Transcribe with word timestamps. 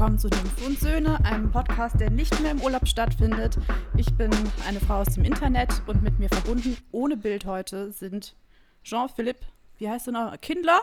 willkommen 0.00 0.18
zu 0.18 0.28
Nymph 0.28 0.66
und 0.66 0.80
Söhne, 0.80 1.22
einem 1.26 1.52
Podcast, 1.52 2.00
der 2.00 2.08
nicht 2.08 2.40
mehr 2.40 2.52
im 2.52 2.62
Urlaub 2.62 2.88
stattfindet. 2.88 3.58
Ich 3.98 4.10
bin 4.14 4.30
eine 4.66 4.80
Frau 4.80 5.02
aus 5.02 5.12
dem 5.12 5.24
Internet 5.24 5.82
und 5.86 6.02
mit 6.02 6.18
mir 6.18 6.30
verbunden, 6.30 6.78
ohne 6.90 7.18
Bild 7.18 7.44
heute, 7.44 7.92
sind 7.92 8.34
Jean-Philippe, 8.82 9.44
wie 9.76 9.90
heißt 9.90 10.06
du 10.06 10.12
noch, 10.12 10.40
Kindler 10.40 10.80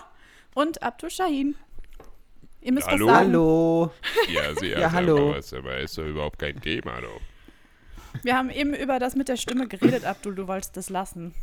und 0.53 0.83
Abdul 0.83 1.09
Shahin. 1.09 1.55
Ihr 2.61 2.73
müsst 2.73 2.85
hallo. 2.85 3.07
was 3.07 3.13
sagen. 3.15 3.27
Hallo. 3.29 3.91
Ja, 4.29 4.55
sie 4.55 4.67
ja, 4.67 4.91
hallo. 4.91 5.33
Was, 5.33 5.51
aber 5.51 5.79
ist 5.79 5.97
doch 5.97 6.05
überhaupt 6.05 6.37
kein 6.37 6.61
Thema, 6.61 7.01
du. 7.01 7.07
Wir 8.21 8.37
haben 8.37 8.51
eben 8.51 8.75
über 8.75 8.99
das 8.99 9.15
mit 9.15 9.29
der 9.29 9.37
Stimme 9.37 9.67
geredet, 9.67 10.05
Abdul, 10.05 10.35
du 10.35 10.47
wolltest 10.47 10.77
das 10.77 10.91
lassen. 10.91 11.33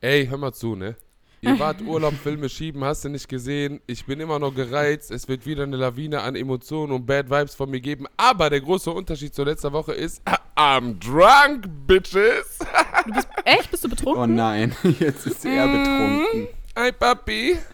Ey, 0.00 0.26
hör 0.26 0.38
mal 0.38 0.52
zu, 0.52 0.74
ne? 0.74 0.96
Ihr 1.42 1.58
wart 1.58 1.82
Urlaub, 1.82 2.14
Filme 2.14 2.48
schieben, 2.48 2.82
hast 2.82 3.04
du 3.04 3.08
nicht 3.10 3.28
gesehen. 3.28 3.80
Ich 3.86 4.06
bin 4.06 4.20
immer 4.20 4.38
noch 4.38 4.54
gereizt. 4.54 5.10
Es 5.10 5.28
wird 5.28 5.44
wieder 5.44 5.64
eine 5.64 5.76
Lawine 5.76 6.22
an 6.22 6.34
Emotionen 6.34 6.92
und 6.92 7.06
Bad 7.06 7.30
Vibes 7.30 7.54
von 7.54 7.70
mir 7.70 7.80
geben. 7.80 8.06
Aber 8.16 8.48
der 8.48 8.60
große 8.60 8.90
Unterschied 8.90 9.34
zur 9.34 9.44
letzten 9.44 9.72
Woche 9.72 9.92
ist, 9.92 10.22
I'm 10.56 10.98
drunk, 10.98 11.66
bitches. 11.86 12.58
Du 13.06 13.12
bist, 13.12 13.28
echt? 13.44 13.70
Bist 13.70 13.84
du 13.84 13.88
betrunken? 13.88 14.22
Oh 14.22 14.26
nein, 14.26 14.74
jetzt 14.98 15.26
ist 15.26 15.44
er 15.44 15.66
betrunken. 15.66 16.48
Hi, 16.76 16.92
Papi. 16.92 17.58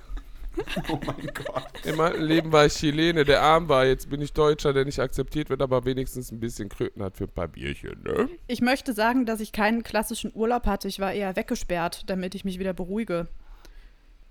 Oh 0.91 0.99
mein 1.07 1.31
Gott. 1.33 1.65
Im 1.85 1.99
alten 1.99 2.25
Leben 2.25 2.53
war 2.53 2.67
ich 2.67 2.75
Chilene, 2.75 3.25
der 3.25 3.41
arm 3.41 3.71
war. 3.71 3.87
Jetzt 3.87 4.11
bin 4.11 4.21
ich 4.21 4.35
Deutscher, 4.35 4.75
der 4.75 4.85
nicht 4.85 5.01
akzeptiert 5.01 5.49
wird, 5.49 5.63
aber 5.63 5.87
wenigstens 5.87 6.31
ein 6.31 6.41
bisschen 6.41 6.69
Kröten 6.69 7.03
hat 7.03 7.17
für 7.17 7.25
ein 7.25 7.31
paar 7.31 7.49
Bierchen, 7.49 8.03
ne? 8.03 8.29
Ich 8.49 8.61
möchte 8.61 8.93
sagen, 8.93 9.25
dass 9.25 9.41
ich 9.41 9.53
keinen 9.53 9.83
klassischen 9.83 10.31
Urlaub 10.35 10.67
hatte. 10.67 10.89
Ich 10.89 11.01
war 11.01 11.13
eher 11.15 11.37
weggesperrt, 11.37 12.03
damit 12.09 12.35
ich 12.35 12.45
mich 12.45 12.59
wieder 12.59 12.75
beruhige. 12.75 13.29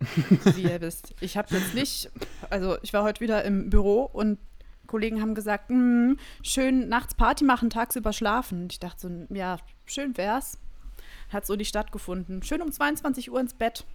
Wie 0.55 0.63
ihr 0.63 0.81
wisst. 0.81 1.13
Ich 1.21 1.37
habe 1.37 1.55
jetzt 1.55 1.73
nicht, 1.73 2.09
also 2.49 2.77
ich 2.81 2.93
war 2.93 3.03
heute 3.03 3.21
wieder 3.21 3.43
im 3.43 3.69
Büro 3.69 4.03
und 4.03 4.39
Kollegen 4.87 5.21
haben 5.21 5.35
gesagt, 5.35 5.69
hm, 5.69 6.17
schön 6.43 6.89
nachts 6.89 7.15
Party 7.15 7.45
machen, 7.45 7.69
tagsüber 7.69 8.11
schlafen. 8.13 8.63
Und 8.63 8.73
ich 8.73 8.79
dachte 8.79 8.99
so, 8.99 9.35
ja, 9.35 9.57
schön 9.85 10.17
wär's. 10.17 10.57
Hat 11.29 11.45
so 11.45 11.55
die 11.55 11.65
stattgefunden. 11.65 12.43
Schön 12.43 12.61
um 12.61 12.71
22 12.71 13.31
Uhr 13.31 13.39
ins 13.39 13.53
Bett 13.53 13.85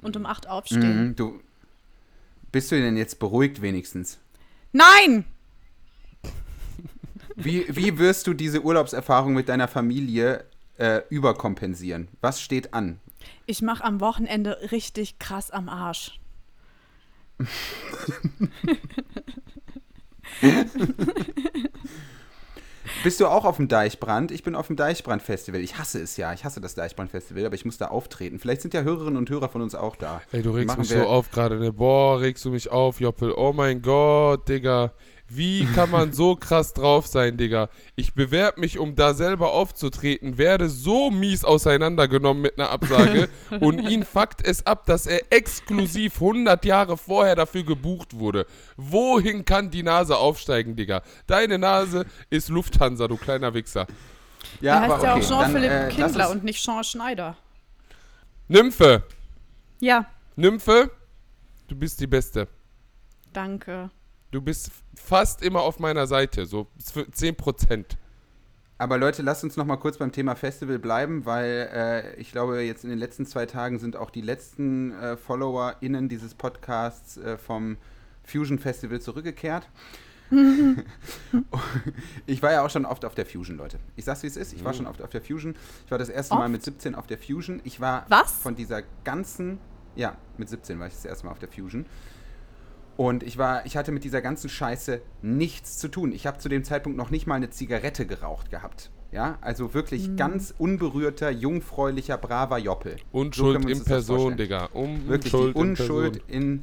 und 0.00 0.16
um 0.16 0.26
8 0.26 0.48
aufstehen. 0.48 1.08
Mhm, 1.08 1.16
du, 1.16 1.40
bist 2.52 2.70
du 2.70 2.76
denn 2.76 2.96
jetzt 2.96 3.18
beruhigt 3.18 3.62
wenigstens? 3.62 4.18
Nein! 4.72 5.24
Wie, 7.36 7.64
wie 7.74 7.98
wirst 7.98 8.26
du 8.26 8.34
diese 8.34 8.62
Urlaubserfahrung 8.62 9.32
mit 9.32 9.48
deiner 9.48 9.66
Familie 9.66 10.44
äh, 10.78 11.00
überkompensieren? 11.08 12.08
Was 12.20 12.40
steht 12.40 12.74
an? 12.74 13.00
Ich 13.46 13.62
mache 13.62 13.84
am 13.84 14.00
Wochenende 14.00 14.70
richtig 14.70 15.18
krass 15.18 15.50
am 15.50 15.68
Arsch. 15.68 16.18
Bist 23.02 23.18
du 23.20 23.26
auch 23.26 23.44
auf 23.44 23.56
dem 23.56 23.68
Deichbrand? 23.68 24.30
Ich 24.30 24.42
bin 24.42 24.54
auf 24.54 24.66
dem 24.66 24.76
Deichbrand-Festival. 24.76 25.60
Ich 25.60 25.78
hasse 25.78 26.02
es 26.02 26.16
ja. 26.18 26.34
Ich 26.34 26.44
hasse 26.44 26.60
das 26.60 26.74
Deichbrand-Festival, 26.74 27.46
aber 27.46 27.54
ich 27.54 27.64
muss 27.64 27.78
da 27.78 27.88
auftreten. 27.88 28.38
Vielleicht 28.38 28.60
sind 28.60 28.74
ja 28.74 28.82
Hörerinnen 28.82 29.16
und 29.16 29.30
Hörer 29.30 29.48
von 29.48 29.62
uns 29.62 29.74
auch 29.74 29.96
da. 29.96 30.20
Ey, 30.32 30.42
du 30.42 30.50
regst 30.50 30.76
mich 30.76 30.88
so 30.88 31.06
auf 31.06 31.30
gerade, 31.30 31.58
ne? 31.58 31.72
Boah, 31.72 32.20
regst 32.20 32.44
du 32.44 32.50
mich 32.50 32.70
auf, 32.70 33.00
Joppel. 33.00 33.32
Oh 33.32 33.52
mein 33.54 33.80
Gott, 33.80 34.48
Digga. 34.48 34.92
Wie 35.32 35.64
kann 35.64 35.92
man 35.92 36.12
so 36.12 36.34
krass 36.34 36.74
drauf 36.74 37.06
sein, 37.06 37.36
Digga? 37.36 37.68
Ich 37.94 38.14
bewerbe 38.14 38.58
mich, 38.58 38.80
um 38.80 38.96
da 38.96 39.14
selber 39.14 39.52
aufzutreten, 39.52 40.38
werde 40.38 40.68
so 40.68 41.12
mies 41.12 41.44
auseinandergenommen 41.44 42.42
mit 42.42 42.58
einer 42.58 42.70
Absage 42.70 43.28
und 43.60 43.78
ihn 43.78 44.02
fuckt 44.02 44.44
es 44.44 44.66
ab, 44.66 44.86
dass 44.86 45.06
er 45.06 45.20
exklusiv 45.30 46.16
100 46.16 46.64
Jahre 46.64 46.96
vorher 46.96 47.36
dafür 47.36 47.62
gebucht 47.62 48.18
wurde. 48.18 48.44
Wohin 48.76 49.44
kann 49.44 49.70
die 49.70 49.84
Nase 49.84 50.16
aufsteigen, 50.16 50.74
Digga? 50.74 51.02
Deine 51.28 51.58
Nase 51.58 52.06
ist 52.28 52.48
Lufthansa, 52.48 53.06
du 53.06 53.16
kleiner 53.16 53.54
Wichser. 53.54 53.86
Ja, 54.60 54.74
er 54.74 54.80
heißt 54.80 55.04
ja 55.04 55.14
okay, 55.14 55.22
auch 55.22 55.28
Jean-Philippe 55.28 55.74
äh, 55.74 55.88
Kindler 55.90 56.30
und 56.30 56.42
nicht 56.42 56.60
Jean 56.60 56.82
Schneider. 56.82 57.36
Nymphe. 58.48 59.04
Ja. 59.78 60.06
Nymphe, 60.34 60.90
du 61.68 61.76
bist 61.76 62.00
die 62.00 62.08
Beste. 62.08 62.48
Danke. 63.32 63.90
Du 64.30 64.40
bist 64.40 64.70
fast 64.94 65.42
immer 65.42 65.62
auf 65.62 65.80
meiner 65.80 66.06
Seite, 66.06 66.46
so 66.46 66.68
10 67.12 67.36
Prozent. 67.36 67.98
Aber 68.78 68.96
Leute, 68.96 69.22
lasst 69.22 69.44
uns 69.44 69.56
noch 69.56 69.66
mal 69.66 69.76
kurz 69.76 69.98
beim 69.98 70.12
Thema 70.12 70.36
Festival 70.36 70.78
bleiben, 70.78 71.26
weil 71.26 71.68
äh, 71.72 72.14
ich 72.14 72.32
glaube, 72.32 72.62
jetzt 72.62 72.84
in 72.84 72.90
den 72.90 72.98
letzten 72.98 73.26
zwei 73.26 73.44
Tagen 73.44 73.78
sind 73.78 73.96
auch 73.96 74.08
die 74.08 74.22
letzten 74.22 74.92
äh, 74.92 75.16
FollowerInnen 75.16 76.08
dieses 76.08 76.34
Podcasts 76.34 77.18
äh, 77.18 77.36
vom 77.36 77.76
Fusion 78.22 78.58
Festival 78.58 79.00
zurückgekehrt. 79.00 79.68
ich 82.26 82.40
war 82.40 82.52
ja 82.52 82.64
auch 82.64 82.70
schon 82.70 82.86
oft 82.86 83.04
auf 83.04 83.16
der 83.16 83.26
Fusion, 83.26 83.56
Leute. 83.56 83.80
Ich 83.96 84.04
sag's, 84.04 84.22
wie 84.22 84.28
es 84.28 84.36
ist. 84.36 84.52
Ich 84.52 84.64
war 84.64 84.72
mhm. 84.72 84.76
schon 84.76 84.86
oft 84.86 85.02
auf 85.02 85.10
der 85.10 85.20
Fusion. 85.20 85.56
Ich 85.84 85.90
war 85.90 85.98
das 85.98 86.08
erste 86.08 86.34
oft? 86.34 86.40
Mal 86.40 86.48
mit 86.48 86.62
17 86.62 86.94
auf 86.94 87.06
der 87.08 87.18
Fusion. 87.18 87.60
Ich 87.64 87.80
war 87.80 88.06
Was? 88.08 88.32
von 88.32 88.54
dieser 88.54 88.82
ganzen, 89.04 89.58
ja, 89.96 90.16
mit 90.38 90.48
17 90.48 90.78
war 90.78 90.86
ich 90.86 90.94
das 90.94 91.04
erste 91.04 91.26
Mal 91.26 91.32
auf 91.32 91.40
der 91.40 91.48
Fusion. 91.48 91.84
Und 93.00 93.22
ich 93.22 93.38
war, 93.38 93.64
ich 93.64 93.78
hatte 93.78 93.92
mit 93.92 94.04
dieser 94.04 94.20
ganzen 94.20 94.50
Scheiße 94.50 95.00
nichts 95.22 95.78
zu 95.78 95.88
tun. 95.88 96.12
Ich 96.12 96.26
habe 96.26 96.36
zu 96.36 96.50
dem 96.50 96.64
Zeitpunkt 96.64 96.98
noch 96.98 97.08
nicht 97.08 97.26
mal 97.26 97.36
eine 97.36 97.48
Zigarette 97.48 98.04
geraucht 98.04 98.50
gehabt. 98.50 98.90
Ja, 99.10 99.38
also 99.40 99.72
wirklich 99.72 100.06
mhm. 100.06 100.16
ganz 100.18 100.52
unberührter, 100.58 101.30
jungfräulicher, 101.30 102.18
braver 102.18 102.58
Joppel. 102.58 102.96
Unschuld 103.10 103.62
so 103.62 103.68
in 103.70 103.84
Person, 103.84 104.36
Digga. 104.36 104.68
Um, 104.74 105.08
wirklich 105.08 105.32
Unschuld, 105.32 105.56
die 105.56 105.60
Unschuld 105.60 106.22
in, 106.28 106.60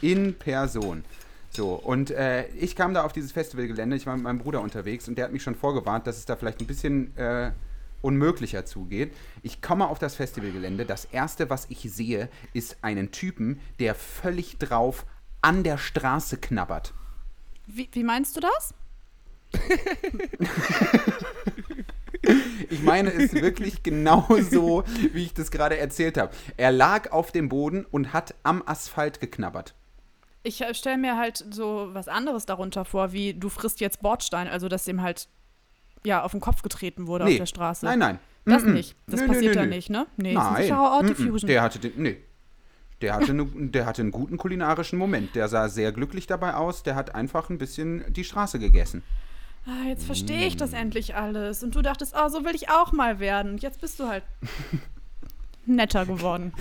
in, 0.00 0.24
in 0.24 0.34
Person. 0.38 1.04
So, 1.50 1.74
und 1.74 2.10
äh, 2.12 2.46
ich 2.54 2.76
kam 2.76 2.94
da 2.94 3.04
auf 3.04 3.12
dieses 3.12 3.32
Festivalgelände, 3.32 3.94
ich 3.94 4.06
war 4.06 4.14
mit 4.14 4.24
meinem 4.24 4.38
Bruder 4.38 4.62
unterwegs 4.62 5.06
und 5.06 5.18
der 5.18 5.26
hat 5.26 5.34
mich 5.34 5.42
schon 5.42 5.54
vorgewarnt, 5.54 6.06
dass 6.06 6.16
es 6.16 6.24
da 6.24 6.34
vielleicht 6.34 6.62
ein 6.62 6.66
bisschen 6.66 7.14
äh, 7.18 7.50
unmöglicher 8.00 8.64
zugeht. 8.64 9.12
Ich 9.42 9.60
komme 9.60 9.86
auf 9.86 9.98
das 9.98 10.14
Festivalgelände. 10.14 10.86
Das 10.86 11.04
erste, 11.04 11.50
was 11.50 11.66
ich 11.68 11.80
sehe, 11.92 12.30
ist 12.54 12.78
einen 12.80 13.10
Typen, 13.10 13.60
der 13.80 13.94
völlig 13.94 14.56
drauf 14.56 15.04
an 15.44 15.62
der 15.62 15.76
Straße 15.76 16.38
knabbert. 16.38 16.94
Wie, 17.66 17.88
wie 17.92 18.02
meinst 18.02 18.36
du 18.36 18.40
das? 18.40 18.74
ich 22.70 22.82
meine 22.82 23.12
es 23.12 23.34
wirklich 23.34 23.82
genauso, 23.82 24.84
wie 25.12 25.24
ich 25.24 25.34
das 25.34 25.50
gerade 25.50 25.76
erzählt 25.76 26.16
habe. 26.16 26.32
Er 26.56 26.72
lag 26.72 27.12
auf 27.12 27.30
dem 27.30 27.50
Boden 27.50 27.84
und 27.84 28.14
hat 28.14 28.34
am 28.42 28.62
Asphalt 28.64 29.20
geknabbert. 29.20 29.74
Ich 30.42 30.62
äh, 30.62 30.74
stelle 30.74 30.98
mir 30.98 31.16
halt 31.18 31.44
so 31.50 31.90
was 31.92 32.08
anderes 32.08 32.46
darunter 32.46 32.86
vor, 32.86 33.12
wie 33.12 33.34
du 33.34 33.50
frisst 33.50 33.80
jetzt 33.80 34.00
Bordstein, 34.00 34.48
also 34.48 34.68
dass 34.68 34.84
dem 34.84 35.02
halt 35.02 35.28
ja 36.04 36.22
auf 36.22 36.32
den 36.32 36.40
Kopf 36.40 36.62
getreten 36.62 37.06
wurde 37.06 37.26
nee. 37.26 37.32
auf 37.32 37.38
der 37.38 37.46
Straße. 37.46 37.84
Nein, 37.84 37.98
nein. 37.98 38.18
Das 38.46 38.62
mm 38.62 38.68
-mm. 38.68 38.72
nicht. 38.72 38.96
Das 39.06 39.20
nö, 39.20 39.26
passiert 39.26 39.54
nö, 39.54 39.60
ja 39.60 39.66
nicht, 39.66 39.90
ne? 39.90 40.06
Nee, 40.16 40.32
nein. 40.32 40.34
das 40.34 40.44
ist 40.44 40.50
ein 40.50 40.62
sicherer 40.62 40.90
Ort, 40.90 41.08
Diffusion. 41.08 41.48
Der 41.48 41.62
hatte 41.62 41.78
den, 41.78 41.92
nee, 41.96 42.16
der 43.00 43.14
hatte, 43.14 43.34
ne, 43.34 43.46
der 43.54 43.86
hatte 43.86 44.02
einen 44.02 44.10
guten 44.10 44.36
kulinarischen 44.36 44.98
Moment. 44.98 45.34
Der 45.34 45.48
sah 45.48 45.68
sehr 45.68 45.92
glücklich 45.92 46.26
dabei 46.26 46.54
aus. 46.54 46.82
Der 46.82 46.94
hat 46.94 47.14
einfach 47.14 47.50
ein 47.50 47.58
bisschen 47.58 48.04
die 48.12 48.24
Straße 48.24 48.58
gegessen. 48.58 49.02
Ah, 49.66 49.88
jetzt 49.88 50.04
verstehe 50.04 50.46
ich 50.46 50.56
das 50.56 50.72
mm. 50.72 50.76
endlich 50.76 51.14
alles. 51.14 51.62
Und 51.62 51.74
du 51.74 51.82
dachtest, 51.82 52.14
oh, 52.18 52.28
so 52.28 52.44
will 52.44 52.54
ich 52.54 52.70
auch 52.70 52.92
mal 52.92 53.18
werden. 53.18 53.52
Und 53.52 53.62
jetzt 53.62 53.80
bist 53.80 53.98
du 53.98 54.08
halt 54.08 54.22
netter 55.66 56.04
geworden. 56.06 56.52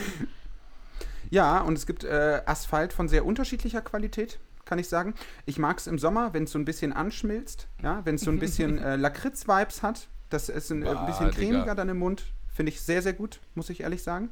Ja, 1.30 1.60
und 1.62 1.78
es 1.78 1.86
gibt 1.86 2.04
äh, 2.04 2.42
Asphalt 2.46 2.94
von 2.94 3.10
sehr 3.10 3.26
unterschiedlicher 3.26 3.82
Qualität, 3.82 4.40
kann 4.66 4.80
ich 4.80 4.88
sagen. 4.88 5.16
Ich 5.46 5.58
mag 5.58 5.80
es 5.80 5.88
im 5.88 6.00
Sommer, 6.00 6.34
wenn 6.34 6.44
es 6.44 6.52
so 6.52 6.60
ein 6.60 6.66
bisschen 6.66 6.94
anschmilzt, 6.94 7.68
ja, 7.82 8.02
wenn 8.06 8.16
es 8.16 8.22
so 8.22 8.32
ein 8.32 8.40
bisschen 8.40 8.78
äh, 8.84 8.96
Lakritz-Vibes 8.96 9.82
hat. 9.82 10.08
Das 10.30 10.50
ist 10.50 10.72
ein, 10.72 10.84
äh, 10.84 10.90
ein 10.90 11.06
bisschen 11.06 11.32
cremiger 11.32 11.62
Digga. 11.62 11.76
dann 11.76 11.90
im 11.90 12.00
Mund. 12.00 12.24
Finde 12.54 12.72
ich 12.72 12.82
sehr, 12.82 13.02
sehr 13.02 13.14
gut, 13.14 13.40
muss 13.56 13.70
ich 13.70 13.82
ehrlich 13.82 14.04
sagen. 14.04 14.30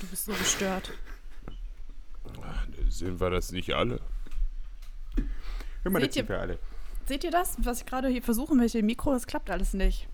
Du 0.00 0.06
bist 0.06 0.26
so 0.26 0.32
gestört. 0.32 0.92
Sind 2.88 3.20
wir 3.20 3.30
das 3.30 3.52
nicht 3.52 3.72
alle? 3.72 4.00
Immer 5.84 6.00
seht, 6.00 6.16
ihr, 6.16 6.30
alle. 6.30 6.58
seht 7.06 7.24
ihr 7.24 7.30
das, 7.30 7.56
was 7.58 7.80
ich 7.80 7.86
gerade 7.86 8.08
hier 8.08 8.22
versuche 8.22 8.54
mit 8.54 8.72
dem 8.74 8.86
Mikro? 8.86 9.12
Das 9.12 9.26
klappt 9.26 9.50
alles 9.50 9.74
nicht. 9.74 10.08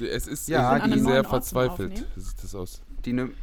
Es 0.00 0.26
ist 0.26 0.48
ja, 0.48 0.86
die 0.86 0.98
sehr 0.98 1.24
verzweifelt. 1.24 2.06
Sieht 2.16 2.42
das 2.42 2.54
aus. 2.54 2.82
Die, 3.04 3.12
Nym 3.12 3.34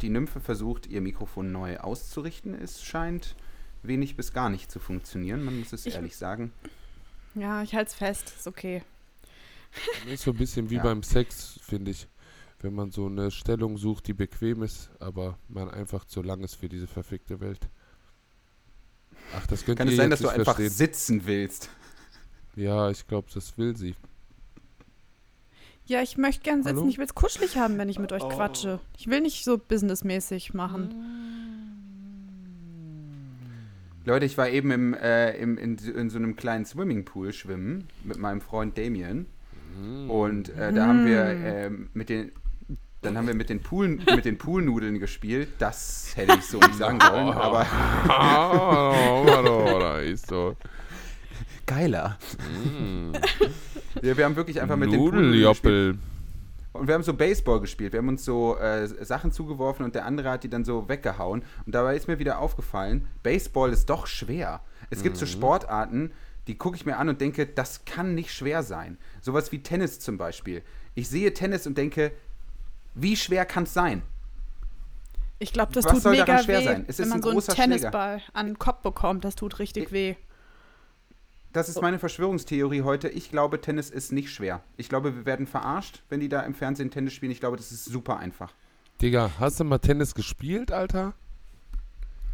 die 0.00 0.08
Nymphe 0.08 0.40
versucht, 0.40 0.86
ihr 0.86 1.00
Mikrofon 1.00 1.52
neu 1.52 1.78
auszurichten. 1.78 2.54
Es 2.54 2.82
scheint 2.82 3.34
wenig 3.82 4.16
bis 4.16 4.32
gar 4.32 4.50
nicht 4.50 4.70
zu 4.70 4.78
funktionieren. 4.78 5.44
Man 5.44 5.58
muss 5.58 5.72
es 5.72 5.86
ich, 5.86 5.94
ehrlich 5.94 6.16
sagen. 6.16 6.52
Ja, 7.34 7.62
ich 7.62 7.74
halte 7.74 7.90
es 7.90 7.94
fest. 7.94 8.32
Ist 8.36 8.46
okay. 8.46 8.82
Ist 10.06 10.22
so 10.22 10.30
ein 10.30 10.36
bisschen 10.36 10.70
wie 10.70 10.76
ja. 10.76 10.82
beim 10.82 11.02
Sex, 11.02 11.58
finde 11.62 11.90
ich 11.90 12.06
wenn 12.64 12.74
man 12.74 12.90
so 12.90 13.06
eine 13.06 13.30
Stellung 13.30 13.76
sucht, 13.76 14.08
die 14.08 14.14
bequem 14.14 14.62
ist, 14.62 14.90
aber 14.98 15.38
man 15.48 15.68
einfach 15.68 16.06
zu 16.06 16.22
lang 16.22 16.42
ist 16.42 16.54
für 16.54 16.70
diese 16.70 16.86
verfickte 16.86 17.38
Welt. 17.40 17.68
Ach, 19.36 19.46
das 19.46 19.66
könnte 19.66 19.80
Kann 19.80 19.88
es 19.88 19.96
sein, 19.96 20.08
dass 20.08 20.20
du 20.20 20.28
einfach 20.28 20.56
verstehen. 20.56 20.70
sitzen 20.70 21.26
willst? 21.26 21.68
Ja, 22.56 22.88
ich 22.88 23.06
glaube, 23.06 23.28
das 23.34 23.58
will 23.58 23.76
sie. 23.76 23.94
Ja, 25.84 26.00
ich 26.00 26.16
möchte 26.16 26.42
gern 26.42 26.62
sitzen. 26.62 26.78
Hallo? 26.78 26.88
Ich 26.88 26.96
will 26.96 27.04
es 27.04 27.14
kuschelig 27.14 27.58
haben, 27.58 27.76
wenn 27.76 27.90
ich 27.90 27.98
mit 27.98 28.12
euch 28.12 28.22
oh. 28.22 28.30
quatsche. 28.30 28.80
Ich 28.96 29.08
will 29.08 29.20
nicht 29.20 29.44
so 29.44 29.58
businessmäßig 29.58 30.54
machen. 30.54 30.94
Leute, 34.06 34.24
ich 34.24 34.38
war 34.38 34.48
eben 34.48 34.70
im, 34.70 34.94
äh, 34.94 35.36
im, 35.36 35.58
in, 35.58 35.76
in 35.76 36.08
so 36.08 36.16
einem 36.16 36.34
kleinen 36.34 36.64
Swimmingpool 36.64 37.34
schwimmen 37.34 37.88
mit 38.04 38.16
meinem 38.16 38.40
Freund 38.40 38.78
Damien. 38.78 39.26
Und 40.08 40.50
äh, 40.50 40.72
da 40.72 40.86
haben 40.86 41.04
wir 41.04 41.24
äh, 41.24 41.70
mit 41.94 42.08
den 42.08 42.30
dann 43.04 43.16
haben 43.16 43.26
wir 43.26 43.34
mit 43.34 43.48
den, 43.50 43.60
Pool, 43.60 43.88
mit 43.88 44.24
den 44.24 44.38
Poolnudeln 44.38 44.98
gespielt. 44.98 45.48
Das 45.58 46.12
hätte 46.16 46.36
ich 46.38 46.44
so 46.46 46.58
nicht 46.58 46.74
sagen 46.74 46.98
sollen, 47.00 47.28
aber 47.32 47.66
Ah, 48.08 49.98
ist 50.00 50.26
so. 50.28 50.56
geiler. 51.66 52.18
Mm. 52.64 53.12
Ja, 54.02 54.16
wir 54.16 54.24
haben 54.24 54.36
wirklich 54.36 54.60
einfach 54.60 54.76
mit 54.76 54.92
den 54.92 54.98
Poolnudeln 54.98 55.48
gespielt. 55.48 55.98
Und 56.72 56.88
wir 56.88 56.94
haben 56.94 57.04
so 57.04 57.14
Baseball 57.14 57.60
gespielt. 57.60 57.92
Wir 57.92 57.98
haben 57.98 58.08
uns 58.08 58.24
so 58.24 58.56
äh, 58.58 58.88
Sachen 59.04 59.30
zugeworfen 59.30 59.84
und 59.84 59.94
der 59.94 60.06
andere 60.06 60.30
hat 60.30 60.42
die 60.42 60.48
dann 60.48 60.64
so 60.64 60.88
weggehauen. 60.88 61.44
Und 61.64 61.74
dabei 61.74 61.94
ist 61.94 62.08
mir 62.08 62.18
wieder 62.18 62.40
aufgefallen, 62.40 63.06
Baseball 63.22 63.70
ist 63.72 63.88
doch 63.88 64.08
schwer. 64.08 64.60
Es 64.90 65.02
gibt 65.04 65.16
so 65.16 65.24
Sportarten, 65.24 66.10
die 66.48 66.58
gucke 66.58 66.76
ich 66.76 66.84
mir 66.84 66.96
an 66.98 67.08
und 67.08 67.20
denke, 67.20 67.46
das 67.46 67.84
kann 67.84 68.14
nicht 68.16 68.32
schwer 68.32 68.62
sein. 68.64 68.98
Sowas 69.20 69.52
wie 69.52 69.62
Tennis 69.62 70.00
zum 70.00 70.18
Beispiel. 70.18 70.62
Ich 70.96 71.08
sehe 71.08 71.32
Tennis 71.32 71.66
und 71.66 71.78
denke, 71.78 72.12
wie 72.94 73.16
schwer 73.16 73.44
kann 73.44 73.64
es 73.64 73.74
sein? 73.74 74.02
Ich 75.38 75.52
glaube, 75.52 75.72
das 75.72 75.84
Was 75.84 75.92
tut 75.92 76.02
soll 76.02 76.12
mega 76.12 76.24
daran 76.26 76.44
schwer 76.44 76.60
weh, 76.60 76.64
sein? 76.64 76.84
Es 76.86 76.98
ist 76.98 77.00
wenn 77.00 77.08
man 77.08 77.18
ein 77.18 77.22
so 77.40 77.52
einen 77.52 77.56
Tennisball 77.56 78.22
an 78.32 78.46
den 78.46 78.58
Kopf 78.58 78.82
bekommt. 78.82 79.24
Das 79.24 79.34
tut 79.34 79.58
richtig 79.58 79.84
Ich- 79.84 79.92
weh. 79.92 80.14
Das 81.52 81.68
ist 81.68 81.80
meine 81.80 82.00
Verschwörungstheorie 82.00 82.82
heute. 82.82 83.08
Ich 83.08 83.30
glaube, 83.30 83.60
Tennis 83.60 83.88
ist 83.90 84.10
nicht 84.10 84.30
schwer. 84.30 84.62
Ich 84.76 84.88
glaube, 84.88 85.14
wir 85.14 85.24
werden 85.24 85.46
verarscht, 85.46 86.02
wenn 86.08 86.18
die 86.18 86.28
da 86.28 86.40
im 86.40 86.54
Fernsehen 86.54 86.90
Tennis 86.90 87.12
spielen. 87.12 87.30
Ich 87.30 87.38
glaube, 87.38 87.56
das 87.56 87.70
ist 87.70 87.84
super 87.84 88.16
einfach. 88.18 88.52
Digga, 89.00 89.30
hast 89.38 89.60
du 89.60 89.64
mal 89.64 89.78
Tennis 89.78 90.14
gespielt, 90.14 90.72
Alter? 90.72 91.14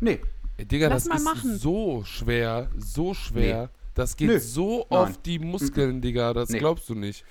Nee, 0.01 0.21
Ey, 0.57 0.65
Digga, 0.67 0.89
Lass 0.89 1.05
das 1.05 1.09
mal 1.09 1.17
ist 1.17 1.25
machen. 1.25 1.59
so 1.59 2.03
schwer, 2.05 2.71
so 2.79 3.13
schwer. 3.15 3.71
Das 3.95 4.17
geht 4.17 4.29
Nö. 4.29 4.39
so 4.39 4.87
Nein. 4.91 4.99
auf 4.99 5.19
die 5.23 5.39
Muskeln, 5.39 6.01
Digga, 6.01 6.33
das 6.33 6.49
Nee. 6.51 6.59
glaubst 6.59 6.89
du 6.89 6.95
nicht. 6.95 7.25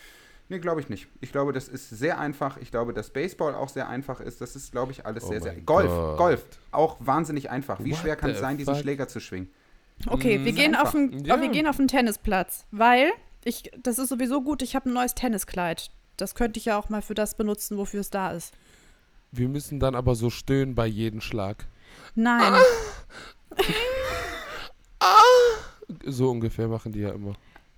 Nee, 0.50 0.60
glaube 0.60 0.82
ich 0.82 0.90
nicht. 0.90 1.08
Ich 1.22 1.32
glaube, 1.32 1.54
das 1.54 1.68
ist 1.68 1.90
sehr 1.90 2.20
einfach. 2.20 2.58
Ich 2.58 2.72
glaube, 2.72 2.94
dass 2.94 3.10
Baseball 3.12 3.56
auch 3.56 3.70
sehr 3.70 3.88
einfach 3.88 4.20
ist. 4.20 4.42
Das 4.42 4.56
ist, 4.56 4.72
glaube 4.72 4.92
ich, 4.92 5.06
alles 5.06 5.24
Oh 5.24 5.30
sehr, 5.30 5.42
sehr. 5.42 5.54
Golf, 5.62 5.88
Gott. 5.90 6.18
Golf, 6.18 6.46
auch 6.72 6.98
wahnsinnig 7.00 7.50
einfach. 7.50 7.80
Wie 7.84 7.92
What 7.92 8.00
schwer 8.00 8.16
kann 8.16 8.32
es 8.32 8.40
sein, 8.40 8.58
diesen 8.58 8.74
fuck? 8.76 8.82
Schläger 8.84 9.08
zu 9.08 9.20
schwingen? 9.20 9.50
Okay, 10.08 10.38
Mm, 10.40 10.46
wir, 10.46 10.52
gehen 10.54 10.76
auf 10.76 10.92
den, 10.92 11.26
Ja. 11.26 11.36
oh, 11.38 11.42
wir 11.42 11.50
gehen 11.50 11.68
auf 11.68 11.78
den 11.78 11.88
Tennisplatz, 11.88 12.66
weil 12.72 13.12
ich, 13.44 13.72
das 13.82 14.00
ist 14.00 14.10
sowieso 14.10 14.42
gut, 14.42 14.62
ich 14.62 14.76
habe 14.76 14.90
ein 14.90 14.94
neues 14.94 15.14
Tenniskleid. 15.16 15.92
Das 16.18 16.36
könnte 16.36 16.58
ich 16.60 16.66
ja 16.66 16.78
auch 16.78 16.90
mal 16.90 17.02
für 17.02 17.14
das 17.16 17.36
benutzen, 17.36 17.78
wofür 17.78 18.02
es 18.02 18.10
da 18.10 18.32
ist. 18.32 18.54
Wir 19.32 19.48
müssen 19.50 19.80
dann 19.80 19.96
aber 19.96 20.16
so 20.16 20.30
stöhnen 20.30 20.74
bei 20.76 20.88
jedem 20.88 21.22
Schlag. 21.22 21.66
Nein, 22.16 22.54
So 26.06 26.30
ungefähr 26.30 26.68
machen 26.68 26.92
die 26.92 27.00
ja 27.00 27.10
immer. 27.12 27.34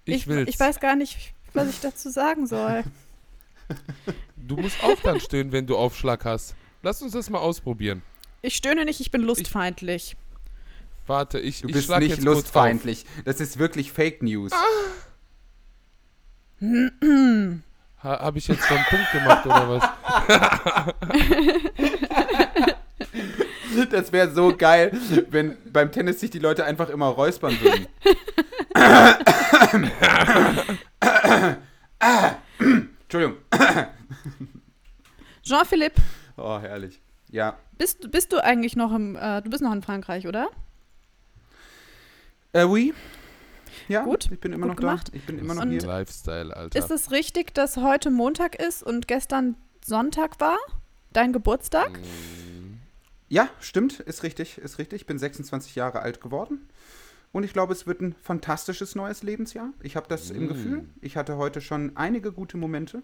Ich, 0.05 0.15
ich, 0.15 0.27
will's. 0.27 0.49
ich 0.49 0.59
weiß 0.59 0.79
gar 0.79 0.95
nicht, 0.95 1.33
was 1.53 1.69
ich 1.69 1.79
dazu 1.79 2.09
sagen 2.09 2.47
soll. 2.47 2.83
Du 4.35 4.57
musst 4.57 4.83
auch 4.83 4.99
dann 5.01 5.21
stöhnen, 5.21 5.53
wenn 5.53 5.65
du 5.65 5.77
Aufschlag 5.77 6.25
hast. 6.25 6.55
Lass 6.81 7.01
uns 7.01 7.13
das 7.13 7.29
mal 7.29 7.37
ausprobieren. 7.37 8.01
Ich 8.41 8.55
stöhne 8.55 8.83
nicht, 8.83 8.99
ich 8.99 9.11
bin 9.11 9.21
lustfeindlich. 9.21 10.17
Warte, 11.07 11.39
ich, 11.39 11.61
Du 11.61 11.67
ich 11.67 11.73
bist 11.75 11.85
schlag 11.85 11.99
nicht 11.99 12.09
jetzt 12.15 12.23
lustfeindlich. 12.23 13.05
Das 13.23 13.39
ist 13.39 13.59
wirklich 13.59 13.93
Fake 13.93 14.23
News. 14.23 14.51
auf. 14.51 14.59
Ha, 18.03 18.19
Habe 18.19 18.39
ich 18.39 18.47
jetzt 18.47 18.65
schon 18.65 18.77
einen 18.77 18.85
Punkt 18.87 19.11
gemacht 19.11 19.45
oder 19.45 19.69
was? 19.69 19.83
Das 23.89 24.11
wäre 24.11 24.31
so 24.31 24.55
geil, 24.55 24.91
wenn 25.29 25.57
beim 25.71 25.91
Tennis 25.91 26.19
sich 26.19 26.29
die 26.29 26.39
Leute 26.39 26.65
einfach 26.65 26.89
immer 26.89 27.07
räuspern 27.07 27.57
würden. 27.61 27.87
Entschuldigung. 32.59 33.37
Jean-Philippe, 35.43 36.01
Oh, 36.37 36.59
herrlich. 36.59 37.01
Ja. 37.29 37.57
bist, 37.77 38.11
bist 38.11 38.31
du 38.33 38.43
eigentlich 38.43 38.75
noch 38.75 38.93
im, 38.93 39.15
äh, 39.15 39.41
du 39.41 39.49
bist 39.49 39.63
noch 39.63 39.71
in 39.73 39.81
Frankreich, 39.81 40.27
oder? 40.27 40.49
Äh, 42.53 42.65
oui. 42.65 42.93
Ja, 43.87 44.03
Gut, 44.03 44.29
ich 44.31 44.39
bin 44.39 44.53
immer 44.53 44.67
gut 44.67 44.75
noch 44.75 44.81
gemacht. 44.81 45.09
da. 45.09 45.17
Ich 45.17 45.25
bin 45.25 45.39
immer 45.39 45.53
noch 45.55 45.63
Und- 45.63 45.71
hier. 45.71 45.81
Lifestyle, 45.81 46.55
Alter. 46.55 46.77
Ist 46.77 46.91
es 46.91 47.11
richtig, 47.11 47.53
dass 47.53 47.77
heute 47.77 48.11
Montag 48.11 48.55
ist 48.55 48.83
und 48.83 49.07
gestern 49.07 49.55
Sonntag 49.83 50.39
war? 50.39 50.57
Dein 51.13 51.33
Geburtstag? 51.33 51.99
Mm. 51.99 52.77
Ja, 53.29 53.49
stimmt, 53.61 53.99
ist 54.01 54.23
richtig, 54.23 54.57
ist 54.57 54.77
richtig. 54.77 55.01
Ich 55.01 55.05
bin 55.07 55.17
26 55.17 55.75
Jahre 55.75 56.01
alt 56.01 56.19
geworden. 56.21 56.67
Und 57.31 57.43
ich 57.43 57.53
glaube, 57.53 57.71
es 57.73 57.87
wird 57.87 58.01
ein 58.01 58.13
fantastisches 58.21 58.93
neues 58.95 59.23
Lebensjahr. 59.23 59.69
Ich 59.81 59.95
habe 59.95 60.07
das 60.09 60.31
im 60.31 60.45
Mm. 60.45 60.47
Gefühl. 60.49 60.89
Ich 61.01 61.15
hatte 61.15 61.37
heute 61.37 61.61
schon 61.61 61.95
einige 61.95 62.31
gute 62.33 62.57
Momente. 62.57 63.03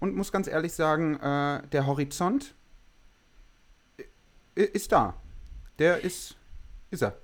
Und 0.00 0.14
muss 0.16 0.32
ganz 0.32 0.46
ehrlich 0.48 0.72
sagen, 0.72 1.14
äh, 1.20 1.62
der 1.68 1.86
Horizont 1.86 2.54
i- 4.56 4.62
ist 4.62 4.92
da. 4.92 5.14
Der 5.78 6.02
ist, 6.04 6.36
ist 6.90 7.02
er. 7.02 7.16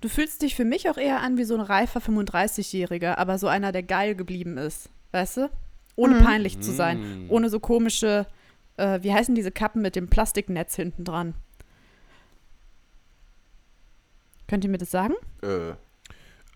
Du 0.00 0.08
fühlst 0.08 0.42
dich 0.42 0.54
für 0.54 0.64
mich 0.64 0.88
auch 0.88 0.96
eher 0.98 1.20
an 1.20 1.36
wie 1.36 1.44
so 1.44 1.54
ein 1.54 1.60
reifer 1.60 2.00
35-Jähriger, 2.00 3.16
aber 3.18 3.38
so 3.38 3.48
einer, 3.48 3.72
der 3.72 3.82
geil 3.82 4.14
geblieben 4.14 4.56
ist. 4.56 4.88
Weißt 5.10 5.38
du? 5.38 5.50
Ohne 5.96 6.16
Mhm. 6.20 6.24
peinlich 6.24 6.60
zu 6.60 6.70
sein. 6.72 7.26
Mm. 7.26 7.30
Ohne 7.30 7.48
so 7.50 7.58
komische, 7.58 8.26
äh, 8.76 9.00
wie 9.02 9.12
heißen 9.12 9.34
diese 9.34 9.50
Kappen 9.50 9.82
mit 9.82 9.96
dem 9.96 10.08
Plastiknetz 10.08 10.76
hinten 10.76 11.04
dran? 11.04 11.34
Könnt 14.48 14.64
ihr 14.64 14.70
mir 14.70 14.78
das 14.78 14.90
sagen? 14.90 15.14
Äh, 15.42 15.72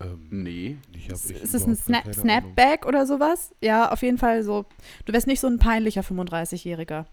Ähm, 0.01 0.27
nee. 0.29 0.77
ich 0.93 1.05
hab, 1.09 1.15
Ist, 1.15 1.29
ich 1.31 1.41
ist 1.41 1.53
es 1.53 1.65
ein 1.67 1.75
Sna. 1.75 2.01
Snapback 2.13 2.85
oder 2.85 3.05
sowas? 3.05 3.53
Ja, 3.61 3.91
auf 3.91 4.01
jeden 4.01 4.17
Fall 4.17 4.43
so. 4.43 4.65
Du 5.05 5.11
wärst 5.13 5.27
nicht 5.27 5.41
so 5.41 5.47
ein 5.47 5.59
peinlicher 5.59 6.01
35-Jähriger, 6.01 7.05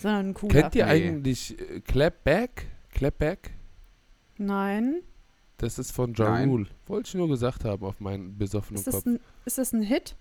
sondern 0.00 0.30
ein 0.30 0.34
cooler. 0.34 0.52
Kennt 0.62 0.74
ihr 0.74 0.86
Nee. 0.86 0.90
eigentlich 0.90 1.58
äh, 1.60 1.80
Clapback? 1.80 2.66
Clapback? 2.90 3.50
Nein. 4.38 5.02
Das 5.58 5.78
ist 5.78 5.90
von 5.92 6.14
Ja 6.14 6.30
Nein. 6.30 6.48
Rule. 6.48 6.66
Wollte 6.86 7.08
ich 7.08 7.14
nur 7.14 7.28
gesagt 7.28 7.64
haben 7.64 7.84
auf 7.84 8.00
meinen 8.00 8.36
besoffenen 8.38 8.78
Ist 8.78 8.86
das, 8.86 8.94
Kopf. 8.96 9.06
ein, 9.06 9.20
ist 9.44 9.58
das 9.58 9.72
ein 9.72 9.82
Hit? 9.82 10.16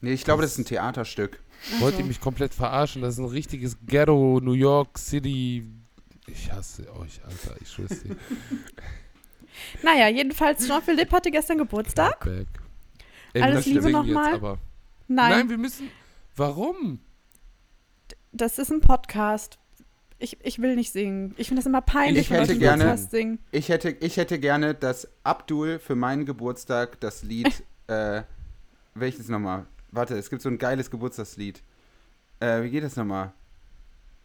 Nee, 0.00 0.12
ich 0.12 0.24
glaube, 0.24 0.42
das 0.42 0.52
ist 0.52 0.58
ein 0.58 0.64
Theaterstück. 0.64 1.40
Wollt 1.80 1.98
ihr 1.98 2.04
mich 2.04 2.20
komplett 2.20 2.54
verarschen? 2.54 3.02
Das 3.02 3.14
ist 3.14 3.18
ein 3.20 3.24
richtiges 3.26 3.76
Ghetto, 3.86 4.40
New 4.42 4.52
York 4.54 4.98
City. 4.98 5.64
Ich 6.26 6.50
hasse 6.52 6.82
euch, 6.96 7.20
Alter. 7.24 7.56
Ich 7.60 7.68
schwör's 7.70 8.02
dir. 8.02 8.16
Naja, 9.82 10.08
jedenfalls, 10.08 10.66
Jean-Philippe 10.66 11.14
hatte 11.14 11.30
gestern 11.30 11.58
Geburtstag. 11.58 12.26
Ey, 13.34 13.42
Alles 13.42 13.66
Liebe 13.66 13.82
singen 13.82 13.92
noch 13.92 14.06
mal. 14.06 14.26
Jetzt 14.32 14.34
aber. 14.36 14.58
Nein, 15.08 15.30
Nein, 15.30 15.50
wir 15.50 15.58
müssen. 15.58 15.90
Warum? 16.36 17.00
das 18.32 18.58
ist 18.58 18.72
ein 18.72 18.80
Podcast. 18.80 19.58
Ich, 20.18 20.38
ich 20.42 20.58
will 20.62 20.74
nicht 20.74 20.90
singen. 20.90 21.34
Ich 21.36 21.48
finde 21.48 21.60
das 21.60 21.66
immer 21.66 21.82
peinlich, 21.82 22.22
Ich 22.22 22.30
wenn 22.30 22.40
hätte 22.40 22.58
gerne- 22.58 22.84
Podcast 22.84 23.10
singen. 23.10 23.40
Ich 23.50 23.68
hätte, 23.68 23.90
ich 23.90 24.16
hätte 24.16 24.38
gerne, 24.38 24.74
dass 24.74 25.06
Abdul 25.22 25.78
für 25.78 25.96
meinen 25.96 26.24
Geburtstag 26.24 26.98
das 27.00 27.22
Lied, 27.22 27.62
äh, 27.88 28.22
welches 28.94 29.28
nochmal? 29.28 29.66
Warte, 29.90 30.16
es 30.16 30.30
gibt 30.30 30.40
so 30.40 30.48
ein 30.48 30.56
geiles 30.56 30.90
Geburtstagslied. 30.90 31.62
Äh, 32.40 32.62
wie 32.62 32.70
geht 32.70 32.84
das 32.84 32.96
nochmal? 32.96 33.34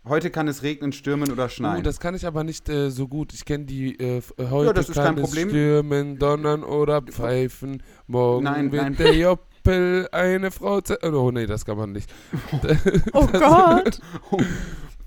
Heute 0.09 0.29
kann 0.29 0.47
es 0.47 0.63
regnen, 0.63 0.91
stürmen 0.91 1.31
oder 1.31 1.45
Oh, 1.45 1.49
schneien. 1.49 1.83
das 1.83 1.99
kann 1.99 2.15
ich 2.15 2.25
aber 2.25 2.43
nicht 2.43 2.69
äh, 2.69 2.89
so 2.91 3.07
gut. 3.07 3.33
Ich 3.33 3.45
kenne 3.45 3.65
die 3.65 3.99
äh, 3.99 4.17
äh, 4.17 4.21
heute 4.49 4.73
das 4.73 4.89
ist 4.89 4.95
kann 4.95 5.15
kein 5.15 5.23
es 5.23 5.29
Problem. 5.29 5.49
stürmen, 5.49 6.17
donnern 6.19 6.63
oder 6.63 7.01
pfeifen. 7.01 7.83
Morgen 8.07 8.43
Nein, 8.45 8.71
wird 8.71 8.83
nein. 8.83 8.95
der 8.97 9.13
Joppel 9.15 10.07
eine 10.11 10.51
Frau 10.51 10.81
ze 10.81 10.97
Oh 11.03 11.31
nee, 11.31 11.45
das 11.45 11.65
kann 11.65 11.77
man 11.77 11.91
nicht. 11.91 12.09
Oh 13.13 13.27
Gott. 13.27 13.99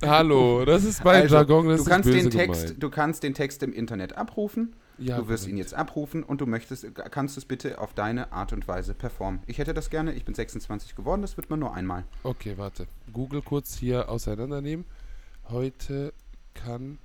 Hallo, 0.05 0.65
das 0.65 0.85
ist 0.85 1.05
mein 1.05 1.23
Also, 1.23 1.35
Jargon, 1.37 1.69
du 1.77 1.85
kannst 1.85 2.09
den 2.09 2.31
Text, 2.31 2.63
gemeint. 2.63 2.83
du 2.83 2.91
kannst 2.91 3.23
den 3.23 3.35
Text 3.35 3.63
im 3.63 3.73
Internet 3.73 4.17
abrufen. 4.17 4.75
Ja, 5.01 5.19
du 5.19 5.29
wirst 5.29 5.45
ihn 5.47 5.53
korrekt. 5.53 5.71
jetzt 5.71 5.75
abrufen 5.75 6.23
und 6.23 6.41
du 6.41 6.47
möchtest, 6.47 6.87
kannst 7.11 7.37
es 7.39 7.45
bitte 7.45 7.79
auf 7.79 7.95
deine 7.95 8.33
Art 8.33 8.53
und 8.53 8.69
Weise 8.69 8.95
performen. 8.95 9.41
Ich 9.47 9.59
hätte 9.59 9.75
das 9.75 9.91
gerne. 9.91 10.13
Ich 10.13 10.25
bin 10.25 10.35
26 10.35 10.95
geworden. 10.95 11.23
Das 11.23 11.37
wird 11.37 11.49
man 11.51 11.59
nur 11.59 11.75
einmal. 11.75 12.05
Okay, 12.23 12.55
warte. 12.57 12.87
Google 13.13 13.43
kurz 13.43 13.75
hier 13.77 14.09
auseinandernehmen. 14.09 14.85
Heute 15.49 16.13
kann. 16.55 16.99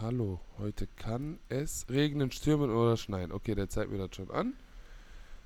Hallo, 0.00 0.40
heute 0.58 0.86
kann 0.96 1.38
es 1.48 1.86
regnen, 1.88 2.30
stürmen 2.30 2.70
oder 2.70 2.96
schneien. 2.98 3.32
Okay, 3.32 3.54
der 3.54 3.68
zeigt 3.70 3.90
mir 3.90 3.98
das 3.98 4.14
schon 4.14 4.30
an. 4.30 4.52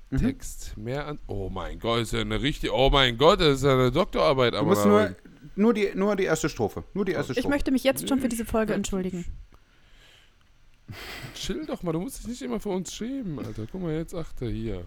Mhm. 0.09 0.17
Text 0.17 0.77
mehr 0.77 1.07
an. 1.07 1.19
Oh 1.27 1.49
mein 1.49 1.79
Gott, 1.79 2.01
ist 2.01 2.11
ja 2.13 2.19
eine 2.19 2.41
richtige. 2.41 2.73
Oh 2.75 2.89
mein 2.89 3.17
Gott, 3.17 3.39
das 3.39 3.59
ist 3.59 3.63
ja 3.63 3.73
eine 3.73 3.91
Doktorarbeit. 3.91 4.53
Du 4.53 4.57
aber 4.57 4.67
musst 4.67 4.85
nur, 4.85 5.15
nur, 5.55 5.73
die, 5.73 5.91
nur 5.95 6.17
die 6.17 6.25
erste 6.25 6.49
Strophe. 6.49 6.83
Nur 6.93 7.05
die 7.05 7.13
erste 7.13 7.31
Ich 7.31 7.39
Strophe. 7.39 7.53
möchte 7.55 7.71
mich 7.71 7.85
jetzt 7.85 8.09
schon 8.09 8.19
für 8.19 8.27
diese 8.27 8.43
Folge 8.43 8.73
entschuldigen. 8.73 9.25
Chill 11.33 11.65
doch 11.65 11.83
mal, 11.83 11.91
du 11.91 11.99
musst 11.99 12.19
dich 12.19 12.27
nicht 12.27 12.41
immer 12.41 12.59
für 12.59 12.69
uns 12.69 12.93
schämen, 12.93 13.39
Alter. 13.39 13.67
Guck 13.71 13.81
mal, 13.81 13.93
jetzt 13.93 14.13
achte 14.13 14.49
hier. 14.49 14.85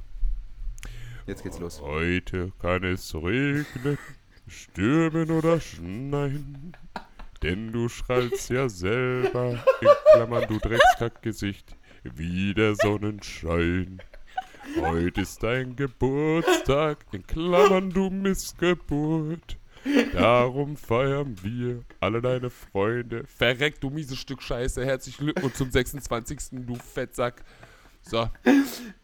Jetzt 1.27 1.43
geht's 1.43 1.59
los. 1.59 1.81
Heute 1.81 2.53
kann 2.61 2.85
es 2.85 3.15
regnen, 3.15 3.99
stürmen 4.47 5.31
oder 5.31 5.61
schneien. 5.61 6.77
Denn 7.43 7.73
du 7.73 7.89
schreibst 7.89 8.51
ja 8.51 8.69
selber, 8.69 9.63
in 9.81 9.89
Klammern 10.13 10.49
du 10.49 10.59
Dreckskackgesicht, 10.59 11.77
wie 12.03 12.55
der 12.55 12.75
Sonnenschein. 12.75 14.01
Heute 14.81 15.23
ist 15.23 15.43
dein 15.43 15.77
Geburtstag, 15.77 17.05
in 17.13 17.27
Klammern 17.27 17.91
du 17.91 18.11
Missgeburt. 18.11 19.59
Darum 20.13 20.77
feiern 20.77 21.37
wir 21.43 21.83
alle 22.01 22.23
deine 22.23 22.51
Freunde. 22.51 23.25
Verreck, 23.27 23.81
du 23.81 23.91
mieses 23.91 24.19
Stück 24.19 24.43
Scheiße. 24.43 24.85
Herzlichen 24.85 25.25
Glückwunsch 25.25 25.55
zum 25.55 25.71
26. 25.71 26.39
du 26.53 26.75
Fettsack. 26.77 27.43
So. 28.03 28.29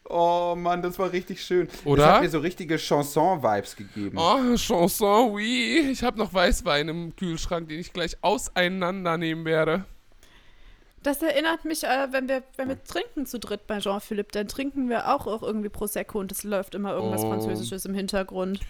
Oh 0.09 0.55
Mann, 0.57 0.83
das 0.83 0.99
war 0.99 1.13
richtig 1.13 1.43
schön. 1.43 1.69
Oder? 1.85 2.03
Das 2.05 2.15
hat 2.15 2.23
mir 2.23 2.31
so 2.31 2.39
richtige 2.41 2.77
Chanson-Vibes 2.77 3.77
gegeben. 3.77 4.19
Oh, 4.19 4.57
Chanson, 4.57 5.33
oui. 5.33 5.89
Ich 5.91 6.03
habe 6.03 6.19
noch 6.19 6.35
Weißwein 6.35 6.89
im 6.89 7.17
Kühlschrank, 7.17 7.69
den 7.69 7.79
ich 7.81 7.93
gleich 7.93 8.17
auseinandernehmen 8.23 9.45
werde. 9.45 9.85
Das 11.03 11.23
erinnert 11.23 11.65
mich, 11.65 11.85
äh, 11.85 12.09
wenn, 12.11 12.29
wir, 12.29 12.43
wenn 12.57 12.69
wir 12.69 12.83
trinken 12.85 13.25
zu 13.25 13.39
dritt 13.39 13.67
bei 13.67 13.79
Jean-Philippe, 13.79 14.33
dann 14.33 14.49
trinken 14.49 14.91
wir 14.91 15.15
auch, 15.15 15.27
auch 15.27 15.43
irgendwie 15.43 15.71
Prosecco 15.71 16.19
und 16.19 16.31
es 16.31 16.43
läuft 16.45 16.75
immer 16.75 16.93
irgendwas 16.93 17.23
Oh. 17.23 17.31
Französisches 17.31 17.87
im 17.87 17.95
Hintergrund. 17.95 18.61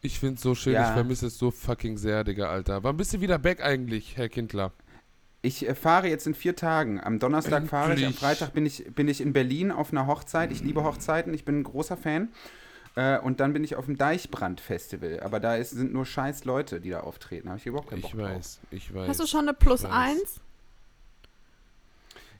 Ich 0.00 0.18
find's 0.20 0.42
so 0.42 0.54
schön, 0.54 0.74
Ja. 0.74 0.88
ich 0.88 0.94
vermisse 0.94 1.26
es 1.26 1.38
so 1.38 1.50
fucking 1.50 1.96
sehr, 1.98 2.22
Digga, 2.24 2.48
Alter. 2.48 2.84
Wann 2.84 2.96
bist 2.96 3.12
du 3.14 3.20
wieder 3.20 3.38
back 3.38 3.62
eigentlich, 3.62 4.16
Herr 4.16 4.28
Kindler? 4.28 4.72
Ich 5.42 5.68
äh, 5.68 5.74
fahre 5.74 6.08
jetzt 6.08 6.26
in 6.26 6.34
vier 6.34 6.54
Tagen. 6.56 7.00
Am 7.00 7.18
Donnerstag 7.18 7.66
fahre 7.68 7.94
ich, 7.94 8.00
am 8.00 8.12
Endlich. 8.12 8.18
Freitag 8.18 8.52
bin 8.52 8.64
ich, 8.66 8.84
bin 8.94 9.08
ich 9.08 9.20
in 9.20 9.32
Berlin 9.32 9.72
auf 9.72 9.90
einer 9.92 10.06
Hochzeit. 10.06 10.52
Ich 10.52 10.62
liebe 10.62 10.84
Hochzeiten, 10.84 11.34
ich 11.34 11.44
bin 11.44 11.60
ein 11.60 11.64
großer 11.64 11.96
Fan. 11.96 12.28
Äh, 12.94 13.18
und 13.18 13.40
dann 13.40 13.52
bin 13.52 13.64
ich 13.64 13.74
auf 13.76 13.86
dem 13.86 13.98
Deichbrand-Festival. 13.98 15.20
Aber 15.20 15.40
da 15.40 15.56
ist, 15.56 15.70
sind 15.70 15.92
nur 15.92 16.06
scheiß 16.06 16.44
Leute, 16.44 16.80
die 16.80 16.90
da 16.90 17.00
auftreten. 17.00 17.48
Habe 17.48 17.58
ich 17.58 17.66
überhaupt 17.66 17.90
keinen 17.90 18.02
Bock 18.02 18.12
Ich 18.14 18.18
drauf. 18.20 18.30
weiß, 18.36 18.58
ich 18.70 18.94
weiß. 18.94 19.08
Hast 19.08 19.20
du 19.20 19.26
schon 19.26 19.42
eine 19.42 19.54
Plus. 19.54 19.84
1? 19.84 20.40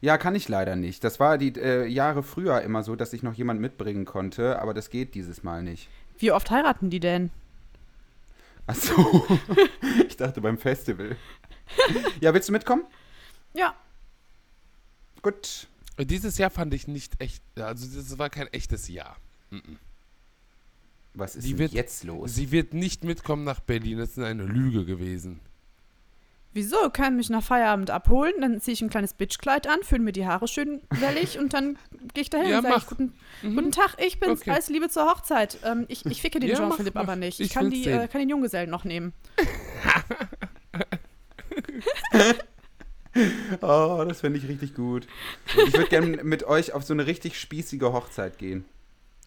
Ja, 0.01 0.17
kann 0.17 0.37
ich 0.37 0.49
leider 0.49 0.77
nicht. 0.77 1.03
Das 1.03 1.19
war 1.19 1.39
die 1.39 1.55
äh, 1.59 1.87
Jahre 1.87 2.23
früher 2.23 2.61
immer 2.63 2.85
so, 2.85 2.95
dass 2.95 3.13
ich 3.13 3.25
noch 3.25 3.35
jemand 3.35 3.61
mitbringen 3.61 4.05
konnte, 4.05 4.61
aber 4.61 4.73
das 4.75 4.91
geht 4.91 5.15
dieses 5.17 5.43
Mal 5.43 5.63
nicht. 5.65 5.89
Wie 6.19 6.31
oft 6.31 6.51
heiraten 6.53 6.89
die 6.91 7.01
denn? 7.01 7.31
Ach 8.69 8.75
so. 8.77 9.27
ich 10.07 10.17
dachte 10.17 10.41
beim 10.41 10.57
Festival. 10.59 11.17
ja, 12.21 12.33
willst 12.33 12.49
du 12.49 12.53
mitkommen? 12.53 12.85
Ja, 13.55 13.75
Gut. 15.23 15.67
Dieses 15.99 16.39
Jahr 16.39 16.51
fand 16.51 16.73
ich 16.75 16.87
nicht 16.87 17.21
echt, 17.21 17.43
also 17.57 17.85
das 17.99 18.19
war 18.19 18.31
kein 18.31 18.47
echtes 18.49 18.87
Jahr. 18.87 19.17
Mhm. 19.51 19.79
Was 21.15 21.35
ist 21.35 21.59
wird- 21.59 21.73
jetzt 21.73 22.05
los? 22.05 22.37
Sie 22.37 22.53
wird 22.53 22.73
nicht 22.73 23.03
mitkommen 23.03 23.43
nach 23.43 23.59
Berlin, 23.59 23.99
das 23.99 24.11
ist 24.11 24.21
eine 24.21 24.45
Lüge 24.45 24.85
gewesen. 24.85 25.41
Wieso? 26.55 26.91
Kann 26.91 27.17
mich 27.17 27.31
nach 27.31 27.43
Feierabend 27.43 27.91
abholen, 27.91 28.35
dann 28.41 28.61
ziehe 28.61 28.75
ich 28.75 28.83
ein 28.83 28.91
kleines 28.91 29.15
Bitchkleid 29.15 29.67
an, 29.69 29.81
fülle 29.83 30.03
mir 30.03 30.13
die 30.13 30.27
Haare 30.27 30.49
schön 30.49 30.81
wellig 30.91 31.39
und 31.39 31.53
dann 31.55 31.79
gehe 32.15 32.23
ich 32.23 32.31
dahin 32.31 32.51
Ja, 32.51 32.59
und 32.59 32.65
sage 32.65 32.85
guten, 32.89 33.13
Mhm. 33.43 33.55
guten 33.57 33.73
Tag, 33.73 33.97
ich 34.05 34.19
bin's, 34.21 34.41
Okay. 34.43 34.51
alles 34.51 34.69
Liebe 34.69 34.89
zur 34.89 35.07
Hochzeit. 35.11 35.59
Ähm, 35.65 35.85
ich, 35.89 36.05
ich 36.07 36.21
ficke 36.23 36.41
den 36.41 36.51
Ja, 36.51 36.61
mach. 36.61 36.79
aber 36.95 37.17
nicht. 37.17 37.41
Ich 37.41 37.47
Ich, 37.47 37.53
kann, 37.53 37.71
die, 37.71 37.87
äh, 37.89 38.09
kann 38.09 38.21
den 38.21 38.29
Junggesellen 38.31 38.71
noch 38.71 38.85
nehmen. 38.85 39.13
Oh, 43.63 44.05
das 44.07 44.21
finde 44.21 44.39
ich 44.39 44.49
richtig 44.49 44.75
gut. 44.75 45.07
Ich 45.67 45.75
würde 45.75 45.89
gerne 45.89 46.23
mit 46.23 46.45
euch 46.45 46.73
auf 46.73 46.85
so 46.85 46.93
eine 46.93 47.07
richtig 47.07 47.39
spießige 47.41 47.93
Hochzeit 47.93 48.39
gehen. 48.39 48.65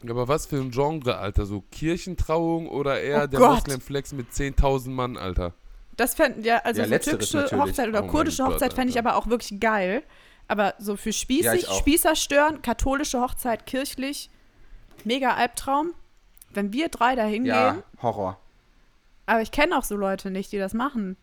Aber 0.07 0.27
was 0.27 0.45
für 0.45 0.57
ein 0.57 0.71
Genre, 0.71 1.17
Alter? 1.17 1.45
So 1.45 1.63
Kirchentrauung 1.71 2.69
oder 2.69 3.01
eher 3.01 3.23
Oh 3.25 3.27
der 3.27 3.39
Gott. 3.39 3.49
Moslem-Flex 3.65 4.13
mit 4.13 4.31
10.000 4.31 4.89
Mann, 4.91 5.17
Alter? 5.17 5.53
Das 5.97 6.15
fänd, 6.15 6.45
ja, 6.45 6.57
also 6.59 6.81
Ja, 6.81 6.87
so 6.87 6.97
türkische 7.11 7.37
natürlich. 7.37 7.63
Hochzeit 7.63 7.89
oder 7.89 8.03
Oh 8.03 8.07
kurdische 8.07 8.43
Gott, 8.43 8.53
Hochzeit 8.53 8.73
fände 8.73 8.91
ich 8.91 8.99
aber 8.99 9.15
auch 9.15 9.27
wirklich 9.27 9.59
geil. 9.59 10.03
Aber 10.47 10.73
so 10.79 10.95
für 10.97 11.09
Ja, 11.09 11.13
spießig, 11.13 11.67
auch. 11.69 11.79
Spießer 11.79 12.15
stören, 12.15 12.61
katholische 12.61 13.21
Hochzeit, 13.21 13.65
kirchlich, 13.65 14.29
mega 15.05 15.35
Albtraum. 15.35 15.93
Wenn 16.53 16.73
wir 16.73 16.89
drei 16.89 17.15
da 17.15 17.23
hingehen, 17.23 17.45
Ja, 17.55 17.83
Horror. 18.01 18.37
aber 19.25 19.41
ich 19.41 19.51
kenne 19.51 19.77
auch 19.77 19.83
so 19.85 19.95
Leute 19.95 20.29
nicht, 20.31 20.51
die 20.51 20.57
das 20.57 20.73
machen. 20.73 21.15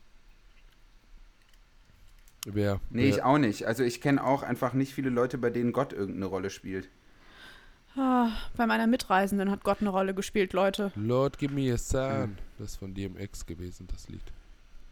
Wer? 2.47 2.81
Nee, 2.91 3.03
wer? 3.03 3.09
ich 3.11 3.23
auch 3.23 3.39
nicht. 3.39 3.67
Also 3.67 3.83
ich 3.83 4.01
kenne 4.01 4.25
auch 4.25 4.43
einfach 4.43 4.73
nicht 4.73 4.95
viele 4.95 5.11
Leute, 5.11 5.37
bei 5.39 5.51
denen 5.51 5.73
Gott 5.73 5.93
irgendeine 5.93 6.27
Rolle 6.27 6.51
spielt. 6.51 6.89
Ah, 7.97 8.31
bei 8.57 8.67
meiner 8.67 8.87
Mitreisenden 8.87 9.51
hat 9.51 9.65
Gott 9.65 9.79
eine 9.81 9.91
Rolle 9.91 10.15
gespielt, 10.15 10.53
Leute. 10.53 10.93
Lord, 10.95 11.37
give 11.39 11.53
me 11.53 11.73
a 11.73 11.77
sign. 11.77 12.39
Das 12.59 12.71
ist 12.73 12.77
von 12.77 12.95
DMX 12.95 13.45
gewesen, 13.45 13.89
das 13.91 14.09
Lied. 14.09 14.23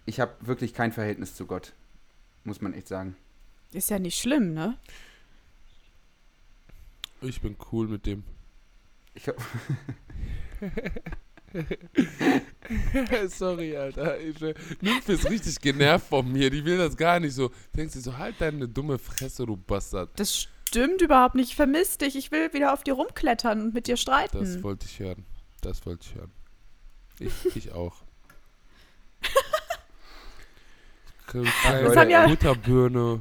Ich 0.07 0.21
habe 0.21 0.35
wirklich 0.41 0.73
kein 0.73 0.93
Verhältnis 0.93 1.35
zu 1.35 1.47
Gott. 1.47 1.75
Muss 2.45 2.61
man 2.61 2.73
echt 2.73 2.89
sagen. 2.89 3.17
Ist 3.73 3.91
ja 3.91 3.99
nicht 3.99 4.19
schlimm, 4.19 4.55
ne? 4.55 4.79
Ich 7.21 7.41
bin 7.41 7.57
cool 7.73 7.89
mit 7.89 8.07
dem. 8.07 8.23
Ich 9.15 9.29
hab, 9.29 9.37
Sorry, 13.29 13.77
Alter. 13.77 14.21
Ich, 14.21 14.41
äh, 14.43 14.55
Nymphe 14.81 15.13
ist 15.13 15.29
richtig 15.31 15.61
genervt 15.61 16.09
von 16.09 16.31
mir. 16.31 16.51
Die 16.51 16.65
will 16.65 16.79
das 16.79 16.97
gar 16.97 17.21
nicht 17.21 17.35
so. 17.35 17.51
Denkst 17.77 17.95
du 17.95 18.01
so, 18.01 18.17
halt 18.17 18.37
deine 18.39 18.69
dumme 18.69 18.99
Fresse, 18.99 19.47
du 19.47 19.57
Bastard. 19.57 20.11
Das 20.19 20.49
stimmt 20.69 21.03
überhaupt 21.03 21.35
nicht. 21.35 21.51
Ich 21.51 21.57
vermisse 21.57 21.99
dich. 21.99 22.17
Ich 22.17 22.31
will 22.31 22.53
wieder 22.53 22.73
auf 22.73 22.85
dir 22.85 22.95
rumklettern 22.95 23.61
und 23.61 23.75
mit 23.75 23.87
dir 23.87 23.97
streiten. 23.97 24.39
Das 24.39 24.63
wollte 24.63 24.87
ich 24.87 24.99
hören. 24.99 25.25
Das 25.63 25.85
wollte 25.87 26.07
ich 26.09 26.15
hören. 26.15 26.33
Ich, 27.19 27.57
ich 27.57 27.73
auch. 27.73 27.97
Das 31.33 31.97
haben 31.97 32.11
ja- 32.11 32.27
Butterbirne. 32.27 33.21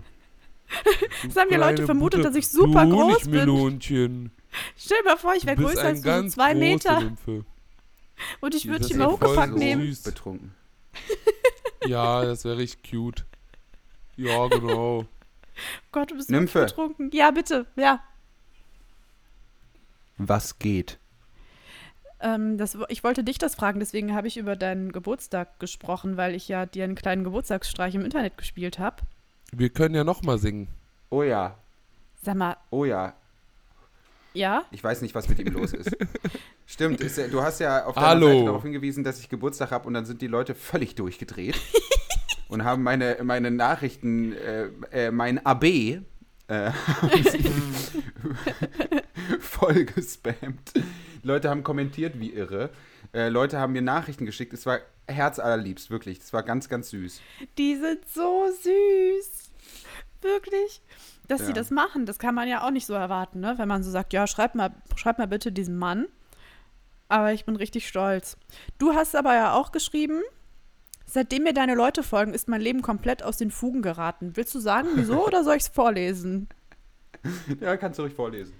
Das 1.25 1.35
haben 1.35 1.51
ja 1.51 1.57
Leute 1.57 1.85
vermutet, 1.85 2.19
Butter- 2.21 2.29
dass 2.29 2.37
ich 2.37 2.47
super 2.47 2.85
groß 2.85 3.23
bin. 3.25 3.41
Honigmelonchen. 3.41 4.31
Stell 4.77 4.97
dir 5.03 5.09
mal 5.09 5.17
vor, 5.17 5.35
ich 5.35 5.45
wäre 5.45 5.55
größer 5.57 5.83
als 5.83 6.01
du, 6.01 6.27
zwei 6.29 6.55
Meter. 6.55 7.01
Nymphe. 7.01 7.45
Und 8.39 8.55
ich 8.55 8.67
würde 8.67 8.81
dich 8.85 8.91
immer 8.95 9.11
hochgepackt 9.11 9.53
so 9.53 9.59
nehmen. 9.59 9.85
süß. 9.87 10.03
betrunken. 10.03 10.53
Ja, 11.87 12.25
das 12.25 12.45
wäre 12.45 12.57
richtig 12.57 12.89
cute. 12.89 13.25
Ja, 14.15 14.47
genau. 14.47 15.05
Gott, 15.91 16.09
du 16.09 16.15
bist 16.15 16.31
Nymphe. 16.31 16.61
betrunken. 16.61 17.11
Ja, 17.13 17.29
bitte. 17.31 17.67
Ja. 17.75 18.01
Was 20.17 20.57
geht? 20.57 20.97
Ähm, 22.19 22.57
das, 22.57 22.77
ich 22.89 23.03
wollte 23.03 23.23
dich 23.23 23.37
das 23.37 23.55
fragen, 23.55 23.79
deswegen 23.79 24.15
habe 24.15 24.27
ich 24.27 24.37
über 24.37 24.55
deinen 24.55 24.91
Geburtstag 24.91 25.59
gesprochen, 25.59 26.17
weil 26.17 26.35
ich 26.35 26.47
ja 26.47 26.65
dir 26.65 26.83
einen 26.83 26.95
kleinen 26.95 27.23
Geburtstagsstreich 27.23 27.95
im 27.95 28.05
Internet 28.05 28.37
gespielt 28.37 28.79
habe. 28.79 29.03
Wir 29.51 29.69
können 29.69 29.95
ja 29.95 30.03
nochmal 30.03 30.37
singen. 30.37 30.67
Oh 31.09 31.23
ja, 31.23 31.57
Sag 32.25 32.35
mal, 32.37 32.57
oh 32.71 32.85
ja. 32.85 33.13
ja? 34.33 34.65
Ich 34.71 34.83
weiß 34.83 35.03
nicht, 35.03 35.13
was 35.13 35.29
mit 35.29 35.37
ihm 35.37 35.53
los 35.53 35.73
ist. 35.73 35.95
Stimmt, 36.65 36.99
ist, 36.99 37.19
du 37.31 37.43
hast 37.43 37.59
ja 37.59 37.85
auf 37.85 37.93
deiner 37.93 38.07
Hallo. 38.07 38.27
Seite 38.29 38.45
darauf 38.45 38.63
hingewiesen, 38.63 39.03
dass 39.03 39.19
ich 39.19 39.29
Geburtstag 39.29 39.69
habe 39.69 39.87
und 39.87 39.93
dann 39.93 40.05
sind 40.05 40.23
die 40.23 40.27
Leute 40.27 40.55
völlig 40.55 40.95
durchgedreht 40.95 41.55
und 42.49 42.63
haben 42.63 42.81
meine, 42.81 43.17
meine 43.21 43.51
Nachrichten, 43.51 44.33
äh, 44.33 44.69
äh, 44.89 45.11
mein 45.11 45.45
AB, 45.45 45.65
äh, 45.65 46.01
voll 49.39 49.85
gespammt. 49.85 50.73
Leute 51.25 51.49
haben 51.49 51.63
kommentiert 51.63 52.19
wie 52.19 52.31
irre. 52.31 52.69
Äh, 53.13 53.29
Leute 53.29 53.59
haben 53.59 53.73
mir 53.73 53.81
Nachrichten 53.81 54.25
geschickt. 54.25 54.53
Es 54.53 54.65
war 54.65 54.79
herzallerliebst, 55.07 55.89
wirklich. 55.89 56.19
Es 56.19 56.31
war 56.33 56.43
ganz, 56.43 56.69
ganz 56.69 56.89
süß. 56.91 57.19
Die 57.57 57.75
sind 57.75 57.99
so 58.13 58.45
süß. 58.61 59.49
Wirklich. 60.21 60.81
Dass 61.27 61.41
Ja. 61.41 61.47
sie 61.47 61.53
das 61.53 61.71
machen, 61.71 62.05
das 62.05 62.19
kann 62.19 62.35
man 62.35 62.47
ja 62.47 62.63
auch 62.65 62.69
nicht 62.71 62.85
so 62.85 62.93
erwarten, 62.93 63.39
ne? 63.39 63.55
Wenn 63.57 63.67
man 63.67 63.81
so 63.81 63.89
sagt, 63.89 64.13
ja, 64.13 64.27
schreib 64.27 64.53
mal, 64.53 64.71
schreib 64.95 65.17
mal 65.17 65.27
bitte 65.27 65.51
diesen 65.51 65.77
Mann. 65.77 66.05
Aber 67.09 67.33
ich 67.33 67.45
bin 67.45 67.55
richtig 67.55 67.87
stolz. 67.87 68.37
Du 68.77 68.93
hast 68.93 69.15
aber 69.15 69.33
ja 69.33 69.53
auch 69.53 69.71
geschrieben, 69.71 70.21
seitdem 71.07 71.43
mir 71.43 71.53
deine 71.53 71.73
Leute 71.75 72.03
folgen, 72.03 72.33
ist 72.35 72.47
mein 72.47 72.61
Leben 72.61 72.81
komplett 72.83 73.23
aus 73.23 73.37
den 73.37 73.49
Fugen 73.49 73.81
geraten. 73.81 74.35
Willst 74.35 74.53
du 74.53 74.59
sagen, 74.59 74.89
wieso 74.95 75.23
oder 75.27 75.43
soll 75.43 75.55
ich 75.55 75.63
es 75.63 75.69
vorlesen? 75.69 76.49
Ja, 77.59 77.77
kannst 77.77 77.97
du 77.97 78.03
ruhig 78.03 78.13
vorlesen. 78.13 78.53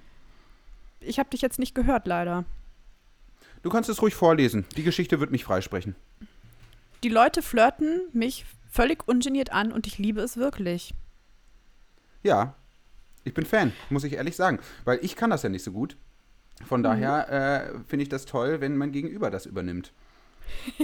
Ich 0.99 1.19
habe 1.19 1.29
dich 1.29 1.41
jetzt 1.41 1.59
nicht 1.59 1.75
gehört, 1.75 2.07
leider. 2.07 2.45
Du 3.61 3.69
kannst 3.69 3.89
es 3.89 4.01
ruhig 4.01 4.15
vorlesen. 4.15 4.65
Die 4.77 4.83
Geschichte 4.83 5.19
wird 5.19 5.31
mich 5.31 5.43
freisprechen. 5.43 5.95
Die 7.03 7.09
Leute 7.09 7.41
flirten 7.41 8.01
mich 8.13 8.45
völlig 8.69 9.07
ungeniert 9.07 9.51
an 9.51 9.71
und 9.71 9.87
ich 9.87 9.97
liebe 9.97 10.21
es 10.21 10.37
wirklich. 10.37 10.93
Ja, 12.23 12.55
ich 13.23 13.33
bin 13.33 13.45
Fan, 13.45 13.71
muss 13.89 14.03
ich 14.03 14.13
ehrlich 14.13 14.35
sagen. 14.35 14.59
Weil 14.83 14.99
ich 15.03 15.15
kann 15.15 15.29
das 15.29 15.43
ja 15.43 15.49
nicht 15.49 15.63
so 15.63 15.71
gut. 15.71 15.97
Von 16.67 16.83
daher 16.83 17.29
äh, 17.29 17.79
finde 17.87 18.03
ich 18.03 18.09
das 18.09 18.25
toll, 18.25 18.61
wenn 18.61 18.77
mein 18.77 18.91
Gegenüber 18.91 19.29
das 19.29 19.45
übernimmt. 19.45 19.91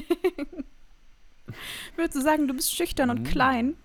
Würdest 1.95 2.15
du 2.15 2.21
sagen, 2.21 2.47
du 2.47 2.53
bist 2.53 2.75
schüchtern 2.75 3.09
und 3.09 3.19
Mhm. 3.21 3.25
klein? 3.25 3.75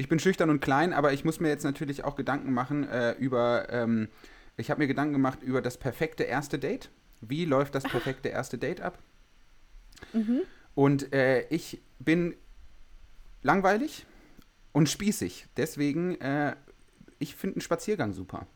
Ich 0.00 0.08
bin 0.08 0.18
schüchtern 0.18 0.48
und 0.48 0.60
klein, 0.60 0.94
aber 0.94 1.12
ich 1.12 1.26
muss 1.26 1.40
mir 1.40 1.50
jetzt 1.50 1.62
natürlich 1.62 2.04
auch 2.04 2.16
Gedanken 2.16 2.54
machen 2.54 2.88
äh, 2.88 3.12
über, 3.18 3.66
ähm, 3.68 4.08
ich 4.56 4.70
habe 4.70 4.80
mir 4.80 4.86
Gedanken 4.86 5.12
gemacht 5.12 5.42
über 5.42 5.60
das 5.60 5.76
perfekte 5.76 6.22
erste 6.22 6.58
Date. 6.58 6.88
Wie 7.20 7.44
läuft 7.44 7.74
das 7.74 7.82
perfekte 7.82 8.30
erste 8.30 8.56
Date 8.56 8.80
ab? 8.80 8.98
Mhm. 10.14 10.40
Und 10.74 11.12
äh, 11.12 11.46
ich 11.50 11.82
bin 11.98 12.34
langweilig 13.42 14.06
und 14.72 14.88
spießig. 14.88 15.48
Deswegen, 15.58 16.18
äh, 16.22 16.56
ich 17.18 17.36
finde 17.36 17.56
einen 17.56 17.60
Spaziergang 17.60 18.14
super. 18.14 18.46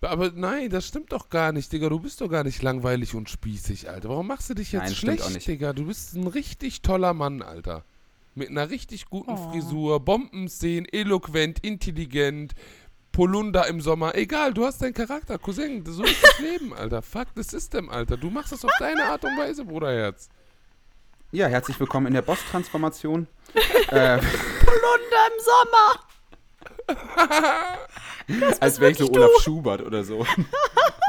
Aber 0.00 0.30
nein, 0.30 0.70
das 0.70 0.86
stimmt 0.86 1.10
doch 1.10 1.28
gar 1.28 1.50
nicht, 1.50 1.72
Digga. 1.72 1.88
Du 1.88 1.98
bist 1.98 2.20
doch 2.20 2.28
gar 2.28 2.44
nicht 2.44 2.62
langweilig 2.62 3.16
und 3.16 3.28
spießig, 3.28 3.90
Alter. 3.90 4.10
Warum 4.10 4.28
machst 4.28 4.48
du 4.48 4.54
dich 4.54 4.70
jetzt 4.70 4.84
Nein, 4.84 4.94
schlecht, 4.94 5.28
nicht. 5.30 5.48
Digga? 5.48 5.72
Du 5.72 5.86
bist 5.86 6.14
ein 6.14 6.28
richtig 6.28 6.82
toller 6.82 7.14
Mann, 7.14 7.42
Alter. 7.42 7.84
Mit 8.34 8.48
einer 8.48 8.70
richtig 8.70 9.06
guten 9.06 9.32
Oh. 9.32 9.50
Frisur, 9.50 10.00
Bombenszenen, 10.00 10.86
eloquent, 10.90 11.58
intelligent, 11.64 12.52
Polunder 13.12 13.66
im 13.68 13.80
Sommer. 13.82 14.14
Egal, 14.14 14.54
du 14.54 14.64
hast 14.64 14.80
deinen 14.80 14.94
Charakter, 14.94 15.38
Cousin. 15.38 15.84
So 15.84 16.02
ist 16.02 16.22
das 16.22 16.38
Leben, 16.38 16.72
Alter. 16.78 17.02
Fuck 17.02 17.28
the 17.36 17.42
system, 17.42 17.90
Alter. 17.90 18.16
Du 18.16 18.30
machst 18.30 18.52
das 18.52 18.64
auf 18.64 18.70
deine 18.78 19.04
Art 19.04 19.22
und 19.24 19.36
Weise, 19.36 19.64
Bruderherz. 19.66 20.30
Ja, 21.30 21.46
herzlich 21.46 21.78
willkommen 21.78 22.06
in 22.06 22.14
der 22.14 22.22
Boss-Transformation. 22.22 23.26
äh, 23.88 24.18
Plunder 24.18 25.26
im 25.28 25.38
Sommer. 25.44 26.00
als 28.60 28.80
wäre 28.80 28.92
ich 28.92 28.98
so 28.98 29.10
Olaf 29.10 29.30
Schubert 29.42 29.82
oder 29.82 30.04
so. 30.04 30.26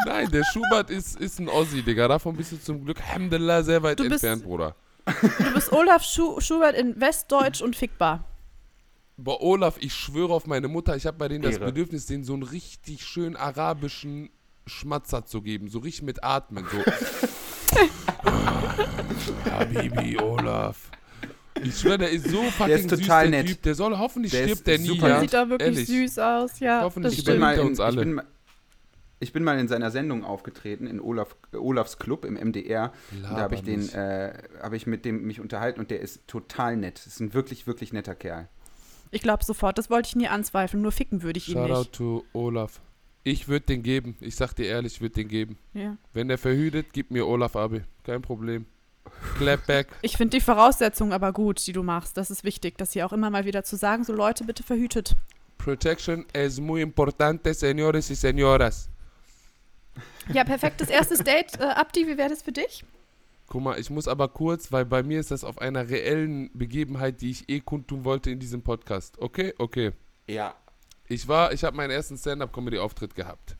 Nein, 0.05 0.29
der 0.29 0.43
Schubert 0.51 0.89
ist, 0.89 1.17
ist 1.19 1.39
ein 1.39 1.47
Ossi, 1.47 1.81
Digga. 1.83 2.07
Davon 2.09 2.35
bist 2.35 2.51
du 2.51 2.57
zum 2.59 2.83
Glück, 2.83 2.99
Alhamdulillah, 3.01 3.63
sehr 3.63 3.81
weit 3.81 3.99
Du 3.99 4.03
bist- 4.03 4.23
entfernt, 4.23 4.43
Bruder. 4.43 4.75
Du 5.05 5.53
bist 5.53 5.71
Olaf 5.71 6.03
Schu 6.03 6.39
Schubert 6.39 6.75
in 6.75 6.99
Westdeutsch 6.99 7.61
und 7.61 7.75
fickbar. 7.75 8.25
Boah, 9.17 9.41
Olaf, 9.41 9.75
ich 9.79 9.93
schwöre 9.93 10.33
auf 10.33 10.47
meine 10.47 10.67
Mutter, 10.67 10.95
ich 10.95 11.05
habe 11.05 11.17
bei 11.17 11.27
denen 11.27 11.43
das 11.43 11.55
Ehre. 11.55 11.65
Bedürfnis, 11.65 12.05
denen 12.07 12.23
so 12.23 12.33
einen 12.33 12.43
richtig 12.43 13.05
schön 13.05 13.35
arabischen 13.35 14.29
Schmatzer 14.65 15.25
zu 15.25 15.41
geben. 15.41 15.69
So 15.69 15.79
richtig 15.79 16.03
mit 16.03 16.23
Atmen. 16.23 16.65
So. 16.71 16.83
Habibi, 19.51 20.17
Olaf. 20.19 20.89
Ich 21.63 21.77
schwöre, 21.79 21.99
der 21.99 22.09
ist 22.09 22.27
so 22.29 22.41
fucking 22.43 22.73
ist 22.75 22.89
total 22.89 23.25
süß, 23.25 23.31
der 23.31 23.43
nett. 23.43 23.47
Typ. 23.47 23.61
Der 23.61 23.75
soll, 23.75 23.97
hoffentlich 23.97 24.31
Der 24.31 24.43
stirbt 24.45 24.67
der 24.67 24.79
nie. 24.79 24.97
Der 24.97 25.19
sieht 25.21 25.33
da 25.33 25.49
wirklich 25.49 25.89
Ehrlich. 25.89 25.91
süß 26.11 26.19
aus, 26.19 26.59
ja. 26.59 26.81
Hoffentlich 26.81 27.19
Ich 27.19 27.23
bin, 27.25 27.35
Unter 27.35 27.53
in, 27.53 27.59
uns 27.67 27.79
ich, 27.79 27.85
alle. 27.85 27.97
bin, 28.01 28.13
mal- 28.15 28.25
ich 29.23 29.33
bin 29.33 29.43
mal 29.43 29.57
in 29.57 29.67
seiner 29.67 29.89
Sendung 29.89 30.23
aufgetreten, 30.23 30.85
in 30.85 30.99
Olaf, 30.99 31.35
Olafs 31.53 31.97
Club 31.97 32.25
im 32.25 32.35
MDR. 32.35 32.91
Und 33.11 33.23
da 33.23 33.29
habe 33.29 33.55
ich, 33.55 33.61
Laber 33.61 33.71
den, 33.71 33.89
äh, 33.89 34.33
hab 34.61 34.73
ich 34.73 34.85
mit 34.85 35.05
dem 35.05 35.25
mich 35.25 35.39
unterhalten 35.39 35.79
und 35.79 35.89
der 35.89 36.01
ist 36.01 36.27
total 36.27 36.77
nett. 36.77 37.05
Ist 37.05 37.19
ein 37.19 37.33
wirklich, 37.33 37.65
wirklich 37.65 37.93
netter 37.93 38.15
Kerl. 38.15 38.47
Ich 39.11 39.21
glaube 39.21 39.43
sofort, 39.43 39.77
das 39.77 39.89
wollte 39.89 40.07
ich 40.07 40.15
nie 40.15 40.27
anzweifeln, 40.27 40.81
nur 40.81 40.91
ficken 40.91 41.23
würde 41.23 41.37
ich 41.37 41.47
ihn 41.49 41.53
Shoutout 41.53 41.79
nicht. 41.79 41.93
to 41.93 42.25
Olaf. 42.33 42.81
Ich 43.23 43.47
würde 43.47 43.65
den 43.67 43.83
geben. 43.83 44.17
Ich 44.19 44.35
sag 44.35 44.53
dir 44.53 44.65
ehrlich, 44.65 44.95
ich 44.95 45.01
würde 45.01 45.15
den 45.15 45.27
geben. 45.29 45.57
Ja. 45.73 45.97
Wenn 46.11 46.27
der 46.27 46.37
verhütet, 46.37 46.87
gib 46.91 47.09
mir 47.11 47.25
Olaf 47.25 47.55
Abi. 47.55 47.81
Kein 48.03 48.21
Problem. 48.21 48.65
Clapback. 49.37 49.87
Ich 50.01 50.17
finde 50.17 50.37
die 50.37 50.43
Voraussetzungen 50.43 51.13
aber 51.13 51.31
gut, 51.31 51.65
die 51.65 51.71
du 51.73 51.83
machst. 51.83 52.17
Das 52.17 52.31
ist 52.31 52.43
wichtig, 52.43 52.77
das 52.77 52.91
hier 52.91 53.05
auch 53.05 53.13
immer 53.13 53.29
mal 53.29 53.45
wieder 53.45 53.63
zu 53.63 53.77
sagen. 53.77 54.03
So 54.03 54.13
Leute, 54.13 54.43
bitte 54.43 54.63
verhütet. 54.63 55.15
Protection 55.57 56.25
es 56.33 56.59
muy 56.59 56.81
importante, 56.81 57.53
señores 57.53 58.09
y 58.09 58.15
señoras. 58.15 58.89
Ja, 60.31 60.43
perfektes 60.43 60.89
erstes 60.89 61.19
Date. 61.19 61.59
Äh, 61.59 61.63
Abdi, 61.63 62.07
wie 62.07 62.17
wäre 62.17 62.29
das 62.29 62.41
für 62.41 62.51
dich? 62.51 62.83
Guck 63.47 63.61
mal, 63.61 63.79
ich 63.79 63.89
muss 63.89 64.07
aber 64.07 64.29
kurz, 64.29 64.71
weil 64.71 64.85
bei 64.85 65.03
mir 65.03 65.19
ist 65.19 65.31
das 65.31 65.43
auf 65.43 65.59
einer 65.59 65.89
reellen 65.89 66.49
Begebenheit, 66.53 67.21
die 67.21 67.31
ich 67.31 67.49
eh 67.49 67.59
kundtun 67.59 68.05
wollte 68.05 68.31
in 68.31 68.39
diesem 68.39 68.61
Podcast. 68.61 69.19
Okay, 69.19 69.53
okay. 69.57 69.91
Ja. 70.27 70.55
Ich 71.07 71.27
war, 71.27 71.51
ich 71.51 71.63
habe 71.63 71.75
meinen 71.75 71.91
ersten 71.91 72.17
Stand-up-Comedy-Auftritt 72.17 73.13
gehabt. 73.15 73.57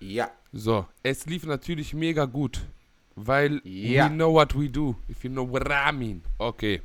Ja. 0.00 0.30
So, 0.52 0.86
es 1.02 1.26
lief 1.26 1.44
natürlich 1.44 1.94
mega 1.94 2.24
gut, 2.24 2.60
weil 3.14 3.60
Ja. 3.64 4.06
we 4.06 4.10
know 4.14 4.32
what 4.32 4.58
we 4.58 4.68
do, 4.68 4.96
if 5.08 5.22
you 5.22 5.30
know 5.30 5.48
what 5.48 5.68
I 5.68 5.92
mean. 5.92 6.22
Okay. 6.38 6.82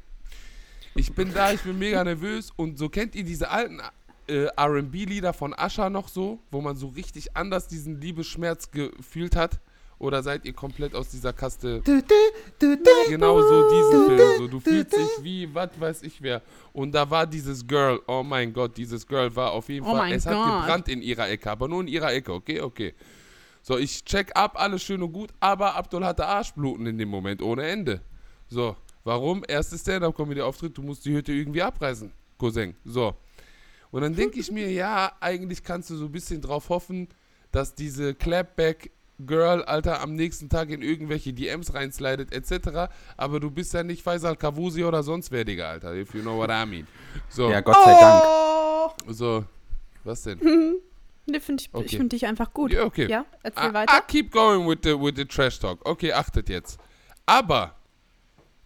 Ich 0.94 1.14
bin 1.14 1.34
da, 1.34 1.52
ich 1.52 1.62
bin 1.62 1.80
mega 1.80 2.04
nervös 2.04 2.52
und 2.56 2.78
so 2.78 2.90
kennt 2.90 3.16
ihr 3.16 3.24
diese 3.24 3.50
alten 3.50 3.82
äh, 4.28 4.48
R&B-Lieder 4.56 5.34
von 5.34 5.54
Asha 5.58 5.90
noch 5.90 6.08
so, 6.08 6.40
wo 6.52 6.62
man 6.62 6.76
so 6.76 6.88
richtig 6.88 7.36
anders 7.36 7.68
diesen 7.68 8.00
Liebesschmerz 8.02 8.72
gefühlt 8.72 9.36
hat? 9.36 9.60
Oder 10.00 10.22
seid 10.22 10.46
ihr 10.46 10.54
komplett 10.54 10.94
aus 10.94 11.10
dieser 11.10 11.34
Kaste 11.34 11.82
Genau 13.10 13.42
so 13.42 13.70
diesen 13.70 14.06
Film. 14.08 14.38
So, 14.38 14.48
du 14.48 14.60
fühlst 14.60 14.94
dich 14.96 15.10
wie, 15.24 15.54
was 15.54 15.70
weiß 15.80 16.04
ich 16.04 16.22
wer. 16.22 16.42
Und 16.72 16.92
da 16.94 17.10
war 17.10 17.26
dieses 17.26 17.66
Girl, 17.66 18.00
oh 18.08 18.22
mein 18.24 18.54
Gott, 18.54 18.78
dieses 18.78 19.08
Girl 19.08 19.36
war 19.36 19.52
auf 19.52 19.70
jeden 19.70 19.86
Oh 19.86 19.96
Fall, 19.96 20.12
es 20.12 20.26
hat 20.28 20.34
Gott. 20.36 20.62
gebrannt 20.62 20.88
in 20.90 21.02
ihrer 21.02 21.28
Ecke, 21.30 21.50
aber 21.50 21.68
nur 21.68 21.82
in 21.82 21.88
ihrer 21.88 22.14
Ecke, 22.14 22.32
okay, 22.32 22.62
okay. 22.62 22.94
So, 23.64 23.78
ich 23.78 24.06
check 24.06 24.32
ab, 24.36 24.54
alles 24.56 24.84
schön 24.84 25.02
und 25.02 25.12
gut, 25.12 25.32
aber 25.40 25.76
Abdul 25.76 26.06
hatte 26.06 26.26
Arschbluten 26.26 26.86
in 26.86 26.98
dem 26.98 27.10
Moment, 27.10 27.42
ohne 27.42 27.68
Ende. 27.68 28.02
So, 28.48 28.78
warum? 29.04 29.44
Erstes 29.48 29.82
Stand-Up-Comedy-Auftritt, 29.82 30.78
du 30.78 30.84
musst 30.84 31.04
die 31.06 31.14
Hütte 31.14 31.32
irgendwie 31.34 31.62
abreißen, 31.64 32.12
Cousin. 32.38 32.76
So. 32.86 33.16
Und 33.92 34.02
dann 34.02 34.16
denke 34.16 34.40
ich 34.40 34.52
mir, 34.52 34.72
ja, 34.72 35.12
eigentlich 35.20 35.64
kannst 35.64 35.90
du 35.90 35.96
so 35.96 36.06
ein 36.06 36.12
bisschen 36.12 36.42
drauf 36.42 36.70
hoffen, 36.70 37.08
dass 37.52 37.74
diese 37.76 38.14
Clapback 38.14 38.92
Girl, 39.20 39.64
Alter, 39.64 40.02
am 40.02 40.14
nächsten 40.14 40.48
Tag 40.48 40.70
in 40.70 40.84
irgendwelche 40.84 41.34
DMs 41.34 41.74
reinslidet, 41.74 42.32
etc. 42.34 42.92
Aber 43.18 43.40
du 43.40 43.50
bist 43.50 43.74
ja 43.74 43.82
nicht 43.82 44.04
Faisal 44.04 44.36
Kavusi 44.36 44.84
oder 44.84 45.02
sonst 45.02 45.32
wer, 45.32 45.44
Digga, 45.44 45.70
Alter, 45.70 45.96
if 45.96 46.14
you 46.14 46.22
know 46.22 46.38
what 46.38 46.52
I 46.52 46.66
mean. 46.68 46.86
So, 47.30 47.50
Ja, 47.50 47.62
Gott 47.62 47.78
sei 47.84 48.00
Dank. 48.00 48.24
Oh! 48.28 48.92
so, 49.12 49.44
was 50.04 50.24
denn? 50.24 50.40
Ne, 51.30 51.42
find 51.42 51.60
ich 51.60 51.70
Okay. 51.74 51.86
ich 51.86 51.92
finde 51.98 52.10
dich 52.16 52.26
einfach 52.26 52.54
gut. 52.54 52.72
Ja, 52.72 52.84
okay. 52.86 53.10
Ja, 53.10 53.26
erzähl 53.44 53.66
I, 53.66 53.70
I 53.70 53.74
weiter. 53.74 54.02
keep 54.08 54.32
going 54.32 54.66
with 54.66 54.78
the, 54.84 54.92
with 54.98 55.16
the 55.18 55.26
Trash 55.26 55.60
Talk. 55.60 55.86
Okay, 55.86 56.14
achtet 56.14 56.48
jetzt. 56.48 56.80
Aber, 57.26 57.76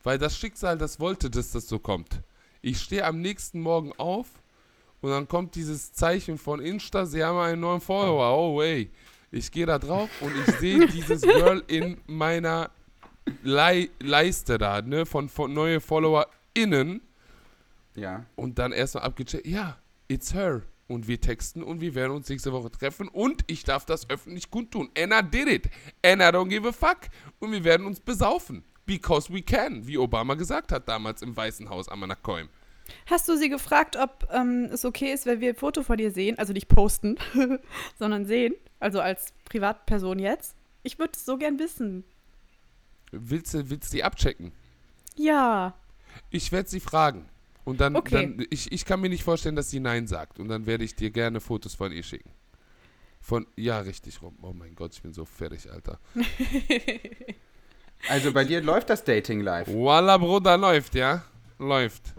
weil 0.03 0.19
das 0.19 0.37
Schicksal 0.37 0.77
das 0.77 0.99
wollte, 0.99 1.31
dass 1.31 1.51
das 1.53 1.67
so 1.67 1.79
kommt. 1.79 2.21
Ich 2.61 2.79
stehe 2.79 3.03
am 3.05 3.19
nächsten 3.19 3.61
Morgen 3.61 3.93
auf 3.97 4.27
und 5.01 5.09
dann 5.09 5.27
kommt 5.27 5.55
dieses 5.55 5.93
Zeichen 5.93 6.37
von 6.37 6.59
Insta, 6.59 7.05
sie 7.05 7.23
haben 7.23 7.37
einen 7.39 7.61
neuen 7.61 7.81
Follower. 7.81 8.37
Oh, 8.37 8.59
wey. 8.59 8.91
Ich 9.31 9.51
gehe 9.51 9.65
da 9.65 9.79
drauf 9.79 10.09
und 10.21 10.31
ich 10.45 10.55
sehe 10.57 10.85
dieses 10.93 11.21
Girl 11.21 11.63
in 11.67 11.97
meiner 12.05 12.69
Lei 13.43 13.89
Leiste 13.99 14.57
da, 14.57 14.81
ne, 14.81 15.05
von, 15.05 15.29
von 15.29 15.53
neue 15.53 15.79
FollowerInnen. 15.79 17.01
Ja. 17.95 18.25
Und 18.35 18.59
dann 18.59 18.71
erstmal 18.71 19.03
abgecheckt, 19.03 19.47
ja, 19.47 19.77
it's 20.07 20.33
her. 20.33 20.61
Und 20.87 21.07
wir 21.07 21.21
texten 21.21 21.63
und 21.63 21.79
wir 21.79 21.95
werden 21.95 22.11
uns 22.11 22.27
nächste 22.27 22.51
Woche 22.51 22.69
treffen 22.69 23.07
und 23.07 23.43
ich 23.47 23.63
darf 23.63 23.85
das 23.85 24.09
öffentlich 24.09 24.51
kundtun. 24.51 24.89
And 24.97 25.13
I 25.13 25.21
did 25.23 25.47
it. 25.47 25.69
And 26.03 26.21
I 26.21 26.25
don't 26.25 26.49
give 26.49 26.67
a 26.67 26.73
fuck. 26.73 27.09
Und 27.39 27.53
wir 27.53 27.63
werden 27.63 27.87
uns 27.87 28.01
besaufen. 28.01 28.63
Because 28.85 29.33
we 29.33 29.41
can, 29.41 29.87
wie 29.87 29.97
Obama 29.97 30.35
gesagt 30.35 30.73
hat 30.73 30.89
damals 30.89 31.21
im 31.21 31.35
Weißen 31.35 31.69
Haus 31.69 31.87
am 31.87 32.03
Anakoim. 32.03 32.49
Hast 33.05 33.27
du 33.29 33.35
sie 33.37 33.49
gefragt, 33.49 33.95
ob 33.97 34.27
ähm, 34.31 34.69
es 34.71 34.85
okay 34.85 35.11
ist, 35.13 35.25
wenn 35.25 35.39
wir 35.41 35.49
ein 35.49 35.55
Foto 35.55 35.83
von 35.83 35.97
dir 35.97 36.11
sehen? 36.11 36.37
Also 36.37 36.53
nicht 36.53 36.67
posten, 36.67 37.17
sondern 37.99 38.25
sehen. 38.25 38.53
Also 38.79 38.99
als 38.99 39.33
Privatperson 39.45 40.19
jetzt. 40.19 40.55
Ich 40.83 40.97
würde 40.99 41.13
es 41.15 41.25
so 41.25 41.37
gern 41.37 41.59
wissen. 41.59 42.03
Willst 43.11 43.53
du, 43.53 43.69
willst 43.69 43.91
du 43.91 43.97
die 43.97 44.03
abchecken? 44.03 44.51
Ja. 45.15 45.75
Ich 46.29 46.51
werde 46.51 46.69
sie 46.69 46.79
fragen. 46.79 47.27
Und 47.63 47.79
dann, 47.81 47.95
Okay. 47.95 48.33
dann 48.35 48.45
ich, 48.49 48.71
ich 48.71 48.85
kann 48.85 49.01
mir 49.01 49.09
nicht 49.09 49.23
vorstellen, 49.23 49.55
dass 49.55 49.69
sie 49.69 49.79
Nein 49.79 50.07
sagt. 50.07 50.39
Und 50.39 50.47
dann 50.47 50.65
werde 50.65 50.83
ich 50.83 50.95
dir 50.95 51.11
gerne 51.11 51.39
Fotos 51.39 51.75
von 51.75 51.91
ihr 51.91 52.03
schicken. 52.03 52.31
Von, 53.19 53.45
ja, 53.55 53.79
richtig 53.79 54.21
rum. 54.23 54.35
Oh 54.41 54.51
mein 54.53 54.73
Gott, 54.73 54.93
ich 54.95 55.01
bin 55.03 55.13
so 55.13 55.25
fertig, 55.25 55.71
Alter. 55.71 55.99
Also 58.09 58.33
bei 58.33 58.43
dir 58.43 58.61
läuft 58.61 58.89
das 58.89 59.03
Dating 59.03 59.41
live. 59.41 59.67
Walla, 59.67 60.17
Bruder, 60.17 60.57
läuft, 60.57 60.95
ja? 60.95 61.23
Läuft. 61.59 62.15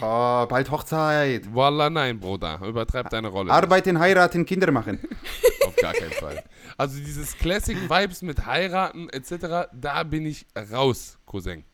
Oh, 0.00 0.46
bald 0.46 0.70
Hochzeit. 0.70 1.54
Walla, 1.54 1.90
nein, 1.90 2.20
Bruder. 2.20 2.60
Übertreib 2.62 3.10
deine 3.10 3.28
Rolle. 3.28 3.52
Arbeiten, 3.52 3.98
heiraten, 3.98 4.44
Kinder 4.46 4.70
machen. 4.70 5.00
Auf 5.66 5.76
gar 5.76 5.92
keinen 5.92 6.12
Fall. 6.12 6.42
Also 6.76 6.98
dieses 6.98 7.36
Classic 7.36 7.76
Vibes 7.88 8.22
mit 8.22 8.46
heiraten 8.46 9.08
etc., 9.10 9.68
da 9.72 10.02
bin 10.02 10.26
ich 10.26 10.46
raus, 10.72 11.18
Cousin. 11.26 11.64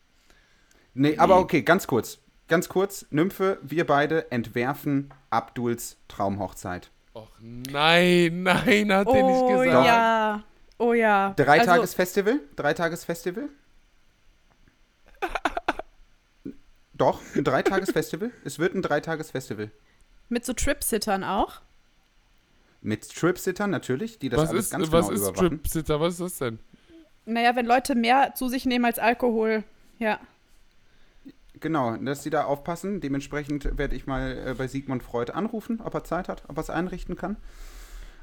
Nee, 0.95 1.17
aber 1.19 1.39
okay, 1.39 1.63
ganz 1.63 1.87
kurz. 1.87 2.19
Ganz 2.49 2.69
kurz, 2.69 3.07
Nymphe, 3.11 3.59
wir 3.63 3.87
beide 3.87 4.31
entwerfen 4.33 5.15
Abduls 5.31 5.99
Traumhochzeit. 6.09 6.91
Och 7.13 7.31
nein, 7.41 8.43
nein, 8.43 8.93
hat 8.93 9.07
er 9.09 9.23
nicht 9.23 9.43
Oh 9.43 9.59
gesagt. 9.59 9.87
ja. 9.87 10.43
Oh 10.79 10.93
ja. 10.93 11.33
Drei 11.37 11.61
also, 11.61 11.73
Tages 11.73 11.95
Festival? 11.95 12.41
Drei 12.57 12.75
Tages 12.75 13.05
Festival? 13.05 13.49
Doch, 17.01 17.21
ein 17.35 17.45
Dreitages 17.45 17.93
Festival. 17.93 18.31
Es 18.45 18.59
wird 18.59 18.75
ein 18.75 18.83
Dreitages 18.83 19.31
Festival. 19.31 19.71
Mit 20.29 20.45
so 20.45 20.53
Tripsittern 20.53 21.25
auch. 21.25 21.63
Mit 22.83 23.09
Tripsittern 23.09 23.71
natürlich, 23.71 24.19
die 24.19 24.29
das 24.29 24.39
Was 24.41 24.51
alles 24.51 24.65
ist, 24.67 24.71
ganz 24.73 24.93
was 24.93 25.07
genau 25.09 25.15
ist 25.15 25.29
überwachen. 25.29 25.49
Trip-Sitter? 25.49 25.99
Was 26.01 26.13
ist 26.15 26.21
das 26.21 26.37
denn? 26.37 26.59
Naja, 27.25 27.57
wenn 27.57 27.65
Leute 27.65 27.95
mehr 27.95 28.35
zu 28.35 28.49
sich 28.49 28.67
nehmen 28.67 28.85
als 28.85 28.99
Alkohol. 28.99 29.65
Ja. 29.99 30.21
Genau, 31.59 31.97
dass 31.97 32.23
die 32.23 32.29
da 32.31 32.45
aufpassen. 32.45 33.01
Dementsprechend 33.01 33.79
werde 33.79 33.97
ich 33.97 34.07
mal 34.07 34.37
äh, 34.49 34.55
bei 34.55 34.69
Sigmund 34.69 35.03
Freud 35.03 35.33
anrufen, 35.33 35.81
ob 35.83 35.95
er 35.95 36.05
Zeit 36.05 36.29
hat, 36.29 36.43
ob 36.49 36.59
er 36.59 36.63
es 36.63 36.71
einrichten 36.71 37.17
kann. 37.17 37.37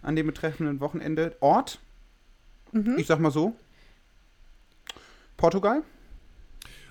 An 0.04 0.16
dem 0.16 0.28
betreffenden 0.28 0.80
Wochenende. 0.82 1.36
Ort, 1.40 1.80
Mhm. 2.74 2.96
ich 3.00 3.08
sag 3.08 3.20
mal 3.20 3.32
so. 3.32 3.56
Portugal. 5.36 5.82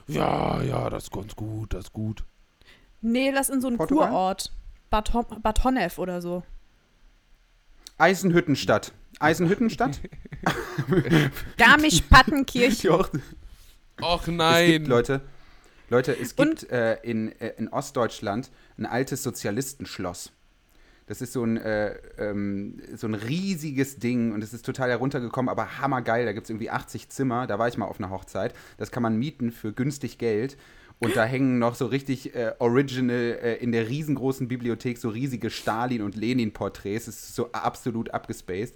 Ja, 0.09 0.63
ja, 0.63 0.89
das 0.91 1.05
ist 1.05 1.13
ganz 1.13 1.35
gut, 1.35 1.75
das 1.75 1.87
ist 1.87 1.93
gut. 1.93 2.25
Nee, 3.01 3.31
lass 3.31 3.49
in 3.49 3.61
so 3.61 3.69
einen 3.69 3.77
Portugal? 3.77 4.09
Kurort. 4.09 4.53
Bad, 4.91 5.13
Bad 5.43 5.65
Honnef 5.65 5.99
oder 5.99 6.21
so. 6.23 6.43
Eisenhüttenstadt. 7.99 8.93
Eisenhüttenstadt? 9.21 10.01
Auch- 12.89 13.11
Och 14.03 14.21
Es 14.21 14.27
gibt, 14.27 14.37
nein. 14.37 14.85
Leute, 14.85 15.23
Leute, 15.89 16.13
es 16.19 16.37
gibt 16.37 16.71
äh, 16.71 16.97
in, 17.03 17.33
äh, 17.41 17.55
in 17.57 17.69
Ostdeutschland 17.69 18.51
ein 18.77 18.85
altes 18.85 19.23
Sozialistenschloss. 19.23 20.33
Das 21.07 21.23
ist 21.23 21.33
so 21.33 21.45
ein, 21.45 21.57
äh, 21.57 21.95
ähm, 22.19 22.83
so 22.95 23.07
ein 23.07 23.15
riesiges 23.15 23.99
Ding 23.99 24.33
und 24.33 24.43
es 24.43 24.53
ist 24.53 24.67
total 24.67 24.91
heruntergekommen, 24.91 25.49
aber 25.49 25.79
hammergeil. 25.81 26.27
Da 26.27 26.33
gibt 26.33 26.45
es 26.45 26.51
irgendwie 26.51 26.71
80 26.71 27.09
Zimmer. 27.09 27.47
Da 27.47 27.59
war 27.59 27.69
ich 27.69 27.79
mal 27.79 27.87
auf 27.87 28.01
einer 28.01 28.11
Hochzeit. 28.11 28.55
Das 28.77 28.91
kann 28.91 29.05
man 29.05 29.17
mieten 29.17 29.53
für 29.53 29.73
günstig 29.73 30.19
Geld. 30.19 30.57
Und 30.99 31.15
da 31.15 31.25
hängen 31.25 31.59
noch 31.59 31.75
so 31.75 31.87
richtig 31.87 32.35
äh, 32.35 32.55
original 32.59 33.39
äh, 33.43 33.55
in 33.57 33.71
der 33.71 33.89
riesengroßen 33.89 34.49
Bibliothek 34.49 34.99
so 34.99 35.11
riesige 35.11 35.51
Stalin- 35.51 36.03
und 36.03 36.17
Lenin-Porträts. 36.17 37.07
Es 37.07 37.29
ist 37.29 37.35
so 37.37 37.53
absolut 37.53 38.11
abgespaced. 38.11 38.75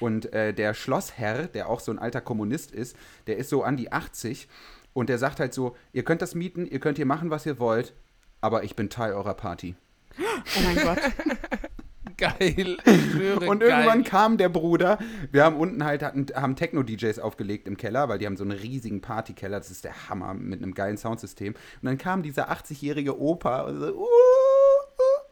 Und 0.00 0.32
äh, 0.32 0.54
der 0.54 0.74
Schlossherr, 0.74 1.46
der 1.46 1.68
auch 1.68 1.80
so 1.80 1.92
ein 1.92 1.98
alter 1.98 2.20
Kommunist 2.20 2.72
ist, 2.72 2.96
der 3.26 3.36
ist 3.36 3.50
so 3.50 3.62
an 3.62 3.76
die 3.76 3.92
80 3.92 4.48
und 4.94 5.08
der 5.08 5.18
sagt 5.18 5.40
halt 5.40 5.52
so, 5.52 5.76
ihr 5.92 6.04
könnt 6.04 6.22
das 6.22 6.34
mieten, 6.34 6.66
ihr 6.66 6.80
könnt 6.80 6.96
hier 6.96 7.06
machen, 7.06 7.30
was 7.30 7.46
ihr 7.46 7.58
wollt, 7.58 7.94
aber 8.40 8.64
ich 8.64 8.74
bin 8.74 8.90
Teil 8.90 9.12
eurer 9.12 9.34
Party. 9.34 9.74
Oh 10.18 10.60
mein 10.64 10.76
Gott. 10.76 10.98
Geil. 12.16 12.76
Schwöre, 12.84 13.46
Und 13.46 13.60
geil. 13.60 13.68
irgendwann 13.70 14.02
kam 14.02 14.38
der 14.38 14.48
Bruder, 14.48 14.98
wir 15.30 15.44
haben 15.44 15.54
unten 15.56 15.84
halt, 15.84 16.02
hatten, 16.02 16.26
haben 16.34 16.56
Techno-DJs 16.56 17.20
aufgelegt 17.20 17.68
im 17.68 17.76
Keller, 17.76 18.08
weil 18.08 18.18
die 18.18 18.26
haben 18.26 18.36
so 18.36 18.42
einen 18.42 18.58
riesigen 18.58 19.00
Partykeller, 19.00 19.58
das 19.58 19.70
ist 19.70 19.84
der 19.84 20.08
Hammer, 20.08 20.34
mit 20.34 20.60
einem 20.60 20.74
geilen 20.74 20.96
Soundsystem. 20.96 21.54
Und 21.54 21.86
dann 21.86 21.96
kam 21.96 22.24
dieser 22.24 22.50
80-jährige 22.50 23.20
Opa 23.20 23.60
und, 23.60 23.78
so, 23.78 23.86
uh, 23.94 24.00
uh, 24.00 24.04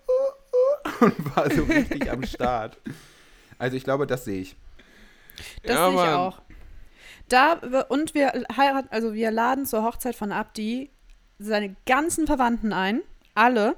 uh, 0.09 1.03
uh, 1.03 1.05
und 1.07 1.37
war 1.37 1.51
so 1.51 1.65
richtig 1.65 2.09
am 2.09 2.23
Start. 2.27 2.79
Also 3.59 3.77
ich 3.77 3.83
glaube, 3.83 4.07
das 4.07 4.25
sehe 4.25 4.43
ich. 4.43 4.57
Das 5.65 5.75
Ja, 5.75 5.87
sehe 5.87 5.95
ich 5.97 6.01
Mann. 6.01 6.15
auch. 6.15 6.43
Da, 7.29 7.55
und 7.89 8.15
wir 8.15 8.29
heiraten, 8.57 8.89
also 8.93 9.13
wir 9.13 9.33
laden 9.33 9.67
zur 9.67 9.83
Hochzeit 9.83 10.15
von 10.15 10.31
Abdi 10.31 10.91
seine 11.41 11.75
ganzen 11.85 12.29
Verwandten 12.29 12.73
ein, 12.73 13.03
alle, 13.35 13.75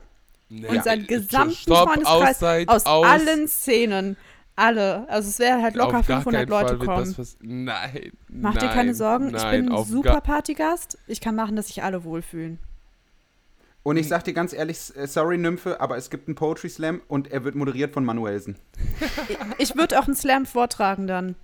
Nee. 0.50 0.66
und 0.68 0.82
seinen 0.84 1.06
gesamten 1.06 1.54
Stopp, 1.54 1.88
Freundeskreis 1.90 2.28
Auszeit, 2.37 2.68
aus 2.68 2.87
aus. 2.87 3.06
allen 3.06 3.48
Szenen. 3.48 4.16
Alle. 4.56 5.08
Also 5.08 5.28
es 5.28 5.38
werden 5.38 5.62
halt 5.62 5.76
locker 5.76 5.98
Auf 6.00 6.06
gar 6.06 6.22
500 6.22 6.48
keinen 6.48 6.48
Leute 6.62 6.78
kommen. 6.78 7.04
das 7.04 7.18
was- 7.18 7.37
Nein. 7.40 8.12
Mach 8.28 8.54
dir 8.54 8.66
nein, 8.66 8.74
keine 8.74 8.94
Sorgen, 8.94 9.26
ich 9.28 9.32
nein, 9.34 9.66
bin 9.66 9.74
ein 9.76 9.84
super 9.84 10.20
Partygast. 10.20 10.98
Ich 11.06 11.20
kann 11.20 11.37
machen, 11.37 11.54
dass 11.54 11.68
sich 11.68 11.82
alle 11.82 12.02
wohlfühlen. 12.02 12.58
Und 13.84 13.96
ich 13.98 14.08
sag 14.08 14.24
dir 14.24 14.32
ganz 14.34 14.52
ehrlich, 14.52 14.78
äh, 14.96 15.06
sorry 15.06 15.38
Nymphe, 15.38 15.80
aber 15.80 15.96
es 15.96 16.11
gibt 16.11 16.26
einen 16.28 16.34
Poetry 16.34 16.68
Slam 16.68 17.00
und 17.08 17.30
er 17.30 17.44
wird 17.44 17.54
moderiert 17.54 17.92
von 17.94 18.04
Manuelsen. 18.04 18.56
Ich 19.58 19.76
würde 19.76 19.98
auch 19.98 20.06
einen 20.06 20.16
Slam 20.16 20.46
vortragen 20.46 21.06
dann. 21.06 21.34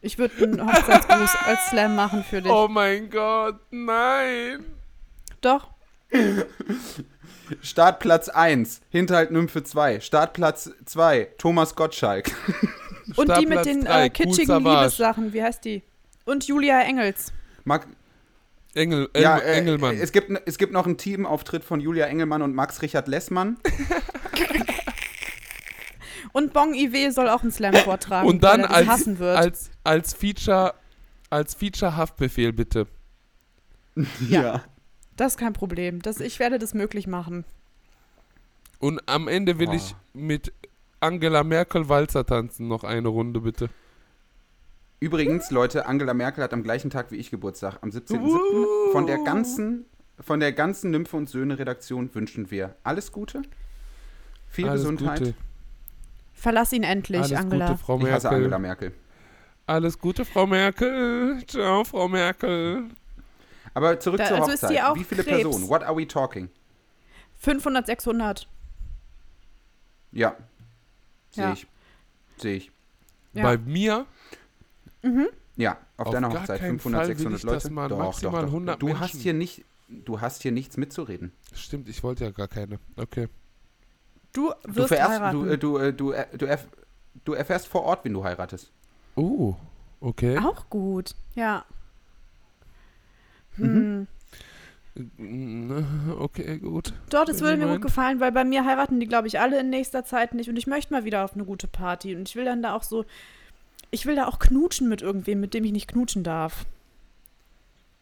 Ich 0.00 0.18
würde 0.18 0.34
einen 0.44 0.66
Hochzeitsgruß 0.66 1.36
als 1.46 1.66
Slam 1.70 1.94
machen 1.96 2.22
für 2.24 2.42
dich. 2.42 2.52
Oh 2.52 2.68
mein 2.68 3.08
Gott, 3.10 3.58
nein. 3.70 4.64
Doch. 5.40 5.68
Startplatz 7.62 8.28
1, 8.28 8.80
Hinterhalt 8.90 9.30
Nymphe 9.30 9.62
2. 9.62 10.00
Startplatz 10.00 10.70
2, 10.84 11.28
Thomas 11.38 11.74
Gottschalk. 11.74 12.30
Und 13.16 13.36
die 13.38 13.46
mit 13.46 13.64
den 13.66 13.84
drei, 13.84 14.06
äh, 14.06 14.10
kitschigen. 14.10 14.64
Liebessachen, 14.64 15.32
wie 15.32 15.42
heißt 15.42 15.64
die? 15.64 15.82
Und 16.24 16.46
Julia 16.46 16.80
Engels. 16.80 17.32
Mag, 17.64 17.86
Engel, 18.74 19.08
Engel, 19.12 19.22
ja, 19.22 19.38
äh, 19.38 19.58
Engelmann. 19.58 19.96
Es 19.98 20.10
gibt, 20.10 20.30
es 20.46 20.58
gibt 20.58 20.72
noch 20.72 20.86
einen 20.86 20.96
Teamauftritt 20.96 21.64
von 21.64 21.80
Julia 21.80 22.06
Engelmann 22.06 22.42
und 22.42 22.54
Max 22.54 22.82
Richard 22.82 23.08
Lessmann. 23.08 23.58
Und 26.32 26.52
Bong 26.52 26.74
Iwe 26.74 27.12
soll 27.12 27.28
auch 27.28 27.42
einen 27.42 27.52
Slam 27.52 27.74
vortragen, 27.74 28.28
Und 28.28 28.42
dann 28.42 28.62
weil 28.62 28.68
er 28.68 28.74
als, 28.74 28.88
hassen 28.88 29.20
wird. 29.20 29.36
als, 29.36 29.70
als 29.84 30.14
Feature, 30.14 30.74
als 31.30 31.54
Feature 31.54 31.96
Haftbefehl 31.96 32.52
bitte. 32.52 32.88
Ja. 34.28 34.64
Das 35.16 35.32
ist 35.32 35.38
kein 35.38 35.52
Problem. 35.52 36.02
Das, 36.02 36.20
ich 36.20 36.38
werde 36.38 36.58
das 36.58 36.74
möglich 36.74 37.06
machen. 37.06 37.44
Und 38.78 39.00
am 39.06 39.28
Ende 39.28 39.58
will 39.58 39.66
Boah. 39.66 39.74
ich 39.74 39.94
mit 40.12 40.52
Angela 41.00 41.44
Merkel 41.44 41.88
Walzer 41.88 42.26
tanzen, 42.26 42.68
noch 42.68 42.84
eine 42.84 43.08
Runde 43.08 43.40
bitte. 43.40 43.70
Übrigens, 45.00 45.50
Leute, 45.50 45.86
Angela 45.86 46.14
Merkel 46.14 46.42
hat 46.42 46.52
am 46.52 46.62
gleichen 46.62 46.90
Tag 46.90 47.10
wie 47.10 47.16
ich 47.16 47.30
Geburtstag, 47.30 47.78
am 47.82 47.90
17.07. 47.90 48.20
Uh. 48.20 48.92
Von 48.92 49.06
der 49.06 49.18
ganzen, 49.18 49.84
von 50.18 50.40
der 50.40 50.52
ganzen 50.52 50.90
Nymphe 50.90 51.16
und 51.16 51.28
Söhne 51.28 51.58
Redaktion 51.58 52.14
wünschen 52.14 52.50
wir 52.50 52.76
alles 52.84 53.12
Gute, 53.12 53.42
viel 54.48 54.68
Alles 54.68 54.82
Gesundheit. 54.82 55.18
Gute. 55.18 55.34
Verlass 56.32 56.72
ihn 56.72 56.84
endlich, 56.84 57.20
Alles 57.20 57.38
Angela. 57.38 57.66
Gute, 57.68 57.78
Frau 57.78 57.98
Ich 57.98 58.10
hasse 58.10 58.30
Angela 58.30 58.58
Merkel. 58.58 58.90
Merkel. 58.90 59.04
Alles 59.66 59.98
Gute, 59.98 60.24
Frau 60.24 60.46
Merkel. 60.46 61.42
Ciao, 61.46 61.84
Frau 61.84 62.08
Merkel. 62.08 62.88
Aber 63.74 63.98
zurück 64.00 64.18
Da- 64.18 64.26
zur 64.28 64.36
also 64.40 64.52
Hochzeit. 64.52 64.94
Wie 64.96 65.04
viele 65.04 65.24
Krebs? 65.24 65.42
Personen? 65.42 65.68
What 65.68 65.82
are 65.82 65.96
we 65.96 66.06
talking? 66.06 66.48
500, 67.40 67.86
600. 67.86 68.48
Ja. 70.12 70.36
Sehe 71.30 71.44
Ja. 71.44 71.52
ich. 71.52 71.66
Sehe 72.38 72.56
ich. 72.56 72.70
Ja. 73.32 73.42
Bei 73.42 73.58
mir 73.58 74.06
Ja, 75.56 75.76
auf, 75.98 76.06
Auf 76.06 76.12
deiner 76.14 76.30
Hochzeit 76.32 76.60
keinen 76.60 76.78
500, 76.80 77.00
Fall 77.02 77.08
will 77.10 77.16
600 77.16 77.38
ich, 77.38 77.44
Leute. 77.44 77.70
man 77.74 77.88
doch, 77.90 77.98
maximal 77.98 78.32
doch, 78.40 78.40
doch. 78.48 78.52
100 78.54 78.82
Du 78.82 78.88
hast 78.94 79.00
Menschen- 79.00 79.20
hier 79.20 79.34
nicht, 79.34 79.64
du 79.88 80.20
hast 80.20 80.42
hier 80.42 80.50
nichts 80.52 80.76
mitzureden. 80.78 81.30
Stimmt, 81.52 81.88
ich 81.88 82.02
wollte 82.02 82.24
ja 82.24 82.30
gar 82.30 82.48
keine. 82.48 82.78
Okay. 82.96 83.28
Du 84.32 84.50
Du, 84.64 84.74
wirst 84.76 84.88
vererst, 84.88 85.10
heiraten. 85.10 85.38
du, 85.40 85.46
äh, 85.46 85.58
du, 85.58 85.78
äh, 85.78 85.92
du, 85.92 86.10
äh, 86.12 86.26
du, 86.36 86.46
erf 86.46 86.66
du 87.24 87.34
erfährst 87.34 87.68
vor 87.68 87.82
Ort, 87.82 88.04
wen 88.04 88.14
du 88.14 88.24
heiratest. 88.24 88.72
Oh, 89.14 89.54
okay. 90.00 90.38
Auch 90.38 90.68
gut, 90.70 91.14
ja. 91.36 91.64
Mhm. 93.56 94.06
Hm. 95.16 96.16
Okay, 96.20 96.58
gut. 96.58 96.92
Doch, 97.10 97.24
das 97.24 97.38
Wenn 97.38 97.44
würde 97.46 97.56
mir 97.58 97.66
meinen. 97.66 97.74
gut 97.80 97.82
gefallen, 97.86 98.20
weil 98.20 98.30
bei 98.32 98.44
mir 98.44 98.64
heiraten 98.64 99.00
die, 99.00 99.06
glaube 99.06 99.26
ich, 99.26 99.40
alle 99.40 99.58
in 99.60 99.70
nächster 99.70 100.04
Zeit 100.04 100.34
nicht. 100.34 100.48
Und 100.48 100.56
ich 100.56 100.66
möchte 100.66 100.92
mal 100.92 101.04
wieder 101.04 101.24
auf 101.24 101.34
eine 101.34 101.44
gute 101.44 101.66
Party. 101.66 102.14
Und 102.14 102.28
ich 102.28 102.36
will 102.36 102.44
dann 102.44 102.62
da 102.62 102.74
auch 102.74 102.82
so, 102.84 103.04
ich 103.90 104.06
will 104.06 104.14
da 104.16 104.26
auch 104.26 104.38
knutschen 104.38 104.88
mit 104.88 105.02
irgendwem, 105.02 105.40
mit 105.40 105.52
dem 105.54 105.64
ich 105.64 105.72
nicht 105.72 105.88
knutschen 105.88 106.22
darf. 106.22 106.64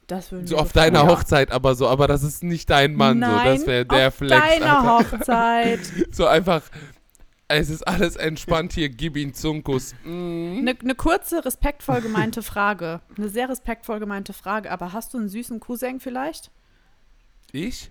Das 0.07 0.33
würde 0.33 0.47
So 0.47 0.57
auf 0.59 0.73
gefallen. 0.73 0.93
deiner. 0.95 1.09
Hochzeit, 1.11 1.51
aber 1.53 1.75
so, 1.75 1.89
aber 1.89 2.09
das 2.09 2.23
ist 2.23 2.43
nicht 2.43 2.69
dein 2.69 2.95
Mann, 2.95 3.21
Nein, 3.21 3.31
so. 3.59 3.65
Das 3.65 3.67
wäre 3.67 3.87
der 3.87 4.09
auf 4.09 4.15
Flex. 4.17 4.31
deiner 4.43 4.79
Alter. 4.87 5.13
Hochzeit. 5.19 5.81
So 6.13 6.27
einfach, 6.27 6.63
es 7.55 7.71
ist 7.71 7.87
alles 7.87 8.17
entspannt 8.17 8.73
hier, 8.73 8.89
gib 8.89 9.17
ihn 9.17 9.35
Zunkus. 9.35 9.95
Mm. 10.05 10.59
Eine 10.59 10.77
ne 10.83 10.95
kurze, 10.95 11.45
respektvoll 11.45 12.01
gemeinte 12.01 12.43
Frage. 12.43 13.01
Eine 13.17 13.29
sehr 13.29 13.49
respektvoll 13.49 14.01
gemeinte 14.01 14.33
Frage. 14.33 14.71
Aber 14.71 14.93
hast 14.93 15.15
du 15.15 15.19
einen 15.19 15.29
süßen 15.29 15.61
Cousin 15.61 16.01
vielleicht? 16.01 16.51
Ich? 17.53 17.91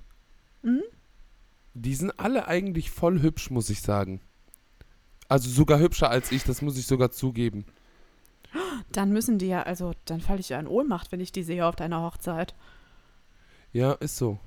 Mhm. 0.62 0.84
Die 1.74 1.96
sind 1.96 2.20
alle 2.20 2.48
eigentlich 2.48 2.92
voll 2.92 3.22
hübsch, 3.22 3.50
muss 3.50 3.70
ich 3.70 3.82
sagen. 3.82 4.22
Also 5.28 5.50
sogar 5.50 5.80
hübscher 5.80 6.10
als 6.10 6.32
ich, 6.32 6.44
das 6.44 6.62
muss 6.62 6.78
ich 6.78 6.86
sogar 6.86 7.12
zugeben. 7.12 7.66
Dann 8.92 9.12
müssen 9.14 9.38
die 9.38 9.48
ja, 9.48 9.64
also 9.64 9.94
dann 10.06 10.20
falle 10.20 10.42
ich 10.42 10.50
ja 10.50 10.60
in 10.60 10.68
Ohnmacht, 10.68 11.12
wenn 11.12 11.22
ich 11.22 11.32
die 11.32 11.44
sehe 11.44 11.66
auf 11.66 11.76
deiner 11.78 12.02
Hochzeit. 12.02 12.54
Ja, 13.72 13.94
ist 13.94 14.18
so. 14.18 14.40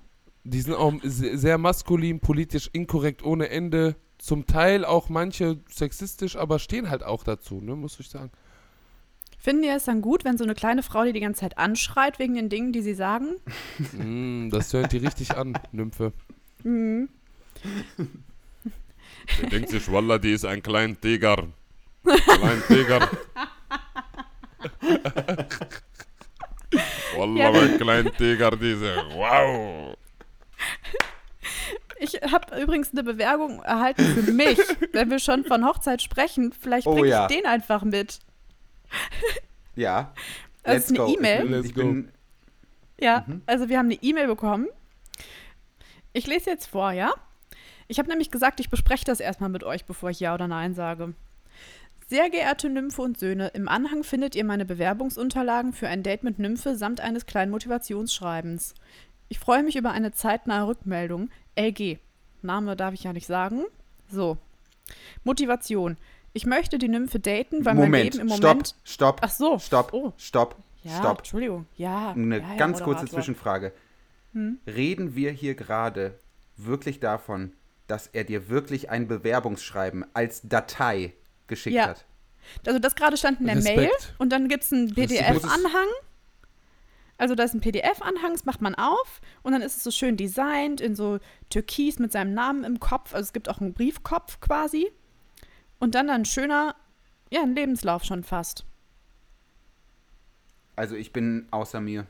Die 0.44 0.61
sind 0.61 0.74
auch 0.74 0.92
se- 1.03 1.38
sehr 1.38 1.57
maskulin, 1.57 2.20
politisch 2.20 2.68
inkorrekt 2.74 3.22
ohne 3.24 3.48
Ende. 3.48 3.96
Zum 4.24 4.46
Teil 4.46 4.87
auch 4.87 5.10
manche 5.10 5.58
sexistisch, 5.68 6.37
aber 6.37 6.58
stehen 6.58 6.88
halt 6.88 7.02
auch 7.02 7.24
dazu, 7.24 7.60
ne, 7.60 7.76
muss 7.76 8.00
ich 8.00 8.08
sagen. 8.08 8.30
Finden 9.38 9.60
die 9.64 9.68
es 9.68 9.84
dann 9.84 10.00
gut, 10.00 10.24
wenn 10.24 10.38
so 10.38 10.44
eine 10.44 10.54
kleine 10.54 10.82
Frau 10.82 11.04
die 11.04 11.12
die 11.12 11.20
ganze 11.20 11.40
Zeit 11.40 11.58
anschreit 11.58 12.18
wegen 12.18 12.32
den 12.32 12.48
Dingen, 12.48 12.72
die 12.72 12.80
sie 12.80 12.94
sagen? 12.94 13.34
Mm, 13.92 14.48
das 14.48 14.72
hört 14.72 14.92
die 14.92 14.96
richtig 14.96 15.37
an, 15.37 15.58
Nymphe. 15.72 16.14
Mhm. 16.62 17.10
Der 19.42 19.50
denkt 19.50 19.68
sich, 19.68 19.92
Wallah, 19.92 20.16
die 20.16 20.32
ist 20.32 20.46
ein 20.46 20.62
kleiner 20.62 20.98
Tiger. 20.98 21.46
Klein 22.02 22.62
Tiger. 22.66 23.10
Wallah, 27.18 27.37
Ja. 27.37 27.52
ein 27.60 27.76
kleiner 27.78 28.10
Tiger, 28.12 28.50
diese. 28.52 28.96
Wow. 29.14 29.96
Ich 32.04 32.20
habe 32.30 32.60
übrigens 32.60 32.92
eine 32.92 33.02
Bewerbung 33.02 33.62
erhalten 33.62 34.04
für 34.04 34.30
mich, 34.32 34.58
wenn 34.92 35.10
wir 35.10 35.18
schon 35.18 35.44
von 35.44 35.64
Hochzeit 35.64 36.02
sprechen. 36.02 36.52
Vielleicht 36.52 36.86
Oh 36.86 36.92
bringe 36.94 37.08
ja. 37.08 37.26
ich 37.26 37.34
den 37.36 37.46
einfach 37.46 37.82
mit. 37.82 38.18
Ja. 39.76 40.12
Also 40.62 40.78
es 40.78 40.84
ist 40.84 40.90
eine 40.90 40.98
go. 40.98 41.14
E-Mail. 41.18 41.44
Ich, 41.44 41.50
Let's 41.50 41.66
ich 41.68 41.74
bin, 41.74 42.12
Ja, 43.00 43.24
Mhm. 43.26 43.42
also 43.46 43.68
wir 43.68 43.78
haben 43.78 43.86
eine 43.86 43.98
E-Mail 44.00 44.28
bekommen. 44.28 44.68
Ich 46.12 46.26
lese 46.28 46.50
jetzt 46.50 46.66
vor, 46.66 46.92
ja? 46.92 47.12
Ich 47.88 47.98
habe 47.98 48.08
nämlich 48.08 48.30
gesagt, 48.30 48.60
ich 48.60 48.70
bespreche 48.70 49.04
das 49.04 49.18
erstmal 49.18 49.50
mit 49.50 49.64
euch, 49.64 49.84
bevor 49.84 50.10
ich 50.10 50.20
Ja 50.20 50.32
oder 50.34 50.46
Nein 50.46 50.74
sage. 50.74 51.14
Sehr 52.08 52.30
geehrte 52.30 52.68
Nymphe 52.70 53.02
und 53.02 53.18
Söhne, 53.18 53.48
im 53.48 53.66
Anhang 53.68 54.04
findet 54.04 54.36
ihr 54.36 54.44
meine 54.44 54.64
Bewerbungsunterlagen 54.64 55.72
für 55.72 55.88
ein 55.88 56.02
Date 56.04 56.22
mit 56.22 56.38
Nymphe 56.38 56.76
samt 56.76 57.00
eines 57.00 57.26
kleinen 57.26 57.50
Motivationsschreibens. 57.50 58.74
Ich 59.28 59.38
freue 59.40 59.62
mich 59.64 59.74
über 59.74 59.90
eine 59.90 60.12
zeitnahe 60.12 60.68
Rückmeldung. 60.68 61.30
LG. 61.56 61.98
Name 62.42 62.76
darf 62.76 62.94
ich 62.94 63.04
ja 63.04 63.12
nicht 63.12 63.26
sagen. 63.26 63.64
So. 64.10 64.36
Motivation. 65.24 65.96
Ich 66.32 66.46
möchte 66.46 66.78
die 66.78 66.88
Nymphe 66.88 67.20
daten, 67.20 67.64
weil 67.64 67.74
mein 67.74 67.84
Moment, 67.84 68.14
Leben 68.14 68.28
im 68.28 68.36
stopp, 68.36 68.42
Moment. 68.50 68.74
stopp, 68.84 69.20
Ach 69.22 69.30
so. 69.30 69.58
stopp, 69.58 69.92
Oh. 69.92 70.12
stopp, 70.16 70.56
Ja, 70.82 70.98
stopp. 70.98 71.18
Entschuldigung. 71.18 71.66
Ja. 71.76 72.10
Eine 72.12 72.40
ja, 72.40 72.56
ganz 72.56 72.78
kurze 72.82 73.00
Moderator. 73.04 73.18
Zwischenfrage. 73.20 73.72
Hm? 74.32 74.58
Reden 74.66 75.14
wir 75.14 75.30
hier 75.30 75.54
gerade 75.54 76.18
wirklich 76.56 77.00
davon, 77.00 77.52
dass 77.86 78.08
er 78.08 78.24
dir 78.24 78.48
wirklich 78.48 78.90
ein 78.90 79.06
Bewerbungsschreiben 79.08 80.04
als 80.12 80.42
Datei 80.42 81.14
geschickt 81.46 81.76
Ja. 81.76 81.88
hat? 81.88 82.04
Also 82.66 82.78
das 82.78 82.94
gerade 82.96 83.16
stand 83.16 83.40
in 83.40 83.46
der 83.46 83.56
Respekt. 83.56 83.76
Mail 83.78 83.90
und 84.18 84.30
dann 84.30 84.48
gibt 84.48 84.64
es 84.64 84.72
einen 84.72 84.92
PDF-Anhang. 84.94 85.86
Also 87.16 87.35
da 87.35 87.44
ist 87.44 87.55
ein 87.55 87.61
PDF-Anhang, 87.61 88.33
das 88.33 88.44
macht 88.44 88.61
man 88.61 88.74
auf 88.74 89.20
und 89.42 89.53
dann 89.53 89.62
ist 89.62 89.77
es 89.77 89.85
so 89.85 89.90
schön 89.90 90.16
designt 90.16 90.81
in 90.81 90.96
so 90.96 91.18
Türkis 91.48 91.98
mit 91.98 92.11
seinem 92.11 92.35
Namen 92.35 92.64
im 92.64 92.81
Kopf. 92.81 93.14
Also 93.14 93.27
es 93.27 93.33
gibt 93.33 93.48
auch 93.48 93.61
einen 93.61 93.72
Briefkopf 93.72 94.40
quasi. 94.40 94.90
Und 95.79 95.94
dann 95.94 96.11
ein 96.11 96.24
schöner, 96.24 96.74
ja, 97.31 97.42
ein 97.42 97.55
Lebenslauf 97.55 98.05
schon 98.05 98.24
fast. 98.24 98.64
Also 100.77 100.96
ich 100.96 101.12
bin 101.12 101.46
außer 101.50 101.81
mir. 101.81 102.07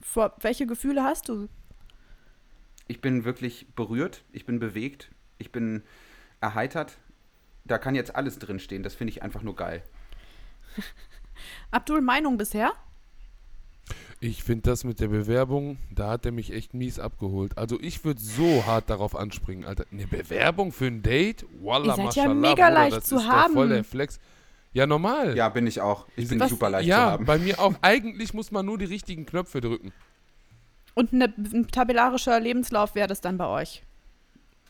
Vor, 0.00 0.36
welche 0.40 0.66
Gefühle 0.66 1.02
hast 1.02 1.28
du? 1.28 1.48
Ich 2.86 3.00
bin 3.00 3.24
wirklich 3.24 3.66
berührt, 3.74 4.22
ich 4.30 4.46
bin 4.46 4.60
bewegt, 4.60 5.10
ich 5.38 5.50
bin 5.50 5.82
erheitert. 6.40 6.98
Da 7.64 7.78
kann 7.78 7.96
jetzt 7.96 8.14
alles 8.14 8.38
drinstehen. 8.38 8.84
Das 8.84 8.94
finde 8.94 9.10
ich 9.10 9.22
einfach 9.22 9.42
nur 9.42 9.56
geil. 9.56 9.82
Abdul, 11.72 12.00
Meinung 12.00 12.36
bisher? 12.36 12.72
Ich 14.20 14.42
finde 14.42 14.62
das 14.70 14.84
mit 14.84 14.98
der 15.00 15.08
Bewerbung, 15.08 15.76
da 15.94 16.08
hat 16.10 16.24
er 16.24 16.32
mich 16.32 16.52
echt 16.52 16.72
mies 16.72 16.98
abgeholt. 16.98 17.56
Also 17.58 17.78
ich 17.80 18.04
würde 18.04 18.20
so 18.20 18.64
hart 18.66 18.88
darauf 18.88 19.14
anspringen, 19.14 19.64
Alter. 19.66 19.84
Eine 19.92 20.06
Bewerbung 20.06 20.72
für 20.72 20.86
ein 20.86 21.02
Date? 21.02 21.44
Wallah, 21.62 21.96
Ihr 21.98 22.04
seid 22.04 22.16
ja 22.16 22.28
mega 22.34 22.54
Bruder, 22.54 22.70
leicht 22.70 22.96
das 22.96 23.04
zu 23.04 23.16
ist 23.16 23.28
haben. 23.28 23.52
Doch 23.54 23.60
voll 23.60 23.68
der 23.68 23.84
Flex. 23.84 24.18
Ja, 24.72 24.86
normal. 24.86 25.36
Ja, 25.36 25.48
bin 25.50 25.66
ich 25.66 25.80
auch. 25.80 26.06
Ich 26.16 26.28
bin 26.28 26.40
Was- 26.40 26.50
super 26.50 26.70
leicht 26.70 26.84
zu 26.84 26.90
ja 26.90 27.12
haben. 27.12 27.24
bei 27.26 27.38
mir 27.38 27.58
auch. 27.60 27.74
Eigentlich 27.82 28.32
muss 28.34 28.50
man 28.50 28.64
nur 28.66 28.78
die 28.78 28.84
richtigen 28.86 29.26
Knöpfe 29.26 29.60
drücken. 29.60 29.92
Und 30.94 31.12
eine, 31.12 31.26
ein 31.36 31.66
tabellarischer 31.68 32.40
Lebenslauf 32.40 32.94
wäre 32.94 33.08
das 33.08 33.20
dann 33.20 33.36
bei 33.36 33.46
euch. 33.46 33.82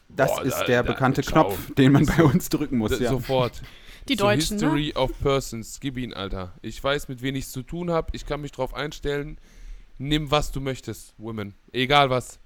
Das 0.09 0.35
Boah, 0.35 0.42
ist 0.44 0.59
da- 0.59 0.64
der 0.64 0.82
da- 0.82 0.92
bekannte 0.92 1.22
schau. 1.22 1.30
Knopf, 1.44 1.74
den 1.74 1.92
man 1.92 2.06
bei 2.06 2.22
uns 2.24 2.48
drücken 2.48 2.78
muss. 2.78 2.98
Ja. 2.98 3.11
Sofort. 3.11 3.62
Die 4.09 4.16
Zur 4.16 4.29
Deutschen, 4.29 4.57
ne? 4.59 4.62
History 4.62 4.92
of 4.95 5.19
Persons. 5.21 5.81
Gib 5.81 5.97
ihn, 5.97 6.14
Alter. 6.14 6.53
Ich 6.62 6.83
weiß, 6.83 7.09
mit 7.09 7.23
wem 7.23 7.35
ich 7.35 7.47
es 7.47 7.53
zu 7.53 7.62
tun 7.62 7.90
habe. 7.90 8.09
Ich 8.12 8.27
kann 8.27 8.40
mich 8.40 8.53
drauf 8.53 8.75
einstellen. 8.75 9.38
Nimm, 9.99 10.31
was 10.31 10.53
du 10.53 10.61
möchtest, 10.61 11.14
Women. 11.19 11.55
Egal 11.73 12.11
was. 12.11 12.38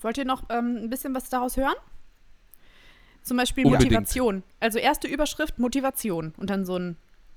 Wollt 0.00 0.18
ihr 0.18 0.24
noch 0.24 0.44
ähm, 0.50 0.76
ein 0.76 0.90
bisschen 0.90 1.14
was 1.14 1.28
daraus 1.28 1.56
hören? 1.56 1.74
Zum 3.22 3.36
Beispiel 3.36 3.64
Unbedingt. 3.64 3.92
Motivation. 3.92 4.42
Also 4.60 4.78
erste 4.78 5.08
Überschrift 5.08 5.58
Motivation 5.58 6.34
und 6.36 6.50
dann 6.50 6.64
so 6.66 6.76
ein, 6.76 6.96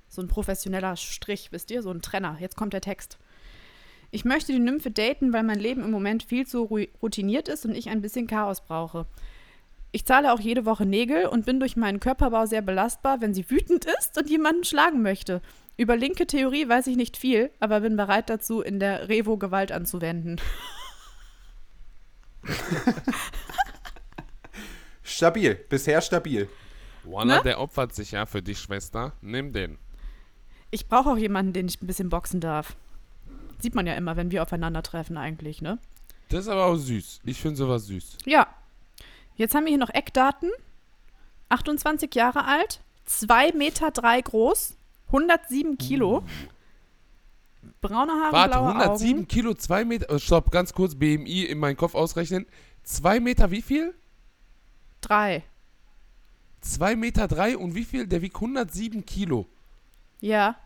so 0.09 0.21
ein 0.21 0.27
professioneller 0.27 0.95
Strich, 0.95 1.51
wisst 1.51 1.71
ihr, 1.71 1.81
so 1.81 1.91
ein 1.91 2.01
Trenner. 2.01 2.37
Jetzt 2.39 2.57
kommt 2.57 2.73
der 2.73 2.81
Text. 2.81 3.17
Ich 4.11 4.25
möchte 4.25 4.51
die 4.51 4.59
Nymphe 4.59 4.91
daten, 4.91 5.33
weil 5.33 5.43
mein 5.43 5.59
Leben 5.59 5.83
im 5.83 5.91
Moment 5.91 6.23
viel 6.23 6.47
zu 6.47 6.63
routiniert 6.63 7.47
ist 7.49 7.65
und 7.65 7.75
ich 7.75 7.89
ein 7.89 8.01
bisschen 8.01 8.27
Chaos 8.27 8.61
brauche. 8.61 9.05
Ich 9.91 10.05
zahle 10.05 10.33
auch 10.33 10.39
jede 10.39 10.65
Woche 10.65 10.85
Nägel 10.85 11.25
und 11.27 11.45
bin 11.45 11.59
durch 11.59 11.75
meinen 11.77 11.99
Körperbau 11.99 12.45
sehr 12.45 12.61
belastbar, 12.61 13.21
wenn 13.21 13.33
sie 13.33 13.49
wütend 13.49 13.85
ist 13.99 14.17
und 14.17 14.29
jemanden 14.29 14.63
schlagen 14.63 15.01
möchte. 15.01 15.41
Über 15.77 15.95
linke 15.95 16.27
Theorie 16.27 16.67
weiß 16.67 16.87
ich 16.87 16.97
nicht 16.97 17.17
viel, 17.17 17.51
aber 17.59 17.79
bin 17.81 17.95
bereit 17.95 18.29
dazu, 18.29 18.61
in 18.61 18.79
der 18.79 19.09
Revo 19.09 19.37
Gewalt 19.37 19.71
anzuwenden. 19.71 20.41
Stabil, 25.03 25.55
bisher 25.69 26.01
stabil. 26.01 26.49
Wallah, 27.03 27.37
Ne? 27.37 27.43
der 27.43 27.59
opfert 27.61 27.95
sich 27.95 28.11
ja 28.11 28.25
für 28.25 28.41
dich, 28.41 28.59
Schwester. 28.59 29.13
Nimm 29.21 29.53
den. 29.53 29.77
Ich 30.69 30.87
brauche 30.87 31.11
auch 31.11 31.17
jemanden, 31.17 31.53
den 31.53 31.67
ich 31.67 31.81
ein 31.81 31.87
bisschen 31.87 32.09
boxen 32.09 32.41
darf. 32.41 32.75
Sieht 33.59 33.73
man 33.73 33.87
ja 33.87 33.93
immer, 33.95 34.17
wenn 34.17 34.31
wir 34.31 34.43
aufeinandertreffen 34.43 35.17
eigentlich, 35.17 35.61
ne? 35.61 35.79
Das 36.29 36.41
ist 36.41 36.49
aber 36.49 36.65
auch 36.65 36.75
süß. 36.75 37.21
Ich 37.23 37.39
finde 37.41 37.55
sowas 37.55 37.85
süß. 37.87 38.17
Ja. 38.25 38.47
Jetzt 39.37 39.55
haben 39.55 39.63
wir 39.65 39.69
hier 39.69 39.77
noch 39.77 39.93
Eckdaten. 39.93 40.49
28 41.49 42.13
Jahre 42.13 42.43
alt, 42.45 42.81
2 43.05 43.53
Meter 43.53 43.91
drei 43.91 44.19
groß, 44.19 44.75
107 45.07 45.77
Kilo. 45.77 46.23
Braune 47.79 48.11
Haare, 48.11 48.33
Warte, 48.33 48.49
blaue 48.57 48.67
107 48.69 49.13
Augen. 49.19 49.27
Kilo, 49.27 49.53
2 49.53 49.85
Meter. 49.85 50.09
äh, 50.09 50.19
Stopp, 50.19 50.51
ganz 50.51 50.73
kurz, 50.73 50.95
BMI 50.95 51.45
in 51.45 51.59
meinen 51.59 51.77
Kopf 51.77 51.95
ausrechnen. 51.95 52.45
2 52.83 53.19
Meter 53.21 53.51
wie 53.51 53.61
viel? 53.61 53.93
Drei. 54.99 55.43
2 56.61 56.95
Meter 56.97 57.27
3 57.27 57.57
und 57.57 57.75
wie 57.75 57.85
viel? 57.85 58.07
Der 58.07 58.21
wiegt 58.21 58.35
107 58.35 59.05
Kilo. 59.05 59.47
Ja. 60.19 60.57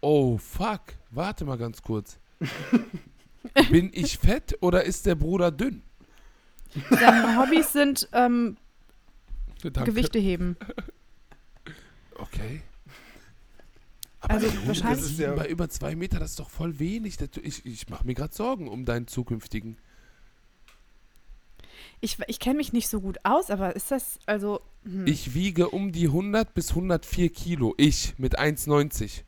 Oh, 0.00 0.38
fuck. 0.38 0.80
Warte 1.10 1.44
mal 1.44 1.58
ganz 1.58 1.82
kurz. 1.82 2.18
Bin 3.70 3.90
ich 3.92 4.18
fett 4.18 4.56
oder 4.60 4.84
ist 4.84 5.06
der 5.06 5.14
Bruder 5.14 5.50
dünn? 5.52 5.82
Seine 6.90 7.38
Hobbys 7.38 7.72
sind 7.72 8.08
ähm. 8.12 8.56
Gewichte 9.62 10.18
heben. 10.18 10.56
Okay. 12.14 12.62
Aber 14.20 14.34
Also 14.34 14.46
ey, 14.46 14.52
wahrscheinlich- 14.66 15.04
107 15.04 15.20
ja- 15.20 15.34
bei 15.34 15.48
über 15.48 15.68
2 15.68 15.94
Meter, 15.96 16.18
das 16.18 16.30
ist 16.30 16.40
doch 16.40 16.50
voll 16.50 16.78
wenig. 16.78 17.16
Das- 17.16 17.28
Ich, 17.42 17.64
ich 17.66 17.88
mache 17.88 18.06
mir 18.06 18.14
gerade 18.14 18.34
Sorgen 18.34 18.68
um 18.68 18.84
deinen 18.84 19.06
zukünftigen. 19.06 19.76
Ich, 22.00 22.18
ich 22.26 22.38
kenne 22.40 22.56
mich 22.56 22.72
nicht 22.72 22.88
so 22.88 23.00
gut 23.00 23.18
aus, 23.24 23.50
aber 23.50 23.74
ist 23.74 23.90
das, 23.90 24.18
also. 24.26 24.60
Hm. 24.84 25.06
Ich 25.06 25.34
wiege 25.34 25.70
um 25.70 25.92
die 25.92 26.06
100 26.08 26.52
bis 26.54 26.70
104 26.70 27.30
Kilo. 27.30 27.74
Ich 27.78 28.14
mit 28.18 28.38
1,90. 28.38 29.22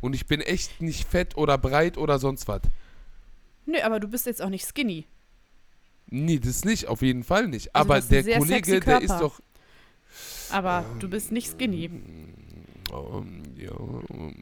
Und 0.00 0.14
ich 0.14 0.26
bin 0.26 0.40
echt 0.40 0.80
nicht 0.82 1.06
fett 1.08 1.36
oder 1.36 1.56
breit 1.58 1.96
oder 1.96 2.18
sonst 2.18 2.48
was. 2.48 2.62
Nö, 3.66 3.78
aber 3.82 4.00
du 4.00 4.08
bist 4.08 4.26
jetzt 4.26 4.42
auch 4.42 4.48
nicht 4.48 4.66
skinny. 4.66 5.06
Nee, 6.14 6.38
das 6.38 6.66
nicht, 6.66 6.88
auf 6.88 7.00
jeden 7.00 7.24
Fall 7.24 7.48
nicht. 7.48 7.74
Also 7.74 7.90
Aber 7.90 8.00
der 8.02 8.38
Kollege, 8.38 8.80
der 8.80 9.00
ist 9.00 9.16
doch. 9.18 9.40
Aber 10.50 10.84
du 10.98 11.08
bist 11.08 11.32
nicht 11.32 11.50
skinny. 11.50 11.86
Ähm, 12.92 13.42
ja, 13.56 13.70
ähm, 14.10 14.34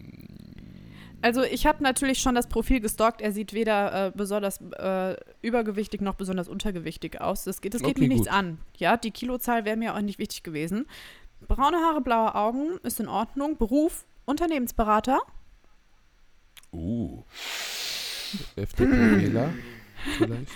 Also 1.22 1.44
ich 1.44 1.66
habe 1.66 1.80
natürlich 1.84 2.18
schon 2.18 2.34
das 2.34 2.48
Profil 2.48 2.80
gestalkt. 2.80 3.20
Er 3.22 3.30
sieht 3.30 3.52
weder 3.52 4.08
äh, 4.08 4.12
besonders 4.12 4.60
äh, 4.78 5.14
übergewichtig 5.42 6.00
noch 6.00 6.16
besonders 6.16 6.48
untergewichtig 6.48 7.20
aus. 7.20 7.44
Das 7.44 7.60
geht, 7.60 7.74
das 7.74 7.82
geht 7.82 7.90
Okay, 7.92 8.00
mir 8.00 8.08
nichts 8.08 8.26
gut. 8.26 8.36
an. 8.36 8.58
Ja, 8.76 8.96
die 8.96 9.12
Kilozahl 9.12 9.64
wäre 9.64 9.76
mir 9.76 9.94
auch 9.94 10.00
nicht 10.00 10.18
wichtig 10.18 10.42
gewesen. 10.42 10.86
Braune 11.46 11.76
Haare, 11.76 12.00
blaue 12.00 12.34
Augen 12.34 12.78
ist 12.82 12.98
in 12.98 13.06
Ordnung. 13.06 13.56
Beruf, 13.56 14.04
Uh. 16.72 17.22
FDP-Wähler 18.56 19.50
vielleicht. 20.16 20.52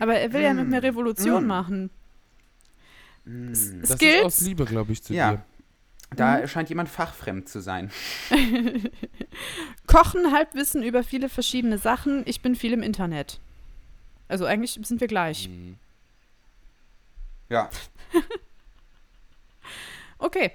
Aber 0.00 0.14
er 0.16 0.32
will 0.32 0.42
ja 0.42 0.54
mit 0.54 0.68
mir 0.68 0.82
Revolution 0.82 1.44
Mm. 1.44 1.46
machen. 1.46 1.90
Mm. 3.24 3.52
S- 3.52 3.72
Das 3.80 3.90
ist 3.90 3.92
aus 3.92 3.98
Skills, 3.98 4.40
Liebe, 4.42 4.64
glaube 4.64 4.92
ich, 4.92 5.02
zu 5.02 5.12
Ja. 5.14 5.32
dir. 5.32 5.42
Da 6.14 6.46
scheint 6.46 6.68
jemand 6.68 6.88
fachfremd 6.88 7.48
zu 7.48 7.60
sein. 7.60 7.90
Kochen, 9.86 10.32
Halbwissen 10.32 10.82
über 10.84 11.02
viele 11.02 11.28
verschiedene 11.28 11.78
Sachen. 11.78 12.22
Ich 12.26 12.40
bin 12.42 12.54
viel 12.54 12.72
im 12.72 12.82
Internet. 12.82 13.40
Also 14.28 14.44
eigentlich 14.44 14.78
sind 14.82 15.00
wir 15.00 15.08
gleich. 15.08 15.48
Mhm. 15.48 15.76
Ja, 17.48 17.68
Okay. 20.18 20.50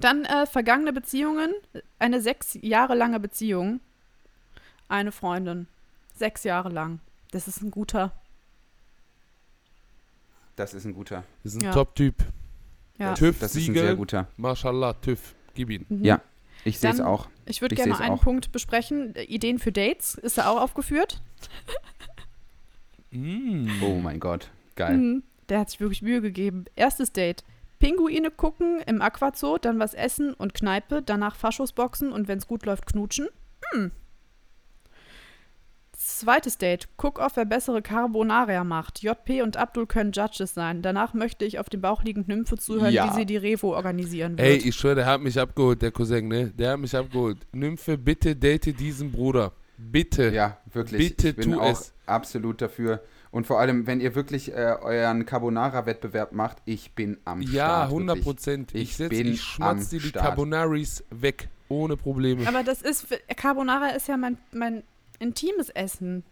Dann 0.00 0.24
äh, 0.24 0.46
vergangene 0.46 0.92
Beziehungen. 0.92 1.54
Eine 1.98 2.20
sechs 2.20 2.58
Jahre 2.60 2.94
lange 2.94 3.20
Beziehung. 3.20 3.80
Eine 4.88 5.12
Freundin. 5.12 5.68
Sechs 6.14 6.44
Jahre 6.44 6.68
lang. 6.68 7.00
Das 7.30 7.48
ist 7.48 7.62
ein 7.62 7.70
guter. 7.70 8.12
das 10.56 10.74
ist 10.74 10.84
ein 10.84 10.92
guter. 10.94 11.24
Das 11.42 11.54
ist 11.54 11.60
ein 11.62 11.64
Ja. 11.64 11.72
Top-Typ. 11.72 12.14
Ja. 12.98 13.14
TÜV, 13.14 13.38
Das 13.40 13.56
ist 13.56 13.68
ein 13.68 13.74
sehr 13.74 13.96
guter. 13.96 14.28
Mashallah, 14.36 14.92
TÜV. 14.94 15.34
Gib 15.54 15.70
ihn. 15.70 15.86
Mhm. 15.88 16.04
Ja. 16.04 16.20
Ich 16.64 16.78
sehe 16.78 16.90
es 16.90 17.00
auch. 17.00 17.28
Ich 17.46 17.60
würde 17.62 17.74
gerne 17.74 17.98
einen 17.98 18.14
auch. 18.14 18.22
Punkt 18.22 18.52
besprechen. 18.52 19.14
Ideen 19.16 19.58
für 19.58 19.72
Dates. 19.72 20.14
Ist 20.14 20.38
da 20.38 20.48
auch 20.48 20.60
aufgeführt? 20.60 21.20
Mm. 23.10 23.68
Oh 23.82 23.98
mein 23.98 24.20
Gott. 24.20 24.50
Geil. 24.76 24.96
Mhm. 24.96 25.22
Der 25.48 25.58
hat 25.60 25.70
sich 25.70 25.80
wirklich 25.80 26.02
Mühe 26.02 26.20
gegeben. 26.20 26.66
Erstes 26.76 27.12
Date. 27.12 27.44
Pinguine 27.78 28.30
gucken 28.30 28.80
im 28.86 29.02
Aquazoo, 29.02 29.58
dann 29.58 29.80
was 29.80 29.92
essen 29.92 30.34
und 30.34 30.54
Kneipe, 30.54 31.02
danach 31.02 31.34
Faschosboxen 31.34 32.12
und 32.12 32.28
wenn 32.28 32.38
es 32.38 32.46
gut 32.46 32.64
läuft, 32.64 32.86
knutschen. 32.86 33.28
Hm. 33.72 33.90
Zweites 36.22 36.56
Date. 36.58 36.88
Guck 36.96 37.18
auf, 37.18 37.36
wer 37.36 37.44
bessere 37.44 37.82
Carbonara 37.82 38.62
macht. 38.64 39.02
JP 39.02 39.42
und 39.42 39.56
Abdul 39.56 39.86
können 39.86 40.12
Judges 40.12 40.54
sein. 40.54 40.80
Danach 40.82 41.14
möchte 41.14 41.44
ich 41.44 41.58
auf 41.58 41.68
dem 41.68 41.80
Bauch 41.80 42.04
liegend 42.04 42.28
Nymphe 42.28 42.56
zuhören, 42.56 42.92
Ja. 42.92 43.10
wie 43.10 43.14
sie 43.20 43.26
die 43.26 43.36
Revo 43.36 43.74
organisieren 43.74 44.38
wird. 44.38 44.46
Ey, 44.48 44.56
ich 44.56 44.74
schwöre, 44.76 44.94
der 44.96 45.06
hat 45.06 45.20
mich 45.20 45.38
abgeholt, 45.38 45.82
der 45.82 45.90
Cousin, 45.90 46.28
ne? 46.28 46.50
Der 46.50 46.72
hat 46.72 46.78
mich 46.78 46.94
abgeholt. 46.96 47.38
Nymphe, 47.52 47.98
bitte 47.98 48.36
date 48.36 48.78
diesen 48.78 49.10
Bruder. 49.10 49.52
Bitte. 49.78 50.30
Ja, 50.32 50.58
wirklich. 50.72 51.08
Bitte 51.08 51.30
ich 51.30 51.36
bin 51.36 51.52
tu 51.52 51.60
auch 51.60 51.72
es. 51.72 51.92
absolut 52.06 52.62
dafür. 52.62 53.02
Und 53.32 53.46
vor 53.46 53.58
allem, 53.58 53.86
wenn 53.86 54.00
ihr 54.00 54.14
wirklich 54.14 54.52
äh, 54.52 54.76
euren 54.80 55.24
Carbonara-Wettbewerb 55.26 56.32
macht, 56.32 56.58
ich 56.66 56.92
bin 56.94 57.18
am 57.24 57.40
Ja, 57.42 57.48
Start. 57.48 57.84
100 57.88 58.08
wirklich. 58.16 58.24
Prozent. 58.24 58.74
Ich, 58.74 58.82
Ich 58.82 58.96
setz, 58.96 59.08
bin 59.08 59.26
ich 59.26 59.42
schmatz 59.42 59.84
am 59.84 59.88
dir 59.90 60.00
die 60.00 60.08
Start. 60.08 60.24
Carbonaris 60.26 61.02
weg. 61.10 61.48
Ohne 61.68 61.96
Probleme. 61.96 62.46
Aber 62.46 62.62
das 62.62 62.82
ist, 62.82 63.06
Carbonara 63.34 63.88
ist 63.88 64.06
ja 64.06 64.18
mein, 64.18 64.36
mein 64.52 64.82
intimes 65.22 65.68
Essen. 65.70 66.24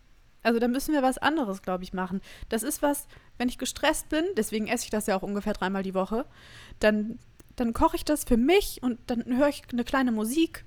Also 0.42 0.58
da 0.58 0.68
müssen 0.68 0.94
wir 0.94 1.02
was 1.02 1.18
anderes, 1.18 1.62
glaube 1.62 1.84
ich, 1.84 1.92
machen. 1.92 2.20
Das 2.48 2.62
ist 2.62 2.82
was, 2.82 3.06
wenn 3.38 3.48
ich 3.48 3.58
gestresst 3.58 4.08
bin, 4.08 4.24
deswegen 4.36 4.66
esse 4.66 4.84
ich 4.84 4.90
das 4.90 5.06
ja 5.06 5.16
auch 5.16 5.22
ungefähr 5.22 5.52
dreimal 5.52 5.82
die 5.82 5.94
Woche, 5.94 6.26
dann, 6.78 7.18
dann 7.56 7.72
koche 7.72 7.96
ich 7.96 8.04
das 8.04 8.24
für 8.24 8.36
mich 8.36 8.82
und 8.82 8.98
dann 9.06 9.24
höre 9.36 9.48
ich 9.48 9.62
eine 9.70 9.84
kleine 9.84 10.12
Musik 10.12 10.64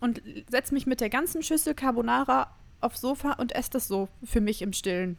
und 0.00 0.22
setze 0.50 0.74
mich 0.74 0.86
mit 0.86 1.00
der 1.00 1.10
ganzen 1.10 1.42
Schüssel 1.42 1.74
Carbonara 1.74 2.54
aufs 2.80 3.00
Sofa 3.00 3.32
und 3.32 3.54
esse 3.54 3.70
das 3.70 3.88
so 3.88 4.08
für 4.22 4.40
mich 4.40 4.62
im 4.62 4.72
Stillen. 4.72 5.18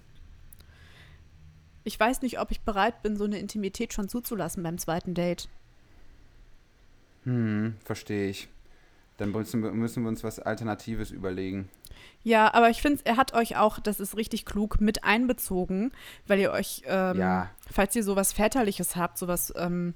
Ich 1.84 2.00
weiß 2.00 2.22
nicht, 2.22 2.40
ob 2.40 2.52
ich 2.52 2.62
bereit 2.62 3.02
bin, 3.02 3.18
so 3.18 3.26
eine 3.26 3.40
Intimität 3.40 3.94
schon 3.94 4.10
zuzulassen 4.10 4.64
beim 4.64 4.78
zweiten 4.78 5.14
Date. 5.14 5.50
Hm, 7.24 7.76
verstehe 7.84 8.30
ich. 8.30 8.48
Dann 9.20 9.32
müssen 9.32 9.62
wir, 9.62 9.72
müssen 9.72 10.04
wir 10.04 10.10
uns 10.10 10.24
was 10.24 10.40
Alternatives 10.40 11.12
überlegen. 11.12 11.70
Ja, 12.24 12.54
aber 12.54 12.70
ich 12.70 12.82
finde, 12.82 13.02
er 13.06 13.18
hat 13.18 13.34
euch 13.34 13.56
auch, 13.58 13.80
das 13.80 14.00
ist 14.00 14.18
richtig 14.18 14.46
klug, 14.46 14.82
mit 14.82 15.04
einbezogen, 15.04 15.92
weil 16.28 16.40
ihr 16.40 16.52
euch, 16.52 16.82
ähm, 16.86 17.18
Ja. 17.20 17.50
falls 17.72 17.96
ihr 17.96 18.04
sowas 18.04 18.34
Väterliches 18.34 18.96
habt, 18.96 19.18
sowas 19.18 19.54
ähm, 19.58 19.94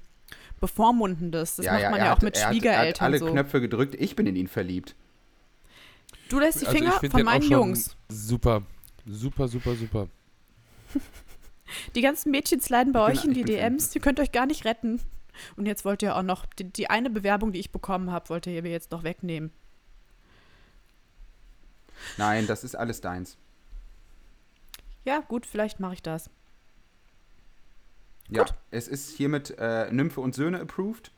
Bevormundendes, 0.60 1.56
das 1.56 1.66
macht 1.66 1.74
man 1.82 1.82
er 1.94 1.98
ja 1.98 2.04
hat- 2.10 2.18
auch 2.18 2.22
mit 2.22 2.36
er 2.36 2.46
hat- 2.46 2.52
Schwiegereltern 2.54 2.84
Er 2.86 2.88
hat 2.94 3.02
alle 3.02 3.18
so. 3.18 3.26
Knöpfe 3.30 3.60
gedrückt. 3.60 3.94
Ich 3.96 4.16
bin 4.16 4.26
in 4.26 4.36
ihn 4.36 4.48
verliebt. 4.48 4.94
Du 6.30 6.38
lässt 6.38 6.62
die 6.62 6.66
Also 6.66 6.78
Finger 6.78 6.92
ich 6.94 7.00
find 7.00 7.12
von 7.12 7.18
den 7.20 7.28
auch 7.28 7.32
meinen 7.32 7.42
schon 7.42 7.50
Jungs. 7.52 7.96
Super. 8.08 8.62
Super, 9.06 9.48
super, 9.48 9.74
super. 9.74 10.08
Die 11.94 12.00
ganzen 12.02 12.30
Mädchen 12.30 12.60
sliden 12.60 12.92
bei 12.92 13.12
Ich 13.12 13.20
bin- 13.22 13.30
euch 13.32 13.36
in 13.38 13.44
die 13.44 13.44
DMs, 13.44 13.94
ihr 13.94 14.00
könnt 14.00 14.20
euch 14.20 14.32
gar 14.32 14.46
nicht 14.46 14.64
retten. 14.64 15.00
Und 15.56 15.66
jetzt 15.66 15.84
wollt 15.84 16.02
ihr 16.02 16.16
auch 16.16 16.22
noch, 16.22 16.46
die, 16.46 16.64
die 16.64 16.88
eine 16.90 17.10
Bewerbung, 17.10 17.52
die 17.52 17.60
ich 17.60 17.70
bekommen 17.72 18.10
habe, 18.10 18.28
wollt 18.28 18.46
ihr 18.46 18.62
mir 18.62 18.70
jetzt 18.72 18.90
noch 18.90 19.02
wegnehmen. 19.04 19.50
Nein, 22.16 22.46
das 22.46 22.64
ist 22.64 22.74
alles 22.74 23.00
deins. 23.00 23.36
Ja, 25.04 25.20
gut, 25.20 25.46
vielleicht 25.46 25.80
mache 25.80 25.94
ich 25.94 26.02
das. 26.02 26.30
Ja, 28.28 28.44
es 28.70 28.88
ist 28.88 29.10
hiermit 29.16 29.54
äh, 29.58 29.92
Nymphe 29.92 30.20
und 30.20 30.34
Söhne 30.34 30.60
approved. 30.60 31.10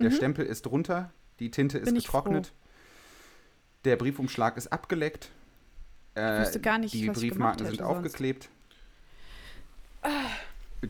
Der 0.00 0.10
Mhm. 0.10 0.14
Stempel 0.14 0.44
ist 0.46 0.66
drunter, 0.66 1.12
die 1.38 1.50
Tinte 1.50 1.78
ist 1.78 1.84
Bin 1.86 1.96
ich 1.96 2.04
getrocknet. 2.04 2.52
Der 3.84 3.96
Briefumschlag 3.96 4.56
ist 4.56 4.68
abgeleckt. 4.72 5.30
Äh, 6.14 6.40
wusste 6.40 6.60
gar 6.60 6.78
nicht, 6.78 6.92
die 6.94 7.08
was 7.08 7.16
ich 7.18 7.30
Briefmarken 7.30 7.58
gemacht 7.58 7.58
sind 7.58 7.66
hätte 7.68 7.84
sonst. 7.84 7.96
aufgeklebt. 7.96 8.48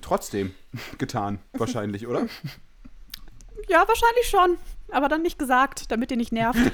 Trotzdem 0.00 0.54
getan, 0.98 1.38
wahrscheinlich, 1.52 2.06
oder? 2.06 2.26
Ja, 3.68 3.86
wahrscheinlich 3.86 4.26
schon. 4.28 4.56
Aber 4.90 5.08
dann 5.08 5.22
nicht 5.22 5.38
gesagt, 5.38 5.90
damit 5.90 6.10
ihr 6.10 6.16
nicht 6.16 6.32
nervt. 6.32 6.58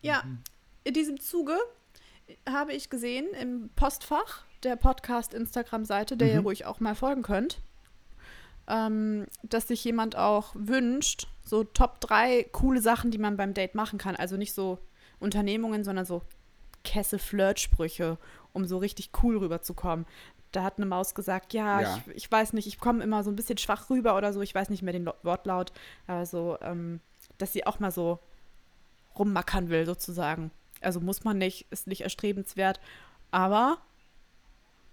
Ja, 0.00 0.22
in 0.84 0.94
diesem 0.94 1.20
Zuge 1.20 1.56
habe 2.48 2.72
ich 2.72 2.90
gesehen 2.90 3.28
im 3.40 3.70
Postfach 3.76 4.44
der 4.62 4.76
Podcast-Instagram-Seite, 4.76 6.16
der 6.16 6.28
ihr 6.32 6.40
Mhm. 6.40 6.46
ruhig 6.46 6.66
auch 6.66 6.80
mal 6.80 6.94
folgen 6.94 7.22
könnt, 7.22 7.60
ähm, 8.66 9.26
dass 9.42 9.68
sich 9.68 9.84
jemand 9.84 10.16
auch 10.16 10.52
wünscht, 10.54 11.28
so 11.44 11.64
Top 11.64 12.00
3 12.00 12.44
coole 12.52 12.80
Sachen, 12.80 13.10
die 13.10 13.18
man 13.18 13.36
beim 13.36 13.54
Date 13.54 13.74
machen 13.74 13.98
kann. 13.98 14.16
Also 14.16 14.36
nicht 14.36 14.52
so 14.52 14.78
Unternehmungen, 15.20 15.84
sondern 15.84 16.04
so 16.04 16.22
Kesse-Flirt-Sprüche, 16.88 18.16
um 18.54 18.64
so 18.64 18.78
richtig 18.78 19.10
cool 19.22 19.36
rüberzukommen. 19.36 20.06
Da 20.52 20.62
hat 20.62 20.78
eine 20.78 20.86
Maus 20.86 21.14
gesagt, 21.14 21.52
ja, 21.52 21.82
Ja. 21.82 22.02
Ich, 22.06 22.16
ich 22.16 22.32
weiß 22.32 22.54
nicht, 22.54 22.66
ich 22.66 22.80
komme 22.80 23.04
immer 23.04 23.22
so 23.22 23.30
ein 23.30 23.36
bisschen 23.36 23.58
schwach 23.58 23.90
rüber 23.90 24.16
oder 24.16 24.32
so, 24.32 24.40
ich 24.40 24.54
weiß 24.54 24.70
nicht 24.70 24.82
mehr 24.82 24.94
den 24.94 25.06
Wortlaut, 25.22 25.72
aber 26.06 26.24
so, 26.24 26.56
ähm, 26.62 27.00
dass 27.36 27.52
sie 27.52 27.66
auch 27.66 27.78
mal 27.78 27.90
so 27.90 28.20
rummackern 29.18 29.68
will, 29.68 29.84
sozusagen. 29.84 30.50
Also 30.80 31.00
muss 31.00 31.24
man 31.24 31.36
nicht, 31.36 31.66
ist 31.70 31.86
nicht 31.86 32.00
erstrebenswert. 32.00 32.80
Aber 33.30 33.76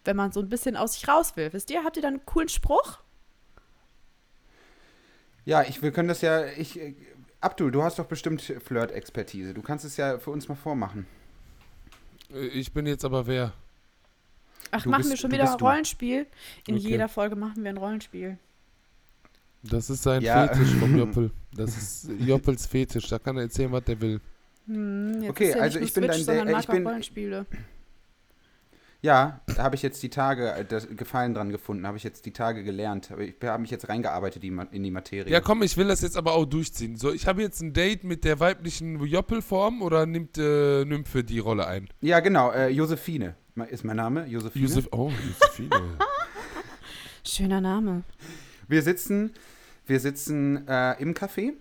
wenn 0.04 0.18
man 0.18 0.34
so 0.34 0.42
ein 0.42 0.50
bisschen 0.50 0.76
aus 0.76 0.96
sich 0.96 1.08
raus 1.08 1.38
will, 1.38 1.54
wisst 1.54 1.70
ihr, 1.70 1.86
habt 1.86 1.96
ihr 1.96 2.02
dann 2.04 2.16
einen 2.16 2.26
coolen 2.26 2.50
Spruch? 2.50 3.00
Ja, 5.46 5.62
ich, 5.62 5.82
wir 5.82 5.94
können 5.94 6.10
das 6.10 6.22
ja. 6.22 6.46
Ich, 6.46 6.78
äh, 6.78 6.94
Abdul, 7.40 7.72
du 7.72 7.84
hast 7.84 8.00
doch 8.00 8.08
bestimmt 8.08 8.42
Flirt-Expertise. 8.42 9.54
Du 9.54 9.62
kannst 9.62 9.86
es 9.86 9.96
ja 9.96 10.18
für 10.18 10.32
uns 10.32 10.50
mal 10.50 10.56
vormachen. 10.56 11.08
Äh, 12.34 12.48
Ich 12.48 12.72
bin 12.72 12.86
jetzt 12.86 13.06
aber 13.06 13.26
wer? 13.28 13.54
Ach, 14.72 14.82
Du 14.84 14.90
machen 14.90 15.02
bist- 15.02 15.12
wir 15.12 15.18
schon 15.18 15.30
du 15.30 15.36
wieder 15.38 15.52
ein 15.52 15.58
du. 15.58 15.66
Rollenspiel? 15.66 16.26
In 16.68 16.76
Okay. 16.76 16.88
jeder 16.90 17.08
Folge 17.08 17.36
machen 17.36 17.64
wir 17.64 17.70
ein 17.70 17.78
Rollenspiel. 17.78 18.38
Das 19.64 19.90
ist 19.90 20.04
sein 20.04 20.22
Ja. 20.22 20.48
Fetisch 20.48 20.74
vom 20.76 20.96
Joppel. 20.98 21.32
Das 21.54 21.76
ist 21.78 22.10
Joppels 22.20 22.66
Fetisch. 22.68 23.08
Da 23.08 23.18
kann 23.20 23.38
er 23.38 23.44
erzählen, 23.44 23.72
was 23.72 23.84
der 23.84 24.00
will. 24.02 24.20
Hm, 24.68 25.22
jetzt 25.22 25.30
Okay, 25.30 25.50
ist 25.50 25.56
ja 25.56 25.62
also 25.62 25.80
nicht 25.80 25.88
ich 25.90 25.94
bin 25.94 26.04
dein 26.04 26.14
Switch, 26.14 26.26
Da- 26.26 26.32
sondern 26.34 26.48
äh, 26.48 26.52
mag 26.52 26.64
ich 26.64 26.70
auch 26.70 26.74
bin- 26.74 26.88
Rollenspiele. 26.88 27.46
Ja, 29.06 29.40
da 29.46 29.62
habe 29.62 29.76
ich 29.76 29.84
jetzt 29.84 30.02
die 30.02 30.10
Tage 30.10 30.52
äh, 30.52 30.66
das 30.66 30.88
Gefallen 30.90 31.36
dran 31.36 31.52
gefunden, 31.52 31.86
habe 31.86 31.96
ich 31.96 32.04
jetzt 32.04 32.26
die 32.26 32.34
Tage 32.34 32.64
gelernt. 32.64 33.12
Ich 33.20 33.36
habe 33.48 33.62
mich 33.62 33.70
jetzt 33.70 33.88
reingearbeitet 33.88 34.44
in 34.44 34.84
die 34.84 34.90
Materie. 34.90 35.32
Ja, 35.32 35.42
komm, 35.42 35.62
ich 35.62 35.78
will 35.78 35.88
das 35.88 36.02
jetzt 36.02 36.18
aber 36.18 36.34
auch 36.34 36.46
durchziehen. 36.46 36.98
So, 36.98 37.14
ich 37.14 37.28
habe 37.28 37.44
jetzt 37.44 37.62
ein 37.62 37.72
Date 37.72 38.04
mit 38.04 38.24
der 38.24 38.40
weiblichen 38.40 39.00
Joppelform 39.00 39.84
oder 39.84 40.08
nimmt 40.08 40.40
äh, 40.40 40.86
Nymphe 40.86 41.24
die 41.24 41.38
Rolle 41.38 41.68
ein? 41.68 41.88
Ja, 42.02 42.20
genau. 42.20 42.50
Äh, 42.50 42.70
Josephine 42.70 43.36
ist 43.70 43.84
mein 43.84 43.98
Name. 43.98 44.26
Josephine. 44.26 44.66
Josef, 44.66 44.88
oh, 44.92 45.12
Josephine. 45.12 46.00
Schöner 47.28 47.62
Name. 47.62 48.02
Wir 48.68 48.82
sitzen, 48.82 49.34
wir 49.86 50.00
sitzen 50.00 50.68
äh, 50.68 51.00
im 51.00 51.14
Café. 51.14 51.54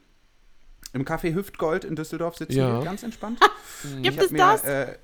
Im 0.94 1.04
Café 1.04 1.34
Hüftgold 1.34 1.84
in 1.84 1.94
Düsseldorf 1.94 2.36
sitzen 2.36 2.56
Ja. 2.56 2.78
wir 2.78 2.84
ganz 2.84 3.02
entspannt. 3.02 3.38
Gibt 4.02 4.18
es 4.18 4.30
mir, 4.30 4.38
das? 4.38 4.64
Äh, 4.64 4.96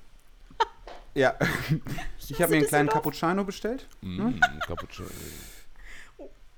ja, 1.15 1.35
ich 2.29 2.41
habe 2.41 2.51
mir 2.51 2.57
einen 2.59 2.67
kleinen 2.67 2.89
Cappuccino 2.89 3.43
bestellt. 3.43 3.87
mm, 4.01 4.29
Cappuccino. 4.67 5.09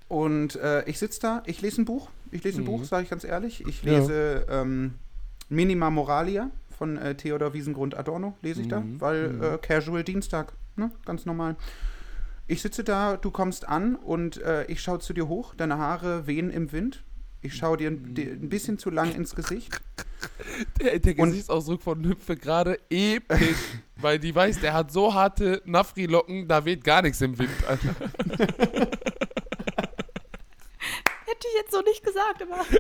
Und 0.10 0.56
äh, 0.58 0.84
ich 0.86 1.00
sitze 1.00 1.20
da, 1.22 1.44
ich 1.46 1.62
lese 1.62 1.82
ein 1.82 1.86
Buch. 1.86 2.10
Ich 2.32 2.44
lese 2.44 2.60
ein 2.60 2.62
Mhm. 2.62 2.66
Buch, 2.66 2.84
sage 2.84 3.04
ich 3.04 3.10
ganz 3.10 3.24
ehrlich. 3.24 3.66
Ich 3.68 3.84
Ja. 3.84 3.94
lese 4.00 4.46
ähm, 4.50 4.96
Minima 5.50 5.90
Moralia 5.90 6.52
von 6.78 6.98
äh, 6.98 7.16
Theodor 7.16 7.54
Wiesengrund 7.54 7.96
Adorno, 7.98 8.36
lese 8.42 8.62
ich 8.62 8.68
da, 8.68 8.82
Mhm. 8.82 9.02
weil 9.02 9.30
Mhm. 9.30 9.44
äh, 9.44 9.58
Casual 9.60 10.04
Dienstag, 10.04 10.54
ne? 10.76 10.92
ganz 11.06 11.26
normal. 11.26 11.56
Ich 12.48 12.62
sitze 12.62 12.84
da, 12.84 13.16
du 13.18 13.32
kommst 13.32 13.68
an 13.68 13.96
und 13.96 14.38
äh, 14.42 14.66
ich 14.66 14.82
schaue 14.82 15.00
zu 15.00 15.14
dir 15.14 15.28
hoch, 15.28 15.56
deine 15.56 15.78
Haare 15.78 16.28
wehen 16.28 16.50
im 16.50 16.72
Wind. 16.72 17.04
Ich 17.44 17.56
schaue 17.56 17.78
dir 17.78 17.92
ein, 17.92 18.14
dir 18.16 18.32
ein 18.32 18.50
bisschen 18.50 18.78
zu 18.80 18.90
lang 18.90 19.14
ins 19.16 19.36
Gesicht. 19.36 19.80
Der, 20.82 20.98
der 21.00 21.20
Und- 21.20 21.30
Gesichtsausdruck 21.32 21.82
von 21.82 22.00
Nymphe 22.02 22.36
gerade 22.38 22.80
episch. 22.90 23.58
weil 23.98 24.18
die 24.20 24.34
weiß, 24.34 24.60
der 24.62 24.74
hat 24.74 24.92
so 24.92 25.14
harte 25.14 25.62
Nafri-Locken, 25.66 26.48
da 26.48 26.64
weht 26.66 26.84
gar 26.84 27.02
nichts 27.02 27.20
im 27.22 27.38
Wind. 27.38 27.52
Alter. 27.68 27.96
Hätte 31.26 31.48
ich 31.48 31.54
jetzt 31.56 31.72
so 31.72 31.82
nicht 31.82 32.04
gesagt, 32.04 32.42
aber 32.42 32.66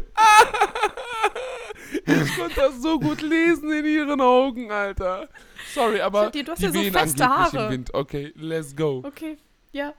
Ich 2.05 2.35
konnte 2.37 2.55
das 2.55 2.81
so 2.81 2.99
gut 2.99 3.21
lesen 3.21 3.71
in 3.71 3.85
ihren 3.85 4.19
Augen, 4.21 4.71
Alter. 4.71 5.29
Sorry, 5.73 6.01
aber 6.01 6.29
Dir, 6.31 6.43
du 6.43 6.51
hast 6.51 6.59
die 6.59 6.65
ja 6.65 6.71
so 6.71 6.81
feste 6.91 7.25
Haare. 7.27 7.65
im 7.65 7.71
Wind. 7.71 7.93
Okay, 7.93 8.31
let's 8.35 8.75
go. 8.75 9.01
okay. 9.05 9.37
Ja. 9.71 9.93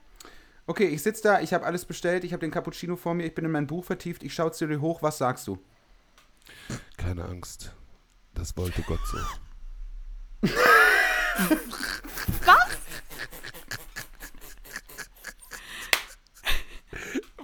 Okay, 0.67 0.87
ich 0.87 1.03
sitze 1.03 1.23
da, 1.23 1.41
ich 1.41 1.53
habe 1.53 1.67
alles 1.67 1.85
bestellt, 1.85 2.25
ich 2.25 2.33
habe 2.33 2.41
den 2.41 2.51
Cappuccino 2.51 2.97
vor 2.97 3.15
mir, 3.15 3.27
ich 3.27 3.35
bin 3.35 3.45
in 3.45 3.51
mein 3.51 3.67
Buch 3.67 3.85
vertieft, 3.85 4.23
ich 4.23 4.33
schaue 4.33 4.53
zu 4.53 4.67
dir 4.67 4.81
hoch, 4.81 5.03
was 5.03 5.19
sagst 5.19 5.47
du? 5.47 5.59
Keine 6.97 7.25
Angst. 7.25 7.73
Das 8.33 8.57
wollte 8.57 8.83
Gott 8.83 9.01
so. 9.07 9.19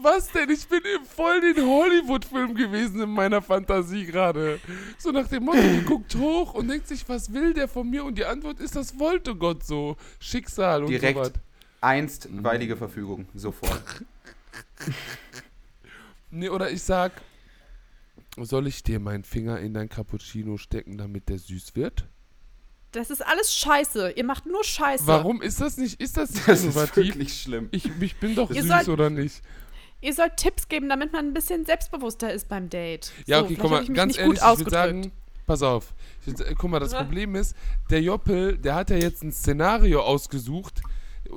Was 0.02 0.32
denn? 0.32 0.48
Ich 0.48 0.66
bin 0.66 0.80
im 0.82 1.04
voll 1.04 1.40
den 1.42 1.62
Hollywood-Film 1.62 2.54
gewesen 2.54 3.02
in 3.02 3.10
meiner 3.10 3.42
Fantasie 3.42 4.06
gerade. 4.06 4.58
So 4.96 5.10
nach 5.10 5.28
dem 5.28 5.44
Motto, 5.44 5.60
die 5.60 5.84
guckt 5.84 6.14
hoch 6.14 6.54
und 6.54 6.68
denkt 6.68 6.88
sich, 6.88 7.06
was 7.06 7.32
will 7.34 7.52
der 7.52 7.68
von 7.68 7.88
mir? 7.88 8.04
Und 8.04 8.16
die 8.16 8.24
Antwort 8.24 8.60
ist, 8.60 8.76
das 8.76 8.98
wollte 8.98 9.34
Gott 9.36 9.62
so. 9.62 9.96
Schicksal 10.18 10.84
und 10.84 10.90
Direkt. 10.90 11.18
sowas. 11.18 11.32
Einstweilige 11.80 12.76
Verfügung, 12.76 13.26
sofort. 13.34 13.82
Nee, 16.30 16.48
oder 16.48 16.70
ich 16.70 16.82
sag, 16.82 17.12
soll 18.38 18.68
ich 18.68 18.82
dir 18.84 19.00
meinen 19.00 19.24
Finger 19.24 19.58
in 19.58 19.74
dein 19.74 19.88
Cappuccino 19.88 20.58
stecken, 20.58 20.96
damit 20.96 21.28
der 21.28 21.38
süß 21.38 21.74
wird? 21.74 22.06
Das 22.92 23.10
ist 23.10 23.24
alles 23.26 23.54
scheiße. 23.54 24.12
Ihr 24.12 24.24
macht 24.24 24.46
nur 24.46 24.64
Scheiße. 24.64 25.06
Warum 25.06 25.42
ist 25.42 25.60
das 25.60 25.76
nicht, 25.76 26.00
ist 26.00 26.16
das 26.16 26.30
nicht 26.32 26.46
Das 26.48 26.60
ist 26.60 26.64
innovativ? 26.66 26.96
wirklich 27.14 27.40
schlimm. 27.42 27.68
Ich, 27.72 27.88
ich 28.00 28.16
bin 28.16 28.34
doch 28.34 28.50
Ihr 28.52 28.62
süß, 28.62 28.70
sollt- 28.70 28.88
oder 28.88 29.10
nicht? 29.10 29.42
Ihr 30.00 30.14
sollt 30.14 30.36
Tipps 30.36 30.68
geben, 30.68 30.88
damit 30.88 31.12
man 31.12 31.26
ein 31.26 31.34
bisschen 31.34 31.66
selbstbewusster 31.66 32.32
ist 32.32 32.48
beim 32.48 32.68
Date. 32.70 33.12
Ja, 33.26 33.40
So, 33.40 33.44
okay, 33.44 33.56
guck 33.60 33.70
mal, 33.70 33.82
ich 33.82 33.88
mich 33.90 33.96
ganz 33.96 34.12
nicht 34.14 34.20
ehrlich, 34.20 34.40
gut 34.40 34.52
ich 34.52 34.58
würde 34.60 34.70
sagen, 34.70 35.12
pass 35.46 35.62
auf. 35.62 35.92
Ich 36.26 36.34
guck 36.56 36.70
mal, 36.70 36.78
das 36.80 36.92
Ja. 36.92 37.02
Problem 37.02 37.34
ist, 37.34 37.54
der 37.90 38.02
Joppel, 38.02 38.56
der 38.56 38.76
hat 38.76 38.90
ja 38.90 38.96
jetzt 38.96 39.22
ein 39.22 39.30
Szenario 39.32 40.00
ausgesucht, 40.02 40.80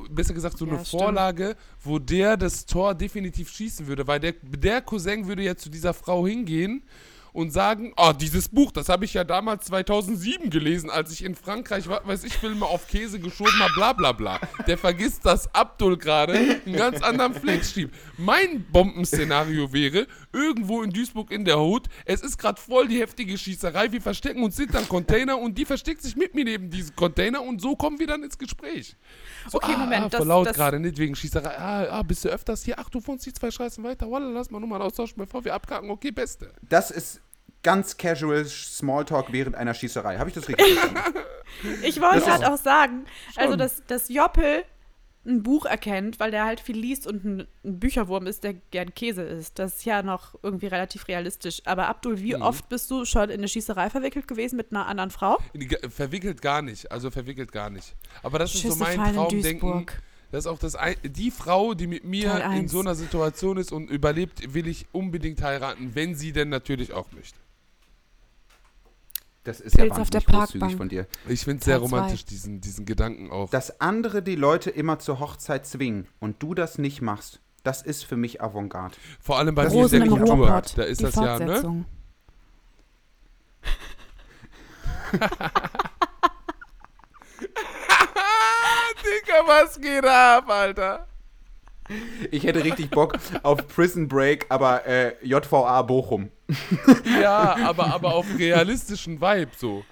besser 0.10 0.34
gesagt 0.34 0.58
so 0.58 0.66
Ja, 0.66 0.74
eine 0.74 0.86
stimmt. 0.86 1.02
Vorlage, 1.02 1.56
wo 1.84 2.00
der 2.00 2.38
das 2.38 2.66
Tor 2.66 2.94
definitiv 2.96 3.50
schießen 3.50 3.88
würde, 3.88 4.08
weil 4.08 4.20
der, 4.20 4.34
der 4.42 4.82
Cousin 4.82 5.28
würde 5.28 5.44
ja 5.44 5.56
zu 5.56 5.70
dieser 5.70 5.94
Frau 5.94 6.26
hingehen 6.28 6.84
und 7.32 7.52
sagen, 7.52 7.94
ah, 7.96 8.14
dieses 8.14 8.48
Buch, 8.48 8.72
das 8.72 8.90
habe 8.90 9.06
ich 9.06 9.16
ja 9.16 9.24
damals 9.24 9.66
2007 9.66 10.52
gelesen, 10.52 10.92
als 10.92 11.12
ich 11.12 11.24
in 11.24 11.34
Frankreich, 11.34 11.90
weiß 11.90 12.26
ich, 12.26 12.34
Filme 12.38 12.66
auf 12.68 12.88
Käse 12.88 13.20
geschoben 13.20 13.58
habe, 13.60 13.74
bla 13.74 13.94
bla 13.94 14.12
bla. 14.12 14.40
Der 14.68 14.78
vergisst, 14.78 15.26
dass 15.26 15.52
Abdul 15.56 15.98
gerade 15.98 16.34
einen 16.34 16.76
ganz 16.76 17.02
anderen 17.02 17.34
Flex 17.34 17.72
schiebt. 17.74 17.96
Mein 18.20 18.64
Bombenszenario 18.72 19.74
wäre, 19.74 20.06
irgendwo 20.34 20.82
in 20.84 20.90
Duisburg 20.92 21.32
in 21.32 21.46
der 21.46 21.60
Hut, 21.60 21.88
es 22.06 22.22
ist 22.22 22.38
gerade 22.38 22.60
voll 22.60 22.88
die 22.88 23.00
heftige 23.00 23.38
Schießerei, 23.38 23.92
wir 23.92 24.02
verstecken 24.02 24.44
uns 24.44 24.58
hinter 24.58 24.80
einem 24.80 24.90
Container 24.90 25.38
und 25.40 25.58
die 25.58 25.66
versteckt 25.66 26.02
sich 26.02 26.16
mit 26.16 26.34
mir 26.36 26.44
neben 26.44 26.70
diesem 26.70 26.96
Container 26.96 27.42
und 27.42 27.62
so 27.62 27.76
kommen 27.76 28.00
wir 28.00 28.08
dann 28.08 28.24
ins 28.24 28.38
Gespräch. 28.38 28.96
So, 29.50 29.60
Okay, 29.60 29.74
ah, 29.76 29.78
Moment, 29.78 30.06
Ah, 30.06 30.10
das- 30.10 30.18
voll 30.18 30.28
laut 30.28 30.48
das- 30.48 30.56
gerade, 30.56 30.80
nicht 30.80 30.98
wegen 30.98 31.16
Schießerei. 31.16 31.58
Ah, 31.58 31.88
ah, 32.00 32.04
bist 32.04 32.26
du 32.26 32.30
öfters 32.30 32.64
hier? 32.64 32.76
Ach, 32.80 32.90
du 32.90 33.06
wohnst 33.06 33.26
die 33.26 33.34
zwei 33.34 33.52
Straßen 33.52 33.84
weiter. 33.84 34.10
Walla, 34.12 34.28
lass 34.30 34.50
mal 34.52 34.60
Nummern 34.60 34.82
austauschen, 34.82 35.16
bevor 35.18 35.46
wir 35.46 35.54
abkacken. 35.54 35.90
Okay, 35.90 36.12
beste. 36.12 36.52
Das 36.68 36.92
ist 36.92 37.22
ganz 37.62 37.96
casual 37.96 38.44
Smalltalk 38.46 39.28
während 39.32 39.56
einer 39.56 39.74
Schießerei. 39.74 40.18
Habe 40.18 40.30
ich 40.30 40.36
das 40.36 40.48
richtig 40.50 40.68
verstanden? 40.80 41.20
Ich 41.84 42.02
wollte 42.02 42.16
Das 42.22 42.28
halt 42.30 42.42
ist- 42.42 42.48
auch 42.50 42.58
sagen, 42.58 43.06
also 43.36 43.52
Schon. 43.52 43.60
dass, 43.60 43.84
dass 43.86 44.10
Joppel 44.10 44.64
ein 45.26 45.42
Buch 45.44 45.66
erkennt, 45.66 46.20
weil 46.20 46.32
der 46.32 46.46
halt 46.46 46.60
viel 46.60 46.78
liest 46.78 47.08
und 47.08 47.24
ein, 47.24 47.48
ein 47.64 47.80
Bücherwurm 47.80 48.28
ist, 48.28 48.44
der 48.44 48.54
gern 48.54 48.94
Käse 48.94 49.22
isst. 49.24 49.58
Das 49.58 49.78
ist 49.78 49.86
ja 49.86 50.04
noch 50.04 50.36
irgendwie 50.44 50.68
relativ 50.68 51.08
realistisch. 51.08 51.62
Aber 51.66 51.88
Abdul, 51.88 52.20
wie 52.20 52.36
Mhm. 52.36 52.42
oft 52.42 52.68
bist 52.70 52.92
du 52.92 53.06
schon 53.06 53.30
in 53.30 53.40
eine 53.40 53.48
Schießerei 53.48 53.90
verwickelt 53.90 54.28
gewesen 54.28 54.58
mit 54.58 54.72
einer 54.72 54.86
anderen 54.88 55.12
Frau? 55.12 55.38
Verwickelt 55.90 56.42
gar 56.42 56.62
nicht. 56.62 56.92
Also 56.92 57.10
verwickelt 57.10 57.52
gar 57.52 57.70
nicht. 57.70 57.96
Aber 58.22 58.40
das 58.40 58.54
ist 58.54 58.64
so 58.64 58.76
mein 58.76 58.98
Traumdenken. 59.14 59.86
Das 60.32 60.46
ist 60.46 60.48
auch 60.48 60.58
das 60.58 60.76
ein, 60.76 60.96
die 61.04 61.30
Frau, 61.30 61.76
die 61.76 61.86
mit 61.86 62.06
mir 62.06 62.44
in 62.56 62.68
so 62.68 62.80
einer 62.80 62.96
Situation 62.96 63.58
ist 63.58 63.72
und 63.72 63.90
überlebt, 63.92 64.54
will 64.56 64.68
ich 64.68 64.88
unbedingt 64.92 65.42
heiraten, 65.44 65.94
wenn 65.94 66.16
sie 66.16 66.34
denn 66.34 66.50
natürlich 66.50 66.92
auch 66.92 67.12
möchte. 67.12 67.38
Das 69.44 69.60
ist 69.60 69.78
ja 69.78 69.84
Pilz 69.84 69.98
auf 69.98 70.10
der 70.10 70.22
wahnsinnig 70.22 70.40
großzügig 70.40 70.60
Parkbank. 70.62 70.78
von 70.78 70.90
dir. 70.90 71.08
Ich 71.28 71.42
finde 71.42 71.60
es 71.60 71.66
sehr 71.66 71.80
romantisch, 71.80 72.24
diesen, 72.26 72.62
diesen 72.62 72.86
Gedanken 72.86 73.30
auch. 73.30 73.50
Dass 73.50 73.82
andere 73.82 74.24
die 74.24 74.36
Leute 74.36 74.70
immer 74.70 75.00
zur 75.00 75.20
Hochzeit 75.20 75.66
zwingen 75.66 76.08
und 76.20 76.42
du 76.42 76.54
das 76.54 76.78
nicht 76.78 77.02
machst, 77.02 77.42
das 77.64 77.82
ist 77.82 78.06
für 78.06 78.16
mich 78.16 78.42
Avantgarde. 78.42 78.96
Vor 79.20 79.38
allem 79.38 79.56
bei 79.56 79.64
mir 79.64 79.72
in 79.72 79.76
Rosen 79.78 80.00
der 80.00 80.10
Kultur. 80.10 80.36
Ruhrpott. 80.36 80.78
Da 80.78 80.84
ist 80.84 81.02
die 81.02 81.06
das 81.06 81.16
ja, 81.16 81.40
ne? 81.40 81.46
Fortsetzung. 81.46 81.86
Digga, 89.04 89.44
was 89.46 89.80
geht 89.80 90.06
ab, 90.06 90.50
Alter? 90.50 91.08
Ich 92.32 92.44
hätte 92.46 92.64
richtig 92.64 92.90
Bock 92.90 93.18
auf 93.44 93.68
Prison 93.68 94.08
Break, 94.08 94.46
aber 94.50 94.86
äh, 94.88 95.16
JVA 95.22 95.82
Bochum. 95.84 96.32
Ja, 97.22 97.56
aber, 97.66 97.94
aber 97.94 98.14
auf 98.14 98.26
realistischen 98.38 99.20
Vibe 99.22 99.52
so. 99.58 99.84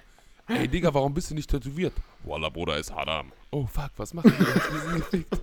Ey, 0.48 0.68
Digga, 0.68 0.92
warum 0.92 1.14
bist 1.14 1.30
du 1.30 1.34
nicht 1.34 1.50
tätowiert? 1.50 1.94
Walla, 2.24 2.48
Bruder, 2.48 2.76
ist 2.76 2.92
Haram. 2.92 3.32
Oh, 3.50 3.66
fuck, 3.66 3.90
was 3.96 4.12
machen 4.12 4.32
wir 4.38 4.46
jetzt? 4.46 4.72
Wir 4.72 4.80
sind 4.80 4.96
gefickt. 4.96 5.42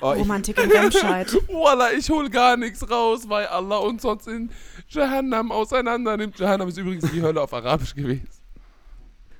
Oh, 0.00 0.12
ich, 0.12 0.20
Romantik 0.20 0.58
in 0.58 0.70
Remscheid. 0.70 1.32
Wallah, 1.48 1.92
ich 1.92 2.08
hol 2.10 2.28
gar 2.28 2.56
nichts 2.56 2.88
raus, 2.88 3.28
weil 3.28 3.46
Allah 3.46 3.78
uns 3.78 4.02
sonst 4.02 4.26
in 4.26 4.50
Jahannam 4.88 5.52
auseinander 5.52 6.16
nimmt. 6.16 6.38
Jahannam 6.38 6.68
ist 6.68 6.78
übrigens 6.78 7.10
die 7.10 7.22
Hölle 7.22 7.40
auf 7.40 7.52
Arabisch 7.52 7.94
gewesen. 7.94 8.28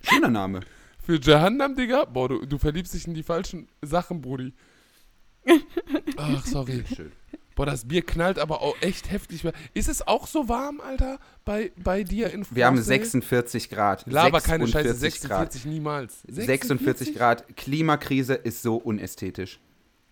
schöner 0.02 0.28
Name. 0.30 0.60
Für 1.02 1.18
Jahannam, 1.20 1.74
Digga, 1.74 2.04
boah, 2.04 2.28
du, 2.28 2.46
du 2.46 2.58
verliebst 2.58 2.94
dich 2.94 3.06
in 3.06 3.14
die 3.14 3.22
falschen 3.22 3.68
Sachen, 3.82 4.20
Brudi. 4.20 4.52
Ach, 6.16 6.46
sorry. 6.46 6.84
Schön. 6.94 7.12
Boah, 7.60 7.66
das 7.66 7.86
Bier 7.86 8.00
knallt 8.00 8.38
aber 8.38 8.62
auch 8.62 8.74
echt 8.80 9.10
heftig. 9.10 9.44
Ist 9.74 9.88
es 9.88 10.06
auch 10.06 10.26
so 10.26 10.48
warm, 10.48 10.80
Alter, 10.80 11.18
bei, 11.44 11.72
bei 11.76 12.04
dir 12.04 12.32
in 12.32 12.46
Wir 12.50 12.64
haben 12.64 12.76
Frankfurt? 12.76 12.86
46 12.86 13.68
Grad. 13.68 14.06
Laber 14.06 14.40
keine 14.40 14.66
Scheiße, 14.66 14.94
46 14.94 15.20
46 15.20 15.64
niemals. 15.66 16.22
46 16.26 17.14
Grad. 17.14 17.56
Klimakrise 17.56 18.34
ist 18.34 18.62
so 18.62 18.76
unästhetisch. 18.76 19.60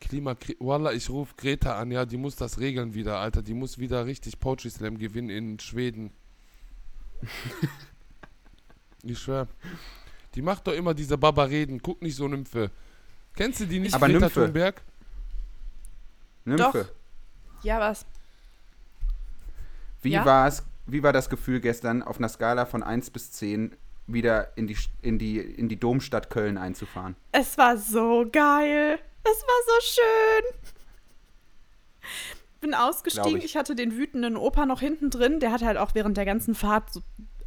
Klimakrise. 0.01 0.59
Wallah, 0.61 0.93
ich 0.93 1.09
rufe 1.09 1.35
Greta 1.37 1.79
an, 1.79 1.91
ja, 1.91 2.05
die 2.05 2.19
muss 2.19 2.37
das 2.37 2.61
regeln 2.61 2.93
wieder, 2.93 3.19
Alter. 3.19 3.41
Die 3.41 3.55
muss 3.55 3.79
wieder 3.79 4.05
richtig 4.05 4.39
Poetry 4.39 4.69
Slam 4.69 4.99
gewinnen 4.99 5.31
in 5.31 5.59
Schweden. 5.59 6.11
ich 9.03 9.19
schwör. 9.19 9.49
Die 10.35 10.43
macht 10.43 10.67
doch 10.67 10.75
immer 10.75 10.93
diese 10.93 11.17
Baba-Reden. 11.17 11.81
Guck 11.83 12.03
nicht 12.03 12.17
so 12.17 12.29
Nymphe. 12.29 12.71
Kennst 13.35 13.61
du 13.61 13.67
die 13.67 13.79
nicht, 13.79 13.95
Aber 13.95 14.07
Greta 14.07 14.27
Nymphe. 14.27 14.45
Thunberg? 14.45 14.83
Nymphe. 16.49 16.89
Ja, 17.63 17.81
was? 17.81 18.07
Wie 20.03 20.11
Ja? 20.11 20.25
war's? 20.25 20.65
Wie 20.87 21.03
war 21.03 21.13
das 21.13 21.29
Gefühl 21.29 21.61
gestern 21.61 22.03
auf 22.03 22.19
einer 22.19 22.29
Skala 22.29 22.65
von 22.67 22.83
1 22.83 23.11
bis 23.11 23.33
10 23.33 23.77
wieder 24.07 24.57
in 24.57 24.67
die, 24.67 24.77
in 25.03 25.19
die, 25.19 25.39
in 25.39 25.69
die 25.69 25.79
Domstadt 25.79 26.31
Köln 26.31 26.57
einzufahren? 26.57 27.15
Es 27.33 27.59
war 27.59 27.77
so 27.77 28.27
geil. 28.33 28.99
Es 29.25 29.43
war 29.43 29.63
so 29.67 29.81
schön. 29.83 30.71
Bin 32.61 32.75
ausgestiegen. 32.75 33.39
ich. 33.39 33.45
Ich. 33.45 33.57
hatte 33.57 33.75
den 33.75 33.97
wütenden 33.97 34.37
Opa 34.37 34.67
noch 34.67 34.81
hinten 34.81 35.11
drin. 35.11 35.41
Der 35.41 35.53
hat 35.53 35.63
halt 35.63 35.77
auch 35.77 35.95
während 35.95 36.17
der 36.17 36.25
ganzen 36.25 36.55
Fahrt 36.55 36.93
so 36.93 37.03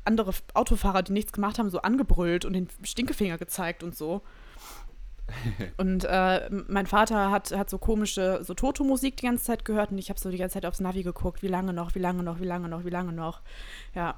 andere 0.05 0.33
Autofahrer, 0.53 1.03
die 1.03 1.13
nichts 1.13 1.31
gemacht 1.33 1.59
haben, 1.59 1.69
so 1.69 1.81
angebrüllt 1.81 2.45
und 2.45 2.53
den 2.53 2.67
Stinkefinger 2.83 3.37
gezeigt 3.37 3.83
und 3.83 3.95
so. 3.95 4.21
Und 5.77 6.05
äh, 6.05 6.49
mein 6.67 6.85
Vater 6.87 7.31
hat, 7.31 7.51
hat 7.51 7.69
so 7.69 7.77
komische, 7.77 8.39
so 8.43 8.53
Toto-Musik 8.53 9.17
die 9.17 9.25
ganze 9.25 9.43
Zeit 9.45 9.65
gehört 9.65 9.91
und 9.91 9.97
ich 9.97 10.09
habe 10.09 10.19
so 10.19 10.29
die 10.29 10.37
ganze 10.37 10.55
Zeit 10.55 10.65
aufs 10.65 10.79
Navi 10.79 11.03
geguckt, 11.03 11.41
wie 11.43 11.47
lange 11.47 11.73
noch, 11.73 11.95
wie 11.95 11.99
lange 11.99 12.23
noch, 12.23 12.39
wie 12.39 12.45
lange 12.45 12.67
noch, 12.69 12.85
wie 12.85 12.89
lange 12.89 13.13
noch. 13.13 13.41
Ja. 13.95 14.15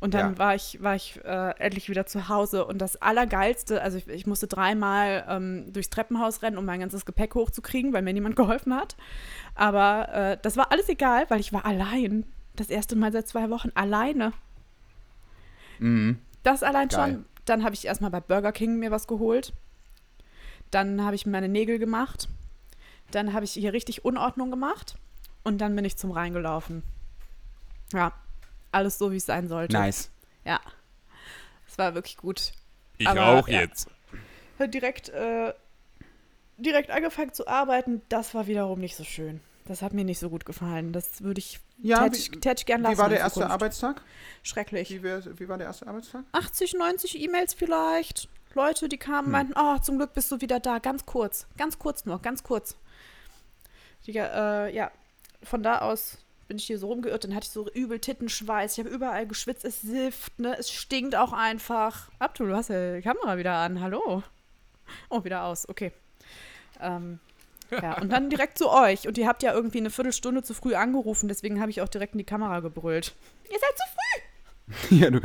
Und 0.00 0.14
dann 0.14 0.32
Ja. 0.32 0.38
war 0.38 0.54
ich, 0.54 0.82
war 0.82 0.94
ich 0.94 1.20
äh, 1.24 1.50
endlich 1.58 1.88
wieder 1.88 2.06
zu 2.06 2.28
Hause 2.28 2.64
und 2.64 2.78
das 2.78 2.96
Allergeilste, 3.02 3.82
also 3.82 3.98
ich, 3.98 4.08
ich 4.08 4.26
musste 4.26 4.46
dreimal 4.46 5.24
ähm, 5.28 5.72
durchs 5.72 5.90
Treppenhaus 5.90 6.42
rennen, 6.42 6.56
um 6.58 6.64
mein 6.64 6.80
ganzes 6.80 7.04
Gepäck 7.04 7.34
hochzukriegen, 7.34 7.92
weil 7.92 8.02
mir 8.02 8.12
niemand 8.14 8.34
geholfen 8.36 8.74
hat. 8.74 8.96
Aber 9.54 10.08
äh, 10.12 10.38
das 10.42 10.56
war 10.56 10.72
alles 10.72 10.88
egal, 10.88 11.26
weil 11.28 11.40
ich 11.40 11.52
war 11.52 11.64
allein. 11.66 12.24
Das 12.56 12.68
erste 12.68 12.96
Mal 12.96 13.12
seit 13.12 13.28
zwei 13.28 13.48
Wochen 13.50 13.70
alleine. 13.74 14.32
Mhm. 15.78 16.18
Das 16.42 16.62
allein 16.62 16.88
Geil. 16.88 17.12
schon. 17.12 17.24
Dann 17.44 17.64
habe 17.64 17.74
ich 17.74 17.86
erstmal 17.86 18.10
bei 18.10 18.20
Burger 18.20 18.52
King 18.52 18.78
mir 18.78 18.90
was 18.90 19.06
geholt. 19.06 19.52
Dann 20.70 21.04
habe 21.04 21.16
ich 21.16 21.26
meine 21.26 21.48
Nägel 21.48 21.78
gemacht. 21.78 22.28
Dann 23.10 23.32
habe 23.32 23.44
ich 23.44 23.52
hier 23.52 23.72
richtig 23.72 24.04
Unordnung 24.04 24.50
gemacht. 24.50 24.96
Und 25.42 25.58
dann 25.58 25.74
bin 25.74 25.84
ich 25.84 25.96
zum 25.96 26.10
Rhein 26.10 26.32
gelaufen. 26.32 26.82
Ja, 27.92 28.12
alles 28.72 28.98
so, 28.98 29.10
wie 29.10 29.16
es 29.16 29.26
sein 29.26 29.48
sollte. 29.48 29.76
Nice. 29.76 30.10
Ja, 30.44 30.60
es 31.68 31.76
war 31.78 31.94
wirklich 31.94 32.16
gut. 32.16 32.52
Ich 32.98 33.08
Aber, 33.08 33.26
auch 33.38 33.48
ja. 33.48 33.60
jetzt. 33.60 33.88
Direkt, 34.58 35.08
äh, 35.08 35.54
direkt 36.58 36.90
angefangen 36.90 37.32
zu 37.32 37.48
arbeiten, 37.48 38.02
das 38.10 38.34
war 38.34 38.46
wiederum 38.46 38.78
nicht 38.78 38.94
so 38.96 39.04
schön. 39.04 39.40
Das 39.64 39.82
hat 39.82 39.92
mir 39.94 40.04
nicht 40.04 40.18
so 40.18 40.28
gut 40.30 40.44
gefallen. 40.44 40.92
Das 40.92 41.22
würde 41.22 41.38
ich, 41.38 41.60
Ja, 41.78 42.06
ich 42.06 42.30
gern 42.66 42.82
lassen. 42.82 42.94
wie 42.94 42.98
war 42.98 43.08
der 43.08 43.18
erste. 43.20 43.48
Arbeitstag? 43.48 44.02
Schrecklich. 44.42 44.90
Wie, 44.90 45.02
wär, 45.02 45.22
wie 45.38 45.48
war 45.48 45.58
der 45.58 45.68
erste 45.68 45.86
Arbeitstag? 45.86 46.24
80, 46.32 46.74
90 46.74 47.20
E-Mails 47.20 47.54
vielleicht. 47.54 48.28
Leute, 48.54 48.88
die 48.88 48.98
kamen, 48.98 49.26
Hm. 49.26 49.32
meinten, 49.32 49.54
oh, 49.56 49.78
zum 49.78 49.96
Glück 49.98 50.12
bist 50.14 50.30
du 50.32 50.40
wieder 50.40 50.60
da. 50.60 50.78
Ganz 50.78 51.06
kurz. 51.06 51.46
Ganz 51.56 51.78
kurz 51.78 52.04
nur, 52.04 52.20
ganz 52.20 52.42
kurz. 52.42 52.76
Die, 54.06 54.16
äh, 54.16 54.74
ja, 54.74 54.90
von 55.42 55.62
da 55.62 55.78
aus 55.80 56.18
bin 56.48 56.56
ich 56.56 56.64
hier 56.64 56.78
so 56.78 56.88
rumgeirrt. 56.88 57.22
Dann 57.24 57.34
hatte 57.34 57.44
ich 57.46 57.52
so 57.52 57.68
übel 57.70 58.00
Tittenschweiß. 58.00 58.72
Ich 58.72 58.78
habe 58.84 58.88
überall 58.94 59.26
geschwitzt. 59.26 59.64
Es 59.64 59.82
sifft, 59.82 60.38
ne? 60.38 60.56
Es 60.58 60.70
stinkt 60.70 61.14
auch 61.14 61.32
einfach. 61.32 62.10
Abdul, 62.18 62.48
du 62.48 62.56
hast 62.56 62.70
ja 62.70 62.96
die 62.96 63.02
Kamera 63.02 63.38
wieder 63.38 63.54
an. 63.54 63.80
Hallo. 63.80 64.22
Oh, 65.08 65.22
wieder 65.22 65.44
aus. 65.44 65.68
Okay. 65.68 65.92
Ähm, 66.80 67.20
ja, 67.70 68.00
und 68.00 68.10
dann 68.10 68.30
direkt 68.30 68.58
zu 68.58 68.68
euch. 68.68 69.06
Und 69.06 69.16
ihr 69.16 69.28
habt 69.28 69.44
ja 69.44 69.52
irgendwie 69.52 69.78
eine 69.78 69.90
Viertelstunde 69.90 70.42
zu 70.42 70.54
früh 70.54 70.74
angerufen. 70.74 71.28
Deswegen 71.28 71.60
habe 71.60 71.70
ich 71.70 71.82
auch 71.82 71.88
direkt 71.88 72.14
in 72.14 72.18
die 72.18 72.24
Kamera 72.24 72.58
gebrüllt. 72.58 73.14
Ihr 73.48 73.58
seid 73.60 73.76
zu 73.76 73.84
früh. 73.92 74.96
Ja, 75.00 75.10
du, 75.10 75.20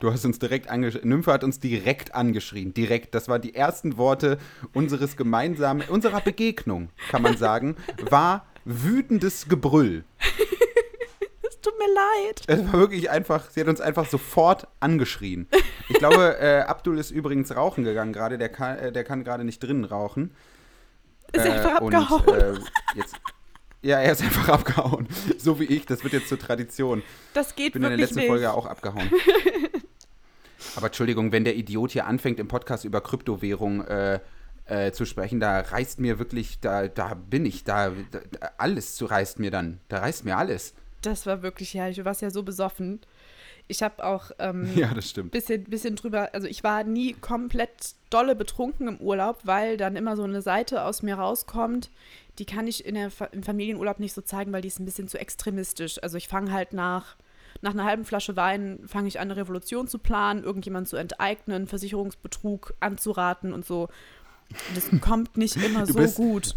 du 0.00 0.12
hast 0.12 0.24
uns 0.24 0.38
direkt 0.38 0.68
angeschrien. 0.68 1.08
Nymphe 1.08 1.32
hat 1.32 1.44
uns 1.44 1.60
direkt 1.60 2.14
angeschrien. 2.14 2.74
Direkt. 2.74 3.14
Das 3.14 3.28
waren 3.28 3.42
die 3.42 3.54
ersten 3.54 3.96
Worte 3.96 4.38
unseres 4.72 5.16
gemeinsamen, 5.16 5.86
unserer 5.88 6.20
Begegnung, 6.20 6.90
kann 7.10 7.22
man 7.22 7.36
sagen, 7.36 7.76
war 8.10 8.46
wütendes 8.64 9.48
Gebrüll. 9.48 10.04
tut 11.66 11.78
mir 11.78 11.92
leid. 11.92 12.42
Es 12.46 12.72
war 12.72 12.80
wirklich 12.80 13.10
einfach, 13.10 13.50
sie 13.50 13.60
hat 13.60 13.68
uns 13.68 13.80
einfach 13.80 14.06
sofort 14.08 14.68
angeschrien. 14.80 15.48
Ich 15.88 15.98
glaube, 15.98 16.38
äh, 16.40 16.60
Abdul 16.60 16.98
ist 16.98 17.10
übrigens 17.10 17.54
rauchen 17.54 17.84
gegangen 17.84 18.12
gerade, 18.12 18.38
der 18.38 18.48
kann, 18.48 18.78
äh, 18.78 18.92
der 18.92 19.04
kann 19.04 19.24
gerade 19.24 19.44
nicht 19.44 19.62
drinnen 19.62 19.84
rauchen. 19.84 20.32
Ist 21.32 21.44
Äh, 21.44 21.50
einfach 21.50 21.80
und, 21.80 21.94
abgehauen. 21.94 22.56
äh, 22.56 22.98
jetzt, 22.98 23.16
ja, 23.82 23.98
er 24.00 24.12
ist 24.12 24.22
einfach 24.22 24.48
abgehauen. 24.48 25.08
So 25.38 25.58
wie 25.58 25.64
ich, 25.64 25.86
das 25.86 26.04
wird 26.04 26.12
jetzt 26.12 26.28
zur 26.28 26.38
Tradition. 26.38 27.02
das 27.34 27.54
geht 27.56 27.68
Ich 27.68 27.72
bin 27.72 27.82
in 27.82 27.90
der 27.90 27.98
letzten 27.98 28.16
nicht. 28.20 28.28
Folge 28.28 28.52
auch 28.52 28.66
abgehauen. 28.66 29.10
Aber 30.74 30.86
Entschuldigung, 30.86 31.32
wenn 31.32 31.44
der 31.44 31.56
Idiot 31.56 31.92
hier 31.92 32.06
anfängt, 32.06 32.40
im 32.40 32.48
Podcast 32.48 32.84
über 32.84 33.00
Kryptowährung 33.00 33.82
äh, 33.82 34.20
äh, 34.66 34.92
zu 34.92 35.04
sprechen, 35.04 35.40
da 35.40 35.60
reißt 35.60 36.00
mir 36.00 36.18
wirklich, 36.18 36.60
da, 36.60 36.88
da 36.88 37.14
bin 37.14 37.46
ich, 37.46 37.64
da, 37.64 37.92
da 38.10 38.20
alles 38.58 38.96
zu 38.96 39.06
reißt 39.06 39.38
mir 39.38 39.50
dann. 39.50 39.80
Da 39.88 39.98
reißt 39.98 40.24
mir 40.24 40.36
alles. 40.36 40.74
Das 41.02 41.26
war 41.26 41.42
wirklich 41.42 41.74
herrlich. 41.74 41.96
Du 41.96 42.04
warst 42.04 42.22
ja 42.22 42.30
so 42.30 42.42
besoffen. 42.42 43.00
Ich 43.68 43.82
habe 43.82 44.04
auch 44.04 44.30
ähm, 44.38 44.68
Ja, 44.76 44.92
das 44.94 45.10
stimmt. 45.10 45.32
bisschen, 45.32 45.64
bisschen 45.64 45.96
drüber, 45.96 46.30
also 46.32 46.46
ich 46.46 46.62
war 46.62 46.84
nie 46.84 47.14
komplett 47.14 47.94
dolle 48.10 48.36
betrunken 48.36 48.88
im 48.88 48.98
Urlaub, 48.98 49.40
weil 49.44 49.76
dann 49.76 49.96
immer 49.96 50.16
so 50.16 50.22
eine 50.22 50.42
Seite 50.42 50.84
aus 50.84 51.02
mir 51.02 51.16
rauskommt, 51.16 51.90
die 52.38 52.44
kann 52.44 52.66
ich 52.66 52.84
in 52.84 52.94
der, 52.94 53.10
im 53.32 53.42
Familienurlaub 53.42 53.98
nicht 53.98 54.12
so 54.12 54.20
zeigen, 54.20 54.52
weil 54.52 54.62
die 54.62 54.68
ist 54.68 54.78
ein 54.78 54.84
bisschen 54.84 55.08
zu 55.08 55.18
extremistisch. 55.18 56.02
Also 56.02 56.16
ich 56.16 56.28
fange 56.28 56.52
halt 56.52 56.72
nach, 56.72 57.16
nach 57.62 57.72
einer 57.72 57.84
halben 57.84 58.04
Flasche 58.04 58.36
Wein, 58.36 58.80
fange 58.86 59.08
ich 59.08 59.18
an, 59.18 59.30
eine 59.30 59.36
Revolution 59.36 59.88
zu 59.88 59.98
planen, 59.98 60.44
irgendjemanden 60.44 60.88
zu 60.88 60.96
enteignen, 60.96 61.66
Versicherungsbetrug 61.66 62.74
anzuraten 62.80 63.52
und 63.52 63.64
so. 63.64 63.88
Das 64.74 64.88
kommt 65.00 65.36
nicht 65.36 65.56
immer 65.56 65.86
so 65.86 66.00
gut. 66.22 66.56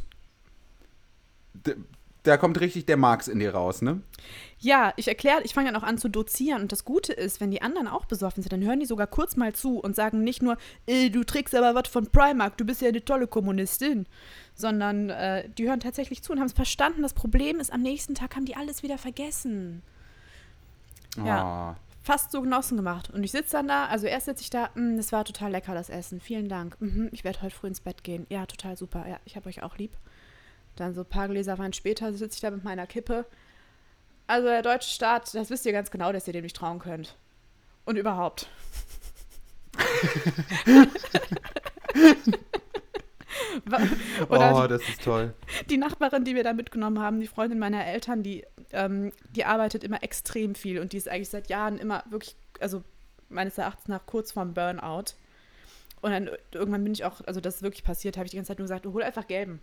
Da 2.23 2.37
kommt 2.37 2.59
richtig 2.59 2.85
der 2.85 2.97
Marx 2.97 3.27
in 3.27 3.39
dir 3.39 3.53
raus, 3.53 3.81
ne? 3.81 4.01
Ja, 4.59 4.93
ich 4.97 5.07
erkläre, 5.07 5.41
ich 5.43 5.53
fange 5.53 5.71
dann 5.71 5.81
auch 5.81 5.87
an 5.87 5.97
zu 5.97 6.09
dozieren. 6.09 6.63
Und 6.63 6.71
das 6.73 6.83
Gute 6.83 7.13
ist, 7.13 7.39
wenn 7.39 7.49
die 7.49 7.61
anderen 7.61 7.87
auch 7.87 8.05
besoffen 8.05 8.43
sind, 8.43 8.51
dann 8.51 8.63
hören 8.63 8.81
die 8.81 8.85
sogar 8.85 9.07
kurz 9.07 9.37
mal 9.37 9.53
zu 9.53 9.79
und 9.79 9.95
sagen 9.95 10.21
nicht 10.23 10.41
nur, 10.41 10.57
äh, 10.85 11.09
du 11.09 11.23
trägst 11.23 11.55
aber 11.55 11.75
was 11.75 11.87
von 11.89 12.07
Primark, 12.07 12.57
du 12.57 12.65
bist 12.65 12.81
ja 12.81 12.89
eine 12.89 13.03
tolle 13.03 13.27
Kommunistin. 13.27 14.05
Sondern 14.53 15.09
äh, 15.09 15.49
die 15.57 15.69
hören 15.69 15.79
tatsächlich 15.79 16.21
zu 16.21 16.33
und 16.33 16.39
haben 16.39 16.47
es 16.47 16.53
verstanden. 16.53 17.03
Das 17.03 17.13
Problem 17.13 17.61
ist, 17.61 17.71
am 17.71 17.81
nächsten 17.81 18.15
Tag 18.15 18.35
haben 18.35 18.45
die 18.45 18.57
alles 18.57 18.83
wieder 18.83 18.97
vergessen. 18.97 19.81
Ja. 21.17 21.71
Oh. 21.71 21.75
Fast 22.01 22.31
so 22.31 22.41
genossen 22.41 22.77
gemacht. 22.77 23.09
Und 23.09 23.23
ich 23.23 23.31
sitze 23.31 23.51
dann 23.53 23.67
da, 23.67 23.85
also 23.85 24.07
erst 24.07 24.25
sitze 24.25 24.41
ich 24.41 24.49
da, 24.49 24.69
"Mm, 24.73 24.97
das 24.97 25.11
war 25.11 25.25
total 25.25 25.51
lecker, 25.51 25.73
das 25.73 25.89
Essen. 25.89 26.21
Vielen 26.21 26.49
Dank. 26.49 26.79
Mhm, 26.81 27.09
ich 27.11 27.23
werde 27.23 27.41
heute 27.41 27.55
früh 27.55 27.67
ins 27.67 27.81
Bett 27.81 28.03
gehen. 28.03 28.25
Ja, 28.29 28.45
total 28.45 28.77
super. 28.77 29.05
Ja, 29.07 29.19
ich 29.25 29.35
habe 29.35 29.49
euch 29.49 29.61
auch 29.63 29.77
lieb. 29.77 29.91
Dann 30.75 30.93
so 30.93 31.01
ein 31.01 31.05
paar 31.07 31.27
Gläser 31.27 31.57
Wein 31.57 31.73
später 31.73 32.13
sitze 32.13 32.35
ich 32.35 32.41
da 32.41 32.51
mit 32.51 32.63
meiner 32.63 32.87
Kippe. 32.87 33.25
Also 34.27 34.47
der 34.47 34.61
deutsche 34.61 34.89
Staat, 34.89 35.33
das 35.35 35.49
wisst 35.49 35.65
ihr 35.65 35.71
ganz 35.73 35.91
genau, 35.91 36.11
dass 36.13 36.27
ihr 36.27 36.33
dem 36.33 36.43
nicht 36.43 36.55
trauen 36.55 36.79
könnt. 36.79 37.15
Und 37.85 37.97
überhaupt. 37.97 38.47
Oh, 44.29 44.67
das 44.67 44.81
ist 44.87 45.03
toll. 45.03 45.33
die 45.69 45.77
Nachbarin, 45.77 46.23
die 46.23 46.35
wir 46.35 46.43
da 46.43 46.53
mitgenommen 46.53 46.99
haben, 46.99 47.19
die 47.19 47.27
Freundin 47.27 47.59
meiner 47.59 47.85
Eltern, 47.85 48.23
die, 48.23 48.45
ähm, 48.71 49.11
die 49.35 49.45
arbeitet 49.45 49.83
immer 49.83 50.03
extrem 50.03 50.55
viel 50.55 50.79
und 50.79 50.93
die 50.93 50.97
ist 50.97 51.09
eigentlich 51.09 51.29
seit 51.29 51.49
Jahren 51.49 51.77
immer 51.77 52.03
wirklich, 52.09 52.35
also 52.59 52.83
meines 53.29 53.57
Erachtens 53.57 53.87
nach 53.87 54.05
kurz 54.05 54.31
vorm 54.31 54.53
Burnout. 54.53 55.13
Und 56.01 56.11
dann 56.11 56.29
irgendwann 56.53 56.83
bin 56.83 56.93
ich 56.93 57.03
auch, 57.05 57.21
also 57.25 57.41
das 57.41 57.57
ist 57.57 57.61
wirklich 57.61 57.83
passiert, 57.83 58.17
habe 58.17 58.25
ich 58.25 58.31
die 58.31 58.37
ganze 58.37 58.49
Zeit 58.49 58.59
nur 58.59 58.65
gesagt, 58.65 58.85
hol 58.85 59.03
einfach 59.03 59.27
gelben. 59.27 59.61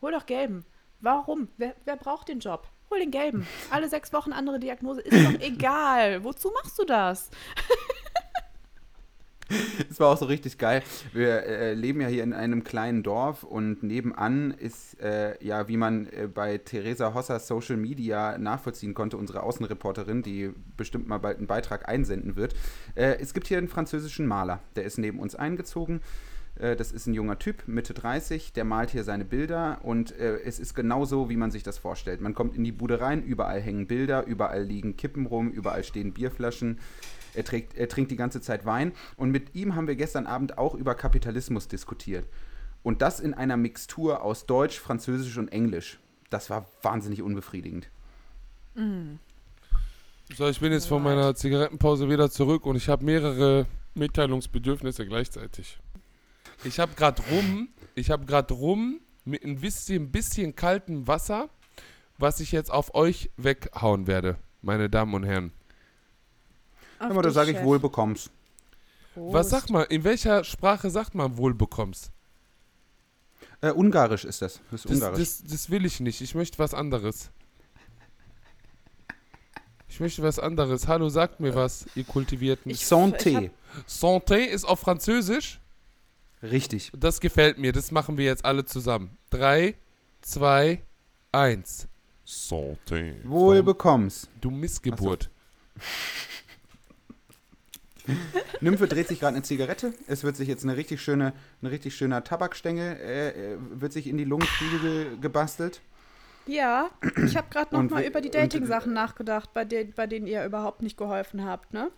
Hol 0.00 0.12
doch 0.12 0.26
gelben. 0.26 0.64
Warum? 1.00 1.48
Wer, 1.56 1.74
wer 1.84 1.96
braucht 1.96 2.28
den 2.28 2.38
Job? 2.38 2.68
Hol 2.90 2.98
den 2.98 3.10
gelben. 3.10 3.46
Alle 3.70 3.88
sechs 3.88 4.12
Wochen 4.12 4.32
andere 4.32 4.58
Diagnose, 4.58 5.00
ist 5.00 5.26
doch 5.26 5.40
egal. 5.40 6.22
Wozu 6.24 6.50
machst 6.50 6.78
du 6.78 6.84
das? 6.84 7.30
Das 9.88 10.00
war 10.00 10.08
auch 10.08 10.18
so 10.18 10.26
richtig 10.26 10.58
geil. 10.58 10.82
Wir 11.12 11.44
äh, 11.44 11.74
leben 11.74 12.00
ja 12.00 12.08
hier 12.08 12.22
in 12.22 12.32
einem 12.32 12.64
kleinen 12.64 13.02
Dorf 13.02 13.42
und 13.42 13.82
nebenan 13.82 14.50
ist, 14.52 15.00
äh, 15.00 15.42
ja, 15.44 15.68
wie 15.68 15.76
man 15.76 16.06
äh, 16.06 16.28
bei 16.32 16.58
Theresa 16.58 17.14
Hossers 17.14 17.46
Social 17.46 17.76
Media 17.76 18.38
nachvollziehen 18.38 18.94
konnte, 18.94 19.16
unsere 19.16 19.42
Außenreporterin, 19.42 20.22
die 20.22 20.50
bestimmt 20.76 21.06
mal 21.08 21.18
bald 21.18 21.38
einen 21.38 21.46
Beitrag 21.46 21.88
einsenden 21.88 22.36
wird. 22.36 22.54
Äh, 22.94 23.18
es 23.20 23.34
gibt 23.34 23.46
hier 23.46 23.58
einen 23.58 23.68
französischen 23.68 24.26
Maler, 24.26 24.60
der 24.76 24.84
ist 24.84 24.98
neben 24.98 25.18
uns 25.18 25.34
eingezogen. 25.34 26.00
Äh, 26.56 26.76
Das 26.76 26.92
ist 26.92 27.06
ein 27.06 27.14
junger 27.14 27.38
Typ, 27.38 27.64
Mitte 27.66 27.94
30, 27.94 28.52
der 28.52 28.64
malt 28.64 28.90
hier 28.90 29.04
seine 29.04 29.24
Bilder 29.24 29.80
und 29.82 30.16
äh, 30.18 30.38
es 30.44 30.58
ist 30.58 30.74
genau 30.74 31.04
so, 31.04 31.28
wie 31.28 31.36
man 31.36 31.50
sich 31.50 31.62
das 31.62 31.78
vorstellt. 31.78 32.20
Man 32.20 32.34
kommt 32.34 32.54
in 32.56 32.64
die 32.64 32.72
Bude 32.72 33.00
rein, 33.00 33.22
überall 33.22 33.60
hängen 33.60 33.86
Bilder, 33.86 34.24
überall 34.26 34.62
liegen 34.62 34.96
Kippen 34.96 35.26
rum, 35.26 35.50
überall 35.50 35.84
stehen 35.84 36.12
Bierflaschen. 36.12 36.78
Er, 37.34 37.44
trägt, 37.44 37.76
er 37.76 37.88
trinkt 37.88 38.10
die 38.10 38.16
ganze 38.16 38.40
Zeit 38.40 38.64
Wein 38.64 38.92
und 39.16 39.30
mit 39.30 39.54
ihm 39.54 39.74
haben 39.74 39.86
wir 39.86 39.96
gestern 39.96 40.26
Abend 40.26 40.58
auch 40.58 40.74
über 40.74 40.94
Kapitalismus 40.94 41.68
diskutiert. 41.68 42.26
Und 42.82 43.02
das 43.02 43.20
in 43.20 43.34
einer 43.34 43.56
Mixtur 43.56 44.22
aus 44.22 44.46
Deutsch, 44.46 44.78
Französisch 44.78 45.38
und 45.38 45.48
Englisch. 45.48 45.98
Das 46.30 46.50
war 46.50 46.66
wahnsinnig 46.82 47.22
unbefriedigend. 47.22 47.88
So, 50.36 50.48
ich 50.48 50.60
bin 50.60 50.72
jetzt 50.72 50.86
von 50.86 51.02
meiner 51.02 51.34
Zigarettenpause 51.34 52.08
wieder 52.08 52.30
zurück 52.30 52.66
und 52.66 52.76
ich 52.76 52.88
habe 52.88 53.04
mehrere 53.04 53.66
Mitteilungsbedürfnisse 53.94 55.06
gleichzeitig. 55.06 55.78
Ich 56.64 56.80
habe 56.80 56.94
gerade 56.94 57.22
rum, 57.30 57.68
ich 57.94 58.10
habe 58.10 58.26
gerade 58.26 58.52
rum 58.54 59.00
mit 59.24 59.44
ein 59.44 59.60
bisschen, 59.60 60.10
bisschen 60.10 60.56
kaltem 60.56 61.06
Wasser, 61.06 61.48
was 62.18 62.40
ich 62.40 62.52
jetzt 62.52 62.70
auf 62.70 62.94
euch 62.94 63.30
weghauen 63.36 64.06
werde, 64.06 64.36
meine 64.62 64.90
Damen 64.90 65.14
und 65.14 65.24
Herren. 65.24 65.52
Auf 66.98 67.10
Aber 67.10 67.22
da 67.22 67.30
sage 67.30 67.52
ich 67.52 67.62
wohl 67.62 67.78
bekommst. 67.78 68.30
Was 69.16 69.50
sagt 69.50 69.70
man, 69.70 69.84
in 69.86 70.02
welcher 70.04 70.42
Sprache 70.44 70.90
sagt 70.90 71.14
man 71.14 71.36
wohl 71.36 71.54
bekommst? 71.54 72.10
Äh, 73.60 73.70
Ungarisch 73.70 74.24
ist 74.24 74.42
das. 74.42 74.60
Das 74.70 74.80
ist 74.80 74.90
Das, 74.90 74.92
Ungarisch. 74.96 75.18
das, 75.18 75.42
das 75.44 75.70
will 75.70 75.84
ich 75.84 76.00
nicht. 76.00 76.20
Ich 76.20 76.34
möchte 76.34 76.58
was 76.58 76.74
anderes. 76.74 77.30
Ich 79.88 80.00
möchte 80.00 80.22
was 80.22 80.38
anderes. 80.40 80.88
Hallo, 80.88 81.08
sagt 81.08 81.38
mir 81.40 81.54
was, 81.54 81.86
ihr 81.94 82.04
Kultivierten. 82.04 82.70
Ich- 82.72 82.80
Santé. 82.84 83.50
Santé 83.86 84.38
ist 84.44 84.64
auf 84.64 84.80
Französisch. 84.80 85.60
Richtig. 86.42 86.90
Das 86.96 87.20
gefällt 87.20 87.58
mir. 87.58 87.72
Das 87.72 87.90
machen 87.92 88.16
wir 88.18 88.24
jetzt 88.24 88.44
alle 88.44 88.64
zusammen. 88.64 89.16
Drei, 89.30 89.76
zwei, 90.20 90.82
eins. 91.32 91.86
Santé. 92.26 93.14
Wohl 93.24 93.62
bekommst. 93.62 94.28
Du 94.40 94.50
Missgeburt. 94.50 95.30
Nymphe 98.60 98.86
dreht 98.86 99.08
sich 99.08 99.20
gerade 99.20 99.36
eine 99.36 99.42
Zigarette. 99.42 99.94
Es 100.06 100.24
wird 100.24 100.36
sich 100.36 100.48
jetzt 100.48 100.64
eine 100.64 100.76
richtig 100.76 101.00
schöne, 101.00 101.32
ein 101.62 101.66
richtig 101.66 101.94
schöner 101.94 102.22
Tabakstängel, 102.24 102.96
äh, 103.00 103.28
äh, 103.28 103.56
wird 103.58 103.92
sich 103.92 104.06
in 104.06 104.16
die 104.18 104.24
Lungenflügel 104.24 105.18
gebastelt. 105.20 105.80
Ja, 106.46 106.90
ich 107.24 107.36
habe 107.36 107.46
gerade 107.50 107.72
noch 107.74 107.80
Und 107.80 107.90
mal 107.90 108.02
über 108.04 108.20
die 108.20 108.30
Dating-Sachen 108.30 108.92
nachgedacht, 108.92 109.54
bei, 109.54 109.64
de 109.64 109.84
bei 109.84 110.06
denen 110.06 110.26
ihr 110.26 110.44
überhaupt 110.44 110.82
nicht 110.82 110.98
geholfen 110.98 111.44
habt, 111.44 111.72
ne? 111.72 111.90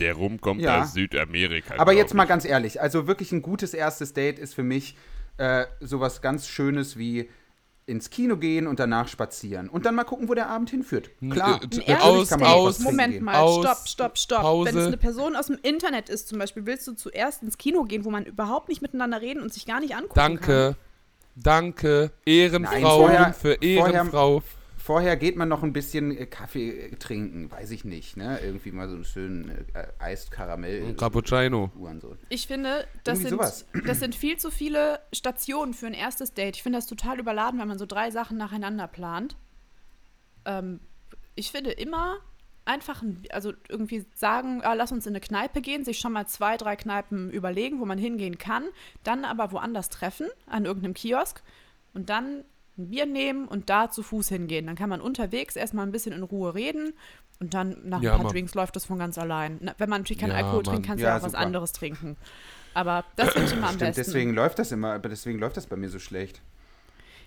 Der 0.00 0.14
Rum 0.14 0.40
kommt 0.40 0.60
Ja. 0.60 0.82
aus 0.82 0.94
Südamerika. 0.94 1.74
Aber 1.78 1.92
jetzt 1.92 2.12
mal 2.12 2.24
ganz 2.24 2.44
ehrlich, 2.44 2.80
also 2.80 3.06
wirklich 3.06 3.30
ein 3.30 3.42
gutes 3.42 3.72
erstes 3.72 4.12
Date 4.14 4.40
ist 4.40 4.54
für 4.54 4.64
mich 4.64 4.96
äh, 5.38 5.66
sowas 5.80 6.22
ganz 6.22 6.48
Schönes 6.48 6.98
wie 6.98 7.30
ins 7.86 8.10
Kino 8.10 8.36
gehen 8.36 8.66
und 8.66 8.80
danach 8.80 9.06
spazieren. 9.06 9.68
Und 9.68 9.86
dann 9.86 9.94
mal 9.94 10.02
gucken, 10.04 10.28
wo 10.28 10.34
der 10.34 10.48
Abend 10.48 10.70
hinführt. 10.70 11.10
Klar. 11.30 11.60
Ein 11.62 11.70
Ein 11.72 11.80
Äh, 11.80 11.84
erstes 11.92 12.02
aus- 12.02 12.28
Date. 12.30 12.42
aus- 12.42 12.78
Moment 12.80 13.12
gehen. 13.14 13.24
mal, 13.24 13.36
aus- 13.36 13.64
stopp, 13.64 13.88
stopp, 13.88 14.18
stopp. 14.18 14.40
Pause. 14.42 14.70
Wenn 14.74 14.78
es 14.80 14.86
eine 14.88 14.96
Person 14.96 15.36
aus 15.36 15.46
dem 15.46 15.58
Internet 15.62 16.08
ist 16.08 16.28
zum 16.28 16.38
Beispiel, 16.40 16.66
willst 16.66 16.86
du 16.88 16.94
zuerst 16.94 17.42
ins 17.44 17.56
Kino 17.58 17.84
gehen, 17.84 18.04
wo 18.04 18.10
man 18.10 18.24
überhaupt 18.24 18.68
nicht 18.68 18.82
miteinander 18.82 19.20
reden 19.20 19.40
und 19.40 19.54
sich 19.54 19.66
gar 19.66 19.78
nicht 19.80 19.94
angucken 19.94 20.14
kann? 20.14 20.32
Danke. 20.34 20.76
Danke. 21.36 22.10
Ehrenfrau 22.24 22.72
Nein, 22.72 22.82
vorher- 22.82 23.32
für 23.34 23.52
Ehrenfrau. 23.62 24.40
Vorher 24.40 24.42
geht 25.16 25.36
man 25.36 25.48
noch 25.48 25.62
ein 25.62 25.72
bisschen 25.72 26.16
äh, 26.16 26.26
Kaffee 26.26 26.70
äh, 26.70 26.96
trinken, 26.96 27.50
weiß 27.50 27.70
ich 27.72 27.84
nicht, 27.84 28.16
ne? 28.16 28.38
Irgendwie 28.42 28.70
mal 28.72 28.88
so 28.88 28.94
einen 28.94 29.04
schönen 29.04 29.50
äh, 29.74 29.86
Eis, 29.98 30.30
Karamell. 30.30 30.84
Ein 30.86 30.96
Cappuccino. 30.96 31.70
Ich 32.28 32.46
finde, 32.46 32.86
das 33.04 33.18
sind, 33.18 33.30
das 33.86 33.98
sind 34.00 34.14
viel 34.14 34.36
zu 34.36 34.50
viele 34.50 35.00
Stationen 35.12 35.74
für 35.74 35.86
ein 35.86 35.94
erstes 35.94 36.34
Date. 36.34 36.56
Ich 36.56 36.62
finde 36.62 36.78
das 36.78 36.86
total 36.86 37.18
überladen, 37.18 37.58
wenn 37.58 37.68
man 37.68 37.78
so 37.78 37.86
drei 37.86 38.10
Sachen 38.10 38.36
nacheinander 38.36 38.86
plant. 38.86 39.36
Ähm, 40.44 40.80
ich 41.34 41.50
finde 41.50 41.70
immer 41.72 42.16
einfach, 42.64 43.02
ein- 43.02 43.22
also 43.30 43.52
irgendwie 43.68 44.04
sagen, 44.14 44.62
ah, 44.62 44.74
lass 44.74 44.92
uns 44.92 45.06
in 45.06 45.12
eine 45.12 45.20
Kneipe 45.20 45.60
gehen, 45.60 45.84
sich 45.84 45.98
schon 45.98 46.12
mal 46.12 46.26
zwei, 46.26 46.56
drei 46.56 46.76
Kneipen 46.76 47.30
überlegen, 47.30 47.80
wo 47.80 47.84
man 47.84 47.98
hingehen 47.98 48.38
kann, 48.38 48.64
dann 49.04 49.24
aber 49.24 49.52
woanders 49.52 49.88
treffen, 49.88 50.26
an 50.46 50.64
irgendeinem 50.64 50.94
Kiosk 50.94 51.42
und 51.94 52.08
dann 52.10 52.44
ein 52.78 52.88
Bier 52.90 53.06
nehmen 53.06 53.48
und 53.48 53.70
da 53.70 53.90
zu 53.90 54.02
Fuß 54.02 54.28
hingehen. 54.28 54.66
Dann 54.66 54.76
kann 54.76 54.88
man 54.90 55.00
unterwegs 55.00 55.56
erstmal 55.56 55.86
ein 55.86 55.92
bisschen 55.92 56.12
in 56.12 56.22
Ruhe 56.22 56.54
reden 56.54 56.92
und 57.40 57.54
dann 57.54 57.76
nach 57.84 58.02
Ja, 58.02 58.12
ein 58.12 58.16
paar 58.18 58.24
Mann. 58.24 58.32
Drinks 58.32 58.54
läuft 58.54 58.76
das 58.76 58.84
von 58.86 58.98
ganz 58.98 59.18
allein. 59.18 59.58
Na, 59.60 59.74
wenn 59.78 59.88
man 59.88 60.02
natürlich 60.02 60.20
keinen 60.20 60.30
Ja, 60.30 60.36
Alkohol 60.36 60.56
Mann. 60.56 60.64
trinkt, 60.64 60.86
kannst 60.86 61.02
du 61.02 61.06
Ja, 61.08 61.16
auch 61.18 61.22
was 61.22 61.32
super. 61.32 61.44
anderes 61.44 61.72
trinken. 61.72 62.16
Aber 62.74 63.04
das 63.16 63.30
finde 63.30 63.46
ich 63.48 63.52
immer 63.54 63.68
am 63.68 63.74
Stimmt, 63.76 63.94
besten. 63.96 64.04
deswegen 64.04 64.34
läuft 64.34 64.58
das 64.58 64.70
immer, 64.72 64.92
aber 64.92 65.08
deswegen 65.08 65.38
läuft 65.38 65.56
das 65.56 65.66
bei 65.66 65.76
mir 65.76 65.88
so 65.88 65.98
schlecht. 65.98 66.42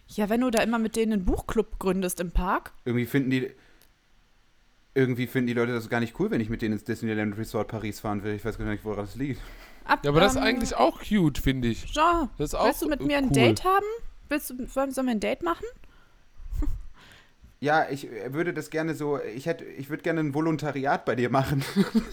Ja, 0.08 0.30
wenn 0.30 0.42
du 0.42 0.50
da 0.52 0.62
immer 0.62 0.80
mit 0.80 0.96
denen 0.96 1.14
einen 1.14 1.26
Buchclub 1.26 1.80
gründest 1.80 2.20
im 2.20 2.32
Park. 2.32 2.74
Irgendwie 2.86 3.06
finden 3.06 3.30
die. 3.32 3.52
irgendwie 4.96 5.28
finden 5.28 5.48
die 5.48 5.54
Leute 5.54 5.72
das 5.74 5.90
gar 5.90 6.00
nicht 6.00 6.20
cool, 6.20 6.30
wenn 6.32 6.42
ich 6.42 6.50
mit 6.50 6.62
denen 6.62 6.74
ins 6.74 6.84
Disneyland 6.84 7.38
Resort 7.38 7.68
Paris 7.68 8.00
fahren 8.00 8.24
will. 8.24 8.34
Ich 8.36 8.44
weiß 8.44 8.58
gar 8.58 8.66
nicht, 8.66 8.84
woran 8.86 9.06
das 9.06 9.16
liegt. 9.16 9.40
Ab, 9.86 10.00
Ja, 10.04 10.12
aber 10.12 10.20
das 10.20 10.34
ist 10.34 10.38
ähm, 10.38 10.44
eigentlich 10.44 10.76
auch 10.76 11.00
cute, 11.02 11.38
finde 11.38 11.68
ich. 11.70 11.86
Jean, 11.86 12.30
Das 12.38 12.50
ist 12.50 12.56
auch 12.56 12.66
willst 12.66 12.82
du 12.82 12.90
mit 12.90 13.02
mir 13.02 13.18
ein. 13.18 13.32
Date 13.32 13.64
haben? 13.64 13.86
Willst 14.30 14.50
du, 14.50 14.66
sollen 14.68 14.94
wir 14.94 15.12
ein 15.12 15.20
Date 15.20 15.44
machen? 15.44 15.66
Ja, 17.62 17.90
ich 17.90 18.10
äh, 18.10 18.34
würde 18.34 18.54
das 18.54 18.70
gerne 18.70 18.96
so, 18.96 19.20
ich 19.22 19.46
hätte, 19.46 19.66
ich 19.66 19.90
würde 19.90 20.02
gerne 20.02 20.22
ein 20.22 20.34
Volontariat 20.34 21.04
bei 21.04 21.16
dir 21.16 21.30
machen. 21.30 21.66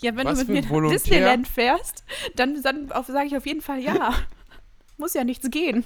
Ja, 0.00 0.16
wenn 0.16 0.26
Was 0.26 0.38
du 0.38 0.44
mit 0.46 0.48
mir 0.48 0.62
nach 0.62 0.70
Volontär? 0.70 0.98
Disneyland 0.98 1.46
fährst, 1.46 2.04
dann, 2.34 2.60
dann 2.62 2.88
sage 2.88 3.26
ich 3.26 3.36
auf 3.36 3.44
jeden 3.46 3.60
Fall 3.60 3.78
ja. 3.78 4.14
Muss 4.96 5.12
ja 5.12 5.22
nichts 5.22 5.50
gehen. 5.50 5.84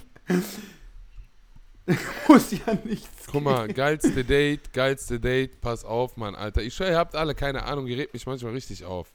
Muss 2.27 2.51
ja 2.51 2.77
nichts. 2.85 3.27
Guck 3.29 3.43
mal, 3.43 3.67
geilste 3.67 4.23
Date, 4.23 4.71
geilste 4.71 5.19
Date, 5.19 5.59
pass 5.59 5.83
auf, 5.83 6.15
Mann, 6.15 6.35
Alter. 6.35 6.61
Ich 6.61 6.73
schwör, 6.73 6.89
ihr 6.89 6.97
habt 6.97 7.15
alle 7.15 7.35
keine 7.35 7.63
Ahnung, 7.63 7.87
ihr 7.87 7.97
redet 7.97 8.13
mich 8.13 8.25
manchmal 8.25 8.53
richtig 8.53 8.85
auf. 8.85 9.13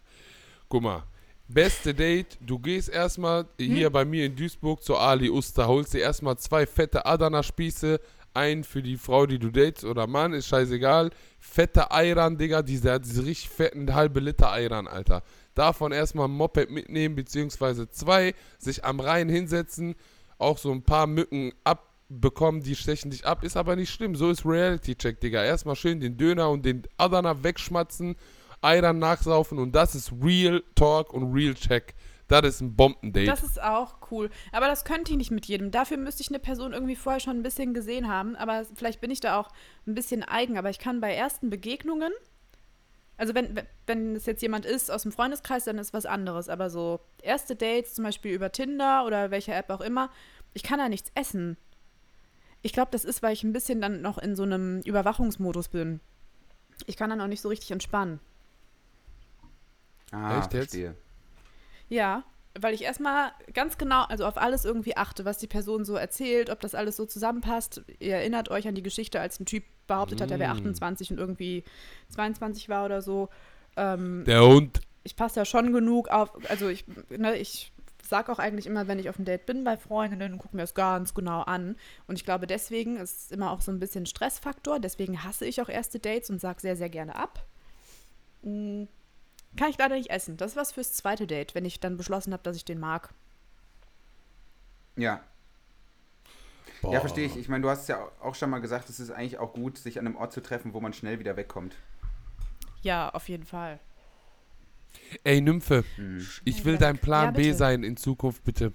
Guck 0.69 0.83
mal, 0.83 1.05
beste 1.49 1.95
Date, 1.95 2.39
du 2.41 2.59
gehst 2.59 2.89
erstmal 2.89 3.47
hier 3.59 3.91
bei 3.91 4.05
mir 4.05 4.27
in 4.27 4.37
Duisburg 4.37 4.83
zu 4.83 4.97
Ali 4.97 5.31
Uster, 5.31 5.69
holst 5.69 5.95
dir 5.95 6.01
erstmal 6.01 6.37
zwei 6.39 6.67
fette 6.67 7.07
Adana-Spieße, 7.07 8.01
einen 8.37 8.65
für 8.65 8.83
die 8.83 8.99
Frau, 8.99 9.27
die 9.27 9.39
du 9.39 9.51
datest 9.51 9.85
oder 9.85 10.07
Mann, 10.07 10.35
ist 10.35 10.49
scheißegal. 10.49 11.11
Fette 11.41 11.91
Ayran, 11.91 12.37
Digga, 12.37 12.63
diese, 12.63 13.01
diese 13.01 13.25
richtig 13.25 13.49
fetten 13.49 13.95
halbe 13.95 14.21
Liter 14.21 14.53
Ayran, 14.53 14.87
Alter. 14.87 15.23
Davon 15.55 15.91
erstmal 15.91 16.29
ein 16.29 16.33
Moped 16.33 16.71
mitnehmen, 16.71 17.15
beziehungsweise 17.15 17.89
zwei, 17.89 18.35
sich 18.59 18.85
am 18.85 19.01
Rhein 19.01 19.31
hinsetzen, 19.31 19.95
auch 20.39 20.59
so 20.59 20.71
ein 20.71 20.83
paar 20.83 21.07
Mücken 21.07 21.53
abbekommen, 21.65 22.63
die 22.63 22.77
stechen 22.77 23.11
dich 23.11 23.25
ab, 23.25 23.43
ist 23.43 23.57
aber 23.57 23.75
nicht 23.75 23.91
schlimm. 23.91 24.15
So 24.17 24.31
ist 24.31 24.45
Reality-Check, 24.45 25.19
Digga. 25.19 25.43
Erstmal 25.43 25.77
schön 25.77 26.01
den 26.01 26.19
Döner 26.19 26.51
und 26.51 26.67
den 26.67 26.83
Adana 26.99 27.43
wegschmatzen, 27.43 28.17
Ayran 28.67 28.99
nachsaufen 28.99 29.59
und 29.59 29.73
das 29.73 29.95
ist 29.95 30.13
Real 30.23 30.63
Talk 30.75 31.13
und 31.13 31.33
Real 31.33 31.55
Check. 31.55 31.95
Das 32.29 32.43
ist 32.45 32.61
ein 32.61 32.75
Bombendate. 32.75 33.27
Das 33.27 33.45
ist 33.45 33.63
auch 33.63 33.99
cool. 34.11 34.31
Aber 34.51 34.67
das 34.67 34.85
könnte 34.85 35.13
ich 35.13 35.17
nicht 35.17 35.31
mit 35.31 35.47
jedem. 35.47 35.71
Dafür 35.71 35.97
müsste 35.97 36.23
ich 36.23 36.29
eine 36.29 36.41
Person 36.41 36.73
irgendwie 36.73 36.97
vorher 36.97 37.21
schon 37.21 37.37
ein 37.37 37.45
bisschen 37.45 37.73
gesehen 37.73 38.09
haben. 38.09 38.35
Aber 38.35 38.65
vielleicht 38.75 39.01
bin 39.01 39.13
ich 39.13 39.21
da 39.21 39.39
auch 39.39 39.49
ein 39.87 39.95
bisschen 39.95 40.25
eigen. 40.25 40.59
Aber 40.59 40.69
ich 40.69 40.81
kann 40.81 41.01
bei 41.01 41.15
ersten 41.15 41.51
Begegnungen, 41.51 42.13
also 43.17 43.33
wenn- 43.37 43.63
wenn 43.87 44.17
es 44.17 44.27
jetzt 44.27 44.43
jemand 44.43 44.67
ist 44.67 44.91
aus 44.91 45.03
dem 45.05 45.13
Freundeskreis, 45.13 45.65
dann 45.67 45.79
ist 45.79 45.93
was 45.95 46.05
anderes. 46.05 46.49
Aber 46.49 46.69
so 46.69 46.99
erste 47.23 47.55
Dates, 47.55 47.95
zum 47.95 48.03
Beispiel 48.05 48.33
über 48.33 48.51
Tinder 48.51 49.07
oder 49.07 49.31
welche 49.31 49.55
App 49.55 49.71
auch 49.71 49.81
immer, 49.81 50.11
ich 50.53 50.65
kann 50.65 50.81
da 50.81 50.89
nichts 50.89 51.13
essen. 51.15 51.57
Ich 52.63 52.73
glaube, 52.73 52.91
das 52.91 53.05
ist, 53.05 53.23
weil 53.23 53.35
ich 53.35 53.45
ein 53.45 53.53
bisschen 53.53 53.81
dann 53.81 54.03
noch 54.03 54.19
in 54.19 54.35
so 54.35 54.43
einem 54.43 54.81
Überwachungsmodus 54.81 55.69
bin. 55.69 56.01
Ich 56.87 56.97
kann 56.97 57.11
dann 57.11 57.21
auch 57.21 57.29
nicht 57.29 57.41
so 57.41 57.49
richtig 57.51 57.71
entspannen. 57.71 58.19
Ah, 60.17 60.39
Echt 60.39 60.53
jetzt? 60.55 60.71
verstehe. 60.73 60.95
Ja, 61.89 62.25
weil 62.59 62.75
ich 62.75 62.83
erstmal 62.83 63.33
ganz 63.53 63.77
genau, 63.79 64.05
also 64.05 64.25
auf 64.25 64.39
alles 64.39 64.65
irgendwie 64.65 64.97
achte, 64.97 65.25
was 65.25 65.39
die 65.39 65.47
Person 65.47 65.85
so 65.85 65.95
erzählt, 65.95 66.49
ob 66.51 66.61
das 66.61 66.75
alles 66.75 66.97
so 66.97 67.05
zusammenpasst. 67.07 67.83
Ihr 67.99 68.17
erinnert 68.17 68.51
euch 68.51 68.67
an 68.67 68.75
die 68.75 68.83
Geschichte, 68.83 69.21
als 69.21 69.39
ein 69.41 69.47
Typ 69.47 69.65
behauptet 69.87 70.21
hat, 70.21 70.31
er 70.31 70.39
wäre 70.39 70.53
Mm. 70.55 70.59
28 70.59 71.11
und 71.13 71.19
irgendwie 71.19 71.65
22 72.09 72.69
war 72.69 72.85
oder 72.87 73.03
so. 73.03 73.29
Ähm, 73.77 74.25
Der 74.27 74.43
Hund. 74.45 74.81
ich 75.05 75.17
passe 75.17 75.41
ja 75.41 75.45
schon 75.45 75.73
genug 75.73 76.09
auf, 76.09 76.31
also 76.51 76.67
ich, 76.69 76.85
ne, 77.11 77.37
ich 77.37 77.73
sag 78.03 78.31
auch 78.31 78.39
eigentlich 78.39 78.67
immer, 78.67 78.89
wenn 78.89 78.99
ich 78.99 79.09
auf 79.11 79.17
einem 79.17 79.27
Date 79.27 79.47
bin 79.47 79.63
bei 79.63 79.77
Freundinnen 79.77 80.33
und 80.33 80.39
gucke 80.39 80.57
mir 80.57 80.63
das 80.63 80.75
ganz 80.75 81.13
genau 81.13 81.43
an. 81.43 81.77
Und 82.07 82.17
ich 82.17 82.25
glaube, 82.25 82.47
deswegen 82.47 82.97
ist 82.97 83.25
es 83.27 83.31
immer 83.33 83.51
auch 83.51 83.61
so 83.61 83.71
ein 83.71 83.81
bisschen 83.81 84.07
Stressfaktor. 84.07 84.81
Deswegen 84.81 85.23
hasse 85.25 85.45
ich 85.45 85.61
auch 85.61 85.69
erste 85.69 85.99
Dates 85.99 86.31
und 86.31 86.41
sag 86.41 86.61
sehr, 86.61 86.77
sehr 86.77 86.89
gerne 86.89 87.17
ab. 87.17 87.45
Mm, 88.43 88.85
Kann 89.57 89.71
ich 89.71 89.79
leider 89.79 89.95
nicht 89.97 90.11
essen. 90.11 90.37
Das 90.37 90.53
ist 90.53 90.57
was 90.57 90.73
fürs 90.73 90.93
zweite 90.93 91.27
Date, 91.27 91.55
wenn 91.55 91.65
ich 91.65 91.81
dann 91.81 91.97
beschlossen 91.97 92.33
habe, 92.33 92.43
dass 92.43 92.57
ich 92.57 92.65
den 92.65 92.79
mag. 92.79 93.13
Ja. 94.97 95.21
Boah. 96.83 96.93
Ja, 96.95 97.01
verstehe 97.01 97.27
ich. 97.27 97.37
Ich 97.37 97.49
meine, 97.49 97.63
du 97.63 97.71
hast 97.71 97.83
es 97.83 97.89
ja 97.89 98.07
auch 98.21 98.35
schon 98.35 98.51
mal 98.51 98.61
gesagt, 98.61 98.89
es 98.91 99.01
ist 99.01 99.11
eigentlich 99.11 99.39
auch 99.39 99.53
gut, 99.53 99.79
sich 99.79 99.99
an 99.99 100.07
einem 100.07 100.17
Ort 100.17 100.33
zu 100.33 100.41
treffen, 100.43 100.73
wo 100.75 100.81
man 100.81 100.93
schnell 100.93 101.19
wieder 101.19 101.37
wegkommt. 101.37 101.75
Ja, 102.83 103.09
auf 103.11 103.29
jeden 103.29 103.45
Fall. 103.45 103.81
Ey, 105.25 105.41
Nymphe, 105.41 105.85
Mhm. 105.97 106.27
ich 106.45 106.65
will 106.65 106.79
dein 106.79 106.99
Plan 106.99 107.27
Ja, 107.27 107.31
B 107.33 107.53
sein 107.53 107.83
in 107.83 107.97
Zukunft, 107.97 108.45
bitte. 108.45 108.73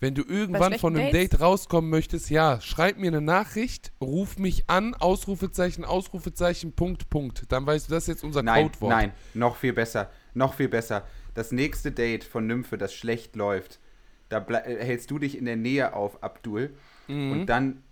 Wenn 0.00 0.14
du 0.14 0.22
irgendwann 0.22 0.78
von 0.78 0.96
einem 0.96 1.12
Dates? 1.12 1.30
Date 1.30 1.40
rauskommen 1.40 1.90
möchtest, 1.90 2.30
ja, 2.30 2.60
schreib 2.62 2.96
mir 2.96 3.08
eine 3.08 3.20
Nachricht, 3.20 3.92
ruf 4.00 4.38
mich 4.38 4.64
an, 4.68 4.94
Ausrufezeichen, 4.94 5.84
Ausrufezeichen, 5.84 6.72
Punkt, 6.72 7.10
Punkt. 7.10 7.44
Dann 7.52 7.66
weißt 7.66 7.88
du, 7.88 7.94
das 7.94 8.04
ist 8.04 8.08
jetzt 8.08 8.24
unser 8.24 8.42
Nein, 8.42 8.72
Codewort. 8.72 8.90
nein, 8.90 9.12
noch 9.34 9.56
viel 9.56 9.74
besser. 9.74 10.10
Noch 10.32 10.54
viel 10.54 10.68
besser. 10.68 11.04
Das 11.34 11.52
nächste 11.52 11.92
Date 11.92 12.24
von 12.24 12.46
Nymphe, 12.46 12.78
das 12.78 12.94
schlecht 12.94 13.36
läuft, 13.36 13.78
da 14.30 14.38
äh, 14.48 14.82
hältst 14.84 15.10
du 15.10 15.18
dich 15.18 15.36
in 15.36 15.44
der 15.44 15.56
Nähe 15.56 15.94
auf, 15.94 16.22
Abdul, 16.22 16.70
Mhm. 17.08 17.32
und 17.32 17.46
dann 17.46 17.82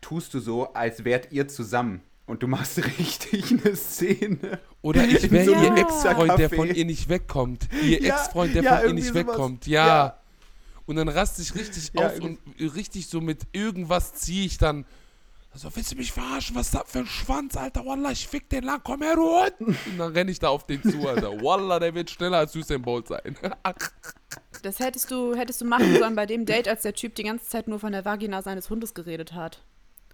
tust 0.00 0.34
du 0.34 0.40
so, 0.40 0.72
als 0.74 1.04
wärt 1.04 1.32
ihr 1.32 1.48
zusammen. 1.48 2.02
Und 2.26 2.42
du 2.42 2.48
machst 2.48 2.76
richtig 2.98 3.50
eine 3.52 3.74
Szene. 3.76 4.58
Oder 4.82 5.04
ich 5.04 5.30
wäre 5.30 5.44
so 5.46 5.52
ihr 5.52 5.74
Ex-Freund, 5.76 6.38
der 6.38 6.50
von 6.50 6.68
ihr 6.74 6.84
nicht 6.84 7.08
wegkommt. 7.08 7.68
Ihr 7.82 8.02
Ja, 8.02 8.14
Ex-Freund, 8.14 8.54
der 8.54 8.62
ja, 8.62 8.76
von 8.76 8.88
ihr 8.88 8.94
nicht 8.94 9.06
sowas. 9.08 9.26
wegkommt. 9.26 9.66
Ja. 9.66 10.18
Und 10.88 10.96
dann 10.96 11.08
raste 11.08 11.42
ich 11.42 11.54
richtig 11.54 11.90
Ja, 11.92 12.08
aus 12.08 12.18
und 12.18 12.38
richtig 12.58 13.08
so 13.08 13.20
mit 13.20 13.42
irgendwas 13.52 14.14
ziehe 14.14 14.46
ich 14.46 14.56
dann. 14.56 14.86
Also, 15.52 15.68
willst 15.74 15.92
du 15.92 15.96
mich 15.96 16.12
verarschen? 16.12 16.56
Was 16.56 16.68
ist 16.68 16.74
das 16.74 16.90
für 16.90 17.00
ein 17.00 17.06
Schwanz, 17.06 17.56
Alter? 17.58 17.84
Wallah, 17.84 18.10
ich 18.10 18.26
fick 18.26 18.48
den 18.48 18.64
lang, 18.64 18.80
komm 18.82 19.02
her, 19.02 19.14
du 19.16 19.22
Hund. 19.22 19.60
Und 19.60 19.98
dann 19.98 20.12
renne 20.12 20.30
ich 20.30 20.38
da 20.38 20.48
auf 20.48 20.66
den 20.66 20.82
zu, 20.82 21.06
Alter. 21.06 21.42
Wallah, 21.42 21.78
der 21.78 21.94
wird 21.94 22.10
schneller 22.10 22.38
als 22.38 22.56
Usain 22.56 22.82
Bolt 22.82 23.06
sein. 23.08 23.36
Das 24.62 24.80
hättest 24.80 25.10
du, 25.12 25.36
hättest 25.36 25.60
du 25.60 25.66
machen 25.66 25.96
sollen 25.98 26.16
bei 26.16 26.26
dem 26.26 26.44
Date, 26.44 26.66
als 26.66 26.82
der 26.82 26.92
Typ 26.92 27.14
die 27.14 27.22
ganze 27.22 27.46
Zeit 27.46 27.68
nur 27.68 27.78
von 27.78 27.92
der 27.92 28.04
Vagina 28.04 28.42
seines 28.42 28.68
Hundes 28.70 28.92
geredet 28.92 29.32
hat. 29.32 29.62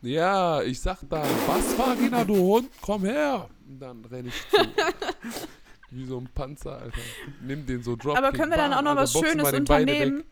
ja, 0.03 0.61
ich 0.61 0.81
sag 0.81 0.99
dann, 1.09 1.27
was, 1.47 1.79
Vagina, 1.79 2.25
du 2.25 2.37
Hund? 2.37 2.68
Komm 2.83 3.05
her. 3.05 3.49
Und 3.66 3.81
dann 3.81 4.05
renne 4.05 4.29
ich 4.29 4.35
zu. 4.51 4.59
Wie 5.91 6.05
so 6.05 6.18
ein 6.18 6.29
Panzer, 6.35 6.79
Alter. 6.79 6.99
Nimm 7.41 7.64
den 7.64 7.83
so 7.83 7.97
Dropkick. 7.97 8.22
Aber 8.22 8.37
können 8.37 8.51
wir 8.51 8.59
dann 8.59 8.75
auch 8.75 8.83
noch 8.83 8.97
was 8.97 9.12
Schönes 9.12 9.51
unternehmen? 9.53 10.25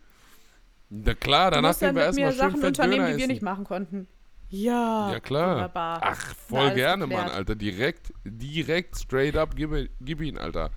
Na 0.94 1.14
klar, 1.14 1.50
Du 1.50 1.62
dann 1.62 1.74
gehen 1.74 1.80
wir 1.80 1.92
mit 2.06 2.14
mir 2.14 2.24
erstmal 2.26 2.30
schön 2.32 2.38
Sachen 2.38 2.64
unternehmen, 2.64 3.04
Döner 3.06 3.14
die 3.14 3.20
wir 3.20 3.26
nicht 3.28 3.42
machen 3.42 3.64
konnten. 3.64 4.08
Ja. 4.50 5.10
Ja, 5.10 5.20
klar. 5.20 5.54
Wunderbar. 5.54 6.00
Ach, 6.02 6.24
Na, 6.28 6.34
voll 6.48 6.60
alles 6.60 6.74
gerne, 6.74 7.04
geklärt. 7.04 7.26
Mann, 7.28 7.34
Alter. 7.34 7.54
Direkt, 7.54 8.12
direkt, 8.26 8.98
straight 8.98 9.34
up, 9.36 9.56
gib, 9.56 9.70
gib 10.02 10.20
ihn, 10.20 10.36
Alter. 10.36 10.70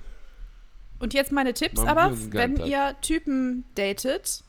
Und 0.99 1.13
jetzt 1.13 1.34
meine 1.34 1.53
Tipps 1.53 1.82
wir 1.82 1.89
aber, 1.89 2.13
wenn 2.32 2.55
Tag. 2.55 2.68
ihr 2.68 2.95
Typen 3.01 3.66
datet, 3.76 4.45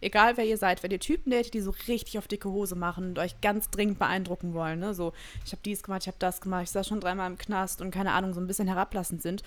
egal 0.00 0.36
wer 0.36 0.44
ihr 0.44 0.58
seid, 0.58 0.82
wenn 0.82 0.90
ihr 0.90 0.98
Typen 0.98 1.30
datet, 1.30 1.54
die 1.54 1.60
so 1.60 1.70
richtig 1.86 2.18
auf 2.18 2.26
dicke 2.26 2.50
Hose 2.50 2.74
machen 2.74 3.10
und 3.10 3.18
euch 3.20 3.40
ganz 3.40 3.70
dringend 3.70 4.00
beeindrucken 4.00 4.52
wollen, 4.54 4.80
ne? 4.80 4.92
so, 4.94 5.12
ich 5.44 5.52
habe 5.52 5.62
dies 5.64 5.84
gemacht, 5.84 6.02
ich 6.02 6.08
habe 6.08 6.16
das 6.18 6.40
gemacht, 6.40 6.64
ich 6.64 6.70
saß 6.70 6.88
schon 6.88 6.98
dreimal 7.00 7.30
im 7.30 7.38
Knast 7.38 7.80
und 7.80 7.92
keine 7.92 8.10
Ahnung, 8.10 8.34
so 8.34 8.40
ein 8.40 8.48
bisschen 8.48 8.66
herablassend 8.66 9.22
sind, 9.22 9.44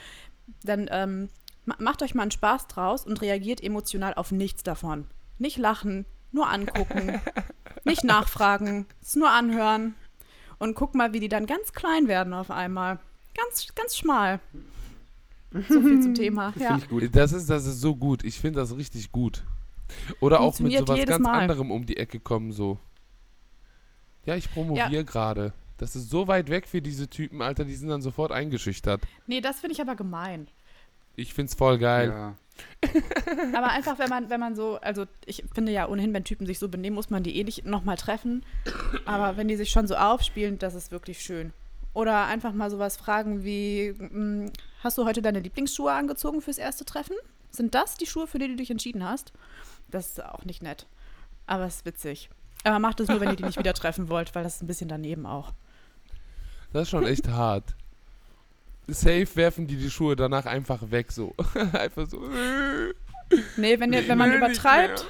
dann 0.64 0.88
ähm, 0.90 1.28
ma- 1.66 1.76
macht 1.80 2.02
euch 2.02 2.16
mal 2.16 2.22
einen 2.22 2.32
Spaß 2.32 2.68
draus 2.68 3.06
und 3.06 3.22
reagiert 3.22 3.62
emotional 3.62 4.14
auf 4.14 4.32
nichts 4.32 4.64
davon. 4.64 5.06
Nicht 5.40 5.58
lachen, 5.58 6.06
nur 6.32 6.50
angucken, 6.50 7.20
nicht 7.86 8.04
nachfragen, 8.04 8.86
es 9.02 9.16
nur 9.16 9.32
anhören 9.32 9.96
und 10.60 10.76
guck 10.76 10.94
mal, 10.94 11.14
wie 11.14 11.20
die 11.20 11.30
dann 11.30 11.46
ganz 11.48 11.74
klein 11.74 12.08
werden 12.08 12.34
auf 12.34 12.52
einmal. 12.52 13.00
Ganz, 13.36 13.74
ganz 13.74 13.98
schmal. 13.98 14.40
So 15.52 15.82
viel 15.82 16.02
zum 16.02 16.14
Thema. 16.14 16.52
Das 16.52 16.62
Ja. 16.62 16.68
finde 16.70 16.84
ich 16.84 16.90
gut. 16.90 17.16
Das 17.16 17.32
ist, 17.34 17.50
das 17.50 17.66
ist 17.66 17.80
so 17.82 17.96
gut. 17.96 18.24
Ich 18.24 18.40
finde 18.40 18.60
das 18.60 18.76
richtig 18.76 19.12
gut. 19.12 19.44
Oder 20.20 20.42
auch 20.42 20.60
mit 20.60 20.78
sowas 20.78 21.04
ganz 21.06 21.24
Mal. 21.24 21.40
anderem 21.40 21.72
um 21.72 21.86
die 21.86 21.98
Ecke 21.98 22.20
kommen, 22.20 22.52
so. 22.52 22.78
Ja, 24.26 24.36
ich 24.36 24.52
promoviere 24.54 25.04
gerade. 25.06 25.54
Das 25.78 25.96
ist 25.96 26.10
so 26.10 26.28
weit 26.28 26.50
weg 26.50 26.68
für 26.68 26.82
diese 26.82 27.08
Typen, 27.10 27.42
Alter, 27.42 27.64
die 27.64 27.74
sind 27.76 27.88
dann 27.90 28.02
sofort 28.02 28.32
eingeschüchtert. 28.34 29.02
Nee, 29.26 29.40
das 29.42 29.62
finde 29.62 29.74
ich 29.74 29.82
aber 29.82 29.96
gemein. 29.96 30.48
Ich 31.16 31.34
find's 31.34 31.56
voll 31.56 31.78
geil. 31.80 32.10
Ja. 32.10 32.36
Aber 33.54 33.70
einfach, 33.70 34.00
wenn 34.00 34.10
man, 34.10 34.30
wenn 34.30 34.40
man 34.40 34.56
so, 34.56 34.78
also 34.82 35.06
ich 35.26 35.44
finde 35.54 35.72
ja 35.72 35.88
ohnehin, 35.88 36.14
wenn 36.14 36.24
Typen 36.24 36.46
sich 36.46 36.60
so 36.60 36.70
benehmen, 36.70 36.96
muss 36.96 37.10
man 37.10 37.24
die 37.24 37.38
eh 37.38 37.44
nicht 37.44 37.66
nochmal 37.66 37.98
treffen. 37.98 38.44
Aber 39.06 39.38
wenn 39.38 39.48
die 39.48 39.56
sich 39.56 39.70
schon 39.70 39.88
so 39.88 39.96
aufspielen, 39.96 40.60
das 40.60 40.76
ist 40.76 40.92
wirklich 40.92 41.20
schön. 41.22 41.54
Oder 41.94 42.26
einfach 42.26 42.54
mal 42.54 42.70
sowas 42.70 42.98
fragen 42.98 43.44
wie, 43.44 43.92
mm, 43.92 44.52
hast 44.84 44.98
du 44.98 45.06
heute 45.06 45.22
deine 45.22 45.40
Lieblingsschuhe 45.40 45.92
angezogen 45.92 46.42
fürs 46.42 46.58
erste 46.58 46.86
Treffen? 46.86 47.16
Sind 47.52 47.74
das 47.76 47.98
die 47.98 48.06
Schuhe, 48.06 48.28
für 48.28 48.40
die 48.40 48.48
du 48.48 48.56
dich 48.56 48.72
entschieden 48.72 49.04
hast? 49.04 49.34
Das 49.90 50.08
ist 50.08 50.24
auch 50.24 50.46
nicht 50.46 50.62
nett. 50.62 50.86
Aber 51.48 51.66
es 51.66 51.78
ist 51.78 51.86
witzig. 51.86 52.30
Aber 52.64 52.80
macht 52.80 53.00
es 53.00 53.08
nur, 53.08 53.20
wenn 53.20 53.30
ihr 53.30 53.36
die 53.36 53.44
nicht 53.44 53.58
wieder 53.58 53.74
treffen 53.74 54.10
wollt, 54.10 54.36
weil 54.36 54.44
das 54.44 54.56
ist 54.56 54.64
ein 54.64 54.68
bisschen 54.68 54.90
daneben 54.90 55.26
auch. 55.26 55.54
Das 56.74 56.84
ist 56.84 56.90
schon 56.90 57.06
echt 57.06 57.28
hart. 57.28 57.76
Safe 58.94 59.28
werfen 59.36 59.68
die 59.68 59.76
die 59.78 59.90
Schuhe 59.90 60.16
danach 60.16 60.46
einfach 60.46 60.92
weg, 60.92 61.12
so. 61.12 61.36
einfach 61.74 62.08
so. 62.10 62.22
Nee, 63.58 63.80
wenn, 63.80 63.94
ihr- 63.94 64.08
wenn 64.08 64.18
man 64.18 64.34
übertreibt, 64.34 65.00
mehr. 65.00 65.08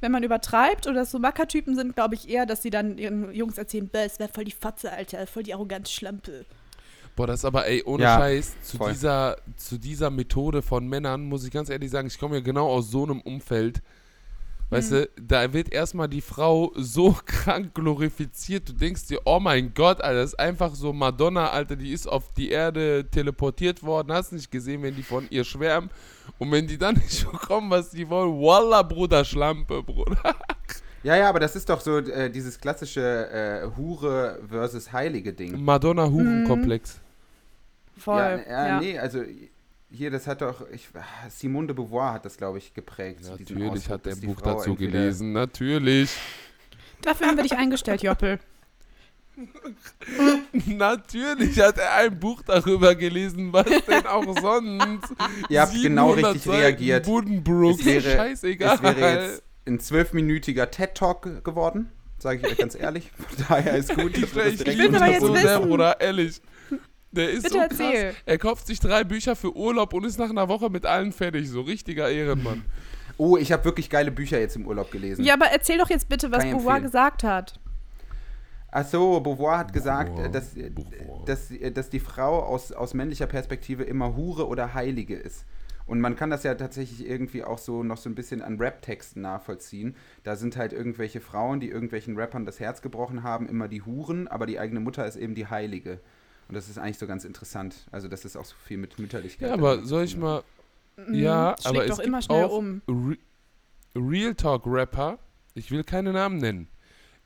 wenn 0.00 0.12
man 0.12 0.22
übertreibt 0.24 0.86
oder 0.88 1.04
so 1.04 1.18
Mackertypen 1.20 1.76
sind, 1.76 1.94
glaube 1.94 2.16
ich 2.16 2.28
eher, 2.28 2.44
dass 2.46 2.62
sie 2.62 2.70
dann 2.70 2.98
ihren 2.98 3.32
Jungs 3.32 3.58
erzählen, 3.58 3.88
"Bäh, 3.88 4.04
es 4.06 4.18
wäre 4.18 4.28
voll 4.32 4.44
die 4.44 4.50
Fotze, 4.50 4.90
Alter, 4.92 5.26
voll 5.26 5.44
die 5.44 5.54
arrogante 5.54 5.90
Schlampe. 5.90 6.44
Boah, 7.14 7.26
das 7.28 7.40
ist 7.40 7.44
aber, 7.44 7.66
ey, 7.66 7.82
ohne 7.84 8.02
Ja, 8.04 8.16
Scheiß, 8.18 8.56
zu 8.62 8.76
voll. 8.78 8.92
dieser, 8.92 9.36
zu 9.56 9.78
dieser 9.78 10.10
Methode 10.10 10.62
von 10.62 10.88
Männern, 10.88 11.22
muss 11.24 11.44
ich 11.44 11.50
ganz 11.52 11.68
ehrlich 11.68 11.90
sagen, 11.90 12.08
ich 12.08 12.18
komme 12.18 12.36
ja 12.36 12.40
genau 12.42 12.68
aus 12.68 12.90
so 12.90 13.04
einem 13.04 13.20
Umfeld. 13.20 13.82
Weißt 14.70 14.92
du, 14.92 15.08
da 15.20 15.52
wird 15.52 15.72
erstmal 15.72 16.08
die 16.08 16.20
Frau 16.20 16.72
so 16.76 17.16
krank 17.26 17.74
glorifiziert. 17.74 18.68
Du 18.68 18.72
denkst 18.72 19.08
dir, 19.08 19.20
oh 19.24 19.40
mein 19.40 19.74
Gott, 19.74 20.00
Alter, 20.00 20.20
das 20.20 20.30
ist 20.30 20.38
einfach 20.38 20.76
so 20.76 20.92
Madonna, 20.92 21.50
Alter, 21.50 21.74
die 21.74 21.92
ist 21.92 22.06
auf 22.06 22.32
die 22.34 22.50
Erde 22.50 23.04
teleportiert 23.10 23.82
worden. 23.82 24.12
Hast 24.12 24.32
nicht 24.32 24.50
gesehen, 24.50 24.82
wenn 24.82 24.94
die 24.94 25.02
von 25.02 25.26
ihr 25.30 25.42
schwärmen. 25.42 25.90
Und 26.38 26.52
wenn 26.52 26.68
die 26.68 26.78
dann 26.78 26.94
nicht 27.04 27.30
bekommen, 27.30 27.68
was 27.70 27.90
die 27.90 28.08
wollen, 28.08 28.40
Wallah, 28.40 28.82
Bruder, 28.82 29.24
Schlampe, 29.24 29.82
Bruder. 29.82 30.16
Ja, 31.02 31.16
ja, 31.16 31.30
aber 31.30 31.40
das 31.40 31.56
ist 31.56 31.66
doch 31.66 31.80
so 31.80 31.96
äh, 31.96 32.28
dieses 32.28 32.60
klassische 32.60 33.00
äh, 33.30 33.74
Hure 33.74 34.38
versus 34.46 34.92
Heilige 34.92 35.32
Ding. 35.32 35.64
Madonna-Hurenkomplex. 35.64 37.00
Voll. 37.96 38.16
Ja, 38.18 38.36
Ja, 38.36 38.66
ja, 38.66 38.80
nee, 38.80 38.98
also 38.98 39.22
hier, 39.90 40.10
das 40.10 40.26
hat 40.26 40.40
doch, 40.42 40.68
ich, 40.70 40.88
Simone 41.28 41.68
de 41.68 41.76
Beauvoir 41.76 42.12
hat 42.14 42.24
das, 42.24 42.36
glaube 42.36 42.58
ich, 42.58 42.72
geprägt. 42.74 43.22
Natürlich 43.28 43.70
Ausdruck, 43.70 43.92
hat 43.94 44.06
er 44.06 44.12
ein 44.14 44.20
Buch 44.20 44.38
Frau 44.40 44.54
dazu 44.54 44.74
gelesen, 44.76 45.32
natürlich. 45.32 46.10
Dafür 47.02 47.26
haben 47.28 47.36
wir 47.36 47.42
dich 47.44 47.56
eingestellt, 47.56 48.02
Joppel. 48.02 48.38
Natürlich 50.66 51.60
hat 51.60 51.78
er 51.78 51.94
ein 51.94 52.18
Buch 52.18 52.42
darüber 52.42 52.94
gelesen, 52.94 53.52
was 53.52 53.64
denn 53.88 54.06
auch 54.06 54.38
sonst. 54.40 55.08
Ihr 55.48 55.62
habt 55.62 55.72
genau 55.72 56.14
700 56.14 56.34
richtig 56.34 56.42
Seiten 56.42 56.58
reagiert. 56.60 57.06
Buddenbrooks, 57.06 57.80
Es 57.80 57.86
wäre- 57.86 58.16
scheißegal. 58.16 58.74
Es 58.76 58.82
wäre 58.82 59.22
jetzt 59.30 59.42
ein 59.66 59.80
zwölfminütiger 59.80 60.70
TED-Talk 60.70 61.44
geworden, 61.44 61.90
sage 62.18 62.40
ich 62.42 62.52
euch 62.52 62.58
ganz 62.58 62.74
ehrlich. 62.74 63.10
Von 63.16 63.46
daher 63.48 63.76
ist 63.76 63.94
gut, 63.94 64.16
ich 64.16 64.24
ich 64.24 64.34
will 64.34 64.42
aber 64.42 64.72
liebe 64.72 64.82
jetzt 64.82 65.00
das 65.00 65.20
so 65.20 65.34
sehr, 65.34 65.44
wissen. 65.58 65.68
Bruder, 65.68 66.00
ehrlich. 66.00 66.40
Der 67.12 67.30
ist 67.30 67.42
Bitte 67.42 67.54
so 67.54 67.60
erzähl. 67.60 68.10
krass. 68.12 68.22
Er 68.24 68.38
kauft 68.38 68.66
sich 68.66 68.78
drei 68.80 69.04
Bücher 69.04 69.34
für 69.36 69.54
Urlaub 69.56 69.92
und 69.94 70.04
ist 70.04 70.18
nach 70.18 70.30
einer 70.30 70.48
Woche 70.48 70.70
mit 70.70 70.86
allen 70.86 71.12
fertig. 71.12 71.48
So 71.48 71.62
richtiger 71.62 72.10
Ehrenmann. 72.10 72.64
Oh, 73.18 73.36
ich 73.36 73.52
habe 73.52 73.62
wirklich 73.66 73.90
geile 73.90 74.10
Bücher 74.10 74.40
jetzt 74.40 74.56
im 74.56 74.66
Urlaub 74.66 74.90
gelesen. 74.90 75.22
Ja, 75.26 75.34
aber 75.34 75.44
erzähl 75.46 75.76
doch 75.76 75.90
jetzt 75.90 76.08
bitte, 76.08 76.30
was 76.32 76.42
Beauvoir 76.42 76.76
empfehlen. 76.76 76.82
gesagt 76.84 77.22
hat. 77.22 77.60
Ach 78.70 78.86
so, 78.86 79.20
Beauvoir 79.20 79.58
hat 79.58 79.74
gesagt, 79.74 80.14
Beauvoir, 80.14 80.30
dass, 80.30 80.54
Beauvoir. 80.54 81.24
dass, 81.26 81.48
dass 81.74 81.90
die 81.90 82.00
Frau 82.00 82.38
aus, 82.42 82.72
aus 82.72 82.94
männlicher 82.94 83.26
Perspektive 83.26 83.82
immer 83.82 84.16
Hure 84.16 84.46
oder 84.46 84.72
Heilige 84.72 85.16
ist. 85.16 85.44
Und 85.84 86.00
man 86.00 86.16
kann 86.16 86.30
das 86.30 86.44
ja 86.44 86.54
tatsächlich 86.54 87.06
irgendwie 87.06 87.44
auch 87.44 87.58
so 87.58 87.82
noch 87.82 87.98
so 87.98 88.08
ein 88.08 88.14
bisschen 88.14 88.40
an 88.40 88.56
Rap-Texten 88.58 89.20
nachvollziehen. 89.20 89.96
Da 90.22 90.36
sind 90.36 90.56
halt 90.56 90.72
irgendwelche 90.72 91.20
Frauen, 91.20 91.60
die 91.60 91.68
irgendwelchen 91.68 92.16
Rappern 92.16 92.46
das 92.46 92.58
Herz 92.58 92.80
gebrochen 92.80 93.22
haben, 93.22 93.48
immer 93.50 93.68
die 93.68 93.82
Huren, 93.82 94.28
aber 94.28 94.46
die 94.46 94.58
eigene 94.58 94.80
Mutter 94.80 95.04
ist 95.04 95.16
eben 95.16 95.34
die 95.34 95.48
Heilige. 95.48 96.00
Und 96.50 96.56
das 96.56 96.68
ist 96.68 96.78
eigentlich 96.78 96.98
so 96.98 97.06
ganz 97.06 97.24
interessant. 97.24 97.76
Also 97.92 98.08
das 98.08 98.24
ist 98.24 98.36
auch 98.36 98.44
so 98.44 98.54
viel 98.66 98.76
mit 98.76 98.98
Mütterlichkeit. 98.98 99.48
Ja, 99.48 99.54
aber 99.54 99.84
soll 99.84 100.04
ich 100.04 100.16
mal. 100.16 100.42
Mhm, 100.96 101.14
Ja, 101.14 101.54
schlägt 101.60 101.66
aber 101.66 101.82
es 101.84 101.88
doch 101.90 101.96
gibt 101.98 102.06
immer 102.08 102.22
schnell 102.22 102.44
auch 102.44 102.52
um. 102.58 102.82
Re 102.88 103.16
Real 103.96 104.34
Talk 104.34 104.62
Rapper, 104.66 105.18
ich 105.54 105.70
will 105.70 105.82
keine 105.84 106.12
Namen 106.12 106.38
nennen, 106.38 106.68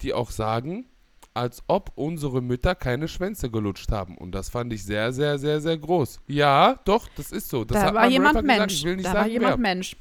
die 0.02 0.14
auch 0.14 0.30
sagen, 0.30 0.86
als 1.34 1.62
ob 1.66 1.90
unsere 1.96 2.40
Mütter 2.40 2.74
keine 2.74 3.08
Schwänze 3.08 3.50
gelutscht 3.50 3.90
haben. 3.92 4.16
Und 4.16 4.32
das 4.32 4.48
fand 4.50 4.72
ich 4.72 4.84
sehr, 4.84 5.12
sehr, 5.12 5.38
sehr, 5.38 5.60
sehr 5.60 5.76
groß. 5.76 6.20
Ja, 6.26 6.78
doch, 6.84 7.08
das 7.16 7.32
ist 7.32 7.48
so. 7.48 7.64
Das 7.64 7.80
da 7.80 7.86
hat 7.88 7.94
war 7.94 8.08
jemand 8.08 8.36
Rapper 8.36 8.46
Mensch. 8.46 8.56
gesagt, 8.58 8.72
ich 8.72 8.84
will 8.84 8.96
nicht 8.96 9.06
da 9.06 9.12
sagen, 9.12 9.24
war 9.24 9.28
jemand 9.32 9.50
wer. 9.52 9.58
Mensch. 9.58 9.96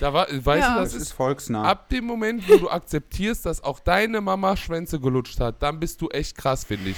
Da 0.00 0.12
war, 0.12 0.26
weißt 0.30 0.46
Ja. 0.68 0.74
du, 0.74 0.80
Das 0.80 0.92
das 0.92 0.94
ist 0.94 1.02
ist 1.08 1.12
volksnah. 1.12 1.62
ab 1.64 1.88
dem 1.90 2.04
Moment, 2.06 2.48
wo 2.48 2.56
du 2.56 2.70
akzeptierst, 2.70 3.46
dass 3.46 3.62
auch 3.62 3.78
deine 3.78 4.20
Mama 4.20 4.56
Schwänze 4.56 4.98
gelutscht 4.98 5.38
hat, 5.38 5.62
dann 5.62 5.78
bist 5.78 6.00
du 6.00 6.08
echt 6.08 6.36
krass, 6.36 6.64
finde 6.64 6.90
ich. 6.90 6.96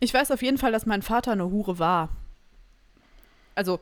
Ich 0.00 0.14
weiß 0.14 0.30
auf 0.30 0.42
jeden 0.42 0.58
Fall, 0.58 0.72
dass 0.72 0.86
mein 0.86 1.02
Vater 1.02 1.32
eine 1.32 1.50
Hure 1.50 1.78
war. 1.78 2.08
Also, 3.54 3.80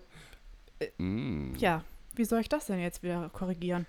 Mm. 0.98 1.54
ja, 1.56 1.82
wie 2.16 2.24
soll 2.26 2.40
ich 2.40 2.50
das 2.50 2.66
denn 2.66 2.78
jetzt 2.80 3.02
wieder 3.02 3.30
korrigieren? 3.32 3.86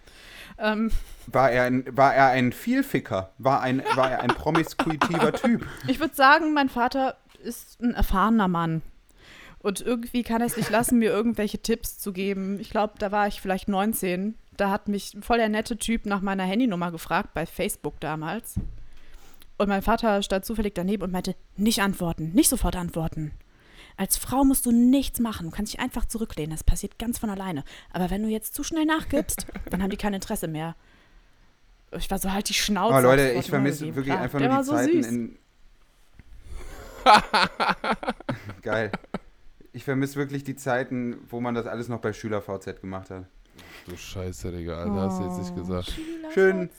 Ähm, 0.58 0.90
War 1.28 1.52
er 1.52 1.64
ein, 1.64 1.86
war 1.98 2.14
er 2.16 2.28
ein 2.28 2.54
Vielficker? 2.54 3.32
War, 3.38 3.62
ein, 3.62 3.84
war 3.96 4.10
er 4.12 4.22
ein 4.22 4.30
promiskuitiver 4.36 5.34
Typ? 5.34 5.66
ich 5.88 6.00
würde 6.00 6.16
sagen, 6.16 6.54
mein 6.54 6.70
Vater 6.70 7.18
ist 7.44 7.82
ein 7.82 7.94
erfahrener 7.94 8.48
Mann. 8.48 8.82
Und 9.60 9.82
irgendwie 9.82 10.24
kann 10.24 10.40
er 10.42 10.48
es 10.48 10.56
nicht 10.56 10.70
lassen, 10.70 10.98
mir 11.00 11.10
irgendwelche 11.10 11.58
Tipps 11.62 12.00
zu 12.00 12.14
geben. 12.14 12.58
Ich 12.62 12.70
glaube, 12.70 12.94
da 13.00 13.12
war 13.12 13.28
ich 13.28 13.42
vielleicht 13.42 13.68
19. 13.68 14.36
Da 14.56 14.70
hat 14.70 14.88
mich 14.88 15.14
ein 15.14 15.24
voll 15.24 15.38
der 15.40 15.50
nette 15.50 15.78
Typ 15.78 16.06
nach 16.06 16.22
meiner 16.22 16.44
Handynummer 16.44 16.92
gefragt, 16.92 17.34
bei 17.34 17.46
Facebook 17.46 18.00
damals. 18.00 18.56
Und 19.58 19.70
mein 19.70 19.82
Vater 19.82 20.22
stand 20.22 20.46
zufällig 20.46 20.76
daneben 20.76 21.04
und 21.04 21.12
meinte, 21.12 21.36
nicht 21.56 21.82
antworten, 21.82 22.32
nicht 22.34 22.50
sofort 22.50 22.76
antworten. 22.76 23.32
Als 23.96 24.16
Frau 24.16 24.44
musst 24.44 24.66
du 24.68 24.72
nichts 24.72 25.20
machen, 25.20 25.48
du 25.50 25.52
kannst 25.56 25.74
dich 25.74 25.80
einfach 25.80 26.06
zurücklehnen, 26.06 26.52
das 26.52 26.64
passiert 26.64 27.00
ganz 27.00 27.18
von 27.18 27.32
alleine. 27.32 27.64
Aber 27.92 28.12
wenn 28.12 28.22
du 28.22 28.30
jetzt 28.30 28.54
zu 28.54 28.64
schnell 28.64 28.86
nachgibst, 28.86 29.48
dann 29.72 29.82
haben 29.82 29.90
die 29.90 29.98
kein 29.98 30.14
Interesse 30.14 30.48
mehr. 30.48 30.76
Ich 31.92 32.12
war 32.12 32.20
so 32.20 32.32
halt 32.32 32.48
die 32.50 32.54
Schnauze. 32.54 32.94
Aber 32.94 33.02
Leute, 33.02 33.32
ich 33.32 33.50
vermisse 33.50 33.86
wirklich 33.86 34.06
Klar, 34.06 34.22
einfach 34.22 34.40
nur 34.40 34.50
die 34.50 34.64
so 34.64 34.74
Zeiten 34.74 35.04
süß. 35.04 35.08
in. 35.12 35.38
Geil. 38.62 38.92
Ich 39.74 39.84
vermisse 39.84 40.18
wirklich 40.18 40.44
die 40.44 40.56
Zeiten, 40.56 41.18
wo 41.30 41.40
man 41.40 41.56
das 41.56 41.66
alles 41.66 41.88
noch 41.88 42.00
bei 42.00 42.14
SchülerVZ 42.14 42.82
gemacht 42.82 43.10
hat. 43.10 43.26
Du 43.88 43.96
Scheiße, 43.96 44.52
Digga, 44.52 44.78
Alter, 44.78 44.94
hast 44.94 45.20
du 45.20 45.26
jetzt 45.26 45.38
nicht 45.40 45.56
gesagt. 45.56 45.92
Schüler 45.92 46.32
Schön. 46.32 46.70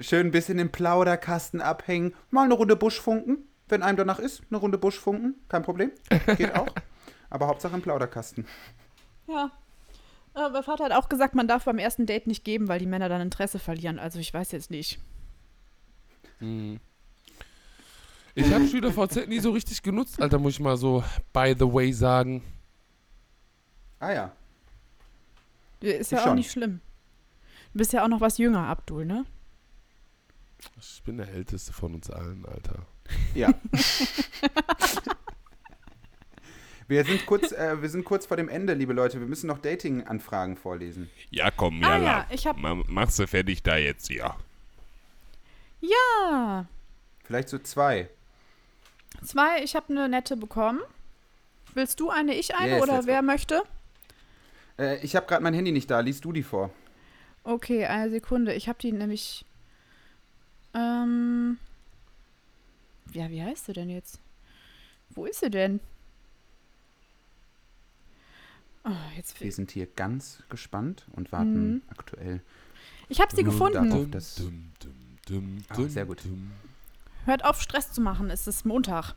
Schön 0.00 0.28
ein 0.28 0.30
bisschen 0.30 0.58
im 0.58 0.70
Plauderkasten 0.70 1.60
abhängen, 1.60 2.14
mal 2.30 2.44
eine 2.44 2.54
Runde 2.54 2.76
Buschfunken, 2.76 3.38
wenn 3.68 3.82
einem 3.82 3.96
danach 3.96 4.18
ist, 4.20 4.42
eine 4.48 4.58
Runde 4.58 4.78
Buschfunken, 4.78 5.34
kein 5.48 5.62
Problem, 5.62 5.90
geht 6.36 6.54
auch. 6.54 6.68
Aber 7.30 7.48
Hauptsache 7.48 7.74
im 7.74 7.82
Plauderkasten. 7.82 8.46
Ja. 9.26 9.50
Äh, 10.34 10.48
mein 10.50 10.62
Vater 10.62 10.84
hat 10.84 10.92
auch 10.92 11.08
gesagt, 11.08 11.34
man 11.34 11.48
darf 11.48 11.64
beim 11.64 11.78
ersten 11.78 12.06
Date 12.06 12.26
nicht 12.26 12.44
geben, 12.44 12.68
weil 12.68 12.78
die 12.78 12.86
Männer 12.86 13.08
dann 13.08 13.20
Interesse 13.20 13.58
verlieren. 13.58 13.98
Also 13.98 14.18
ich 14.18 14.32
weiß 14.32 14.52
jetzt 14.52 14.70
nicht. 14.70 14.98
Mhm. 16.40 16.78
Ich 18.34 18.52
habe 18.54 18.66
SchülerVZ 18.68 19.26
nie 19.26 19.40
so 19.40 19.50
richtig 19.50 19.82
genutzt, 19.82 20.22
Alter, 20.22 20.38
muss 20.38 20.52
ich 20.54 20.60
mal 20.60 20.76
so 20.76 21.02
by 21.32 21.56
the 21.58 21.70
way 21.72 21.92
sagen. 21.92 22.44
Ah 23.98 24.12
ja. 24.12 24.32
Ist 25.80 26.00
Ich 26.06 26.10
ja 26.12 26.20
auch 26.20 26.26
schon. 26.28 26.36
nicht 26.36 26.50
schlimm. 26.52 26.80
Du 27.72 27.78
bist 27.78 27.92
ja 27.92 28.04
auch 28.04 28.08
noch 28.08 28.20
was 28.20 28.38
jünger, 28.38 28.68
Abdul, 28.68 29.04
ne? 29.04 29.24
Ich 30.80 31.02
bin 31.04 31.18
der 31.18 31.28
Älteste 31.28 31.72
von 31.72 31.94
uns 31.94 32.10
allen, 32.10 32.44
Alter. 32.46 32.86
Ja. 33.34 33.48
Wir 36.88 37.04
sind, 37.04 37.26
kurz, 37.26 37.52
äh, 37.52 37.82
wir 37.82 37.90
sind 37.90 38.06
kurz 38.06 38.24
vor 38.24 38.38
dem 38.38 38.48
Ende, 38.48 38.72
liebe 38.72 38.94
Leute. 38.94 39.20
Wir 39.20 39.26
müssen 39.26 39.46
noch 39.46 39.58
Dating-Anfragen 39.58 40.56
vorlesen. 40.56 41.10
Ja, 41.28 41.50
komm, 41.50 41.82
Ah 41.84 41.88
Jalla. 41.98 42.04
ja, 42.06 42.26
ich 42.30 42.46
hab- 42.46 42.56
Ma- 42.56 42.82
Machst 42.86 43.18
du 43.18 43.26
fertig 43.26 43.62
da 43.62 43.76
jetzt, 43.76 44.08
ja. 44.08 44.34
Ja. 45.82 46.64
Vielleicht 47.24 47.50
so 47.50 47.58
zwei. 47.58 48.08
Zwei, 49.22 49.62
ich 49.62 49.76
habe 49.76 49.90
eine 49.90 50.08
nette 50.08 50.38
bekommen. 50.38 50.80
Willst 51.74 52.00
du 52.00 52.08
eine, 52.08 52.34
ich 52.34 52.54
eine 52.54 52.76
Yes, 52.76 52.82
oder 52.82 53.04
wer 53.04 53.20
möchte? 53.20 53.62
Äh, 54.78 54.96
ich 55.04 55.14
habe 55.14 55.26
gerade 55.26 55.42
mein 55.42 55.52
Handy 55.52 55.72
nicht 55.72 55.90
da. 55.90 56.00
Liest 56.00 56.24
du 56.24 56.32
die 56.32 56.42
vor? 56.42 56.70
Okay, 57.44 57.84
eine 57.84 58.10
Sekunde. 58.10 58.54
Ich 58.54 58.66
habe 58.66 58.78
die 58.80 58.92
nämlich. 58.92 59.44
Ähm. 60.78 61.58
Ja, 63.12 63.28
wie 63.30 63.42
heißt 63.42 63.66
sie 63.66 63.72
denn 63.72 63.90
jetzt? 63.90 64.20
Wo 65.10 65.24
ist 65.24 65.40
sie 65.40 65.50
denn? 65.50 65.80
Oh, 68.84 68.90
jetzt 69.16 69.40
Wir 69.40 69.52
sind 69.52 69.70
hier 69.70 69.86
ganz 69.86 70.42
gespannt 70.48 71.06
und 71.12 71.32
warten 71.32 71.70
Mhm. 71.74 71.82
aktuell. 71.88 72.40
Ich 73.08 73.20
habe 73.20 73.34
sie 73.34 73.42
gefunden. 73.44 73.88
darauf, 73.90 74.10
dass- 74.10 74.36
Dum, 74.36 74.72
dum, 74.80 75.18
dum, 75.26 75.64
Ah, 75.68 75.88
sehr 75.88 76.06
gut. 76.06 76.24
dum. 76.24 76.52
Hört 77.24 77.44
auf, 77.44 77.60
Stress 77.60 77.92
zu 77.92 78.00
machen. 78.00 78.30
Es 78.30 78.46
ist 78.46 78.64
Montag. 78.64 79.14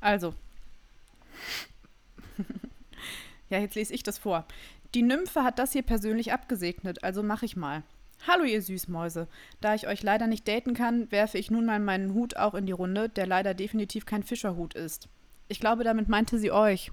Also. 0.00 0.34
ja, 3.50 3.58
jetzt 3.58 3.74
lese 3.74 3.92
ich 3.94 4.02
das 4.02 4.18
vor. 4.18 4.46
Die 4.94 5.02
Nymphe 5.02 5.42
hat 5.42 5.58
das 5.58 5.72
hier 5.72 5.82
persönlich 5.82 6.32
abgesegnet, 6.32 7.02
also 7.02 7.22
mache 7.22 7.44
ich 7.46 7.56
mal. 7.56 7.82
Hallo, 8.26 8.44
ihr 8.44 8.62
Süßmäuse. 8.62 9.26
Da 9.60 9.74
ich 9.74 9.88
euch 9.88 10.02
leider 10.02 10.28
nicht 10.28 10.46
daten 10.46 10.74
kann, 10.74 11.10
werfe 11.10 11.38
ich 11.38 11.50
nun 11.50 11.66
mal 11.66 11.80
meinen 11.80 12.14
Hut 12.14 12.36
auch 12.36 12.54
in 12.54 12.66
die 12.66 12.72
Runde, 12.72 13.08
der 13.08 13.26
leider 13.26 13.52
definitiv 13.52 14.06
kein 14.06 14.22
Fischerhut 14.22 14.74
ist. 14.74 15.08
Ich 15.48 15.58
glaube, 15.58 15.82
damit 15.82 16.08
meinte 16.08 16.38
sie 16.38 16.52
euch. 16.52 16.92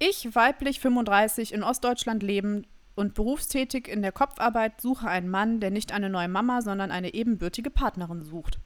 Ich, 0.00 0.34
weiblich 0.34 0.80
35, 0.80 1.52
in 1.52 1.62
Ostdeutschland 1.62 2.22
lebend 2.22 2.66
und 2.96 3.14
berufstätig 3.14 3.86
in 3.86 4.02
der 4.02 4.12
Kopfarbeit, 4.12 4.80
suche 4.80 5.08
einen 5.08 5.28
Mann, 5.28 5.60
der 5.60 5.70
nicht 5.70 5.92
eine 5.92 6.10
neue 6.10 6.28
Mama, 6.28 6.62
sondern 6.62 6.90
eine 6.90 7.14
ebenbürtige 7.14 7.70
Partnerin 7.70 8.22
sucht. 8.22 8.58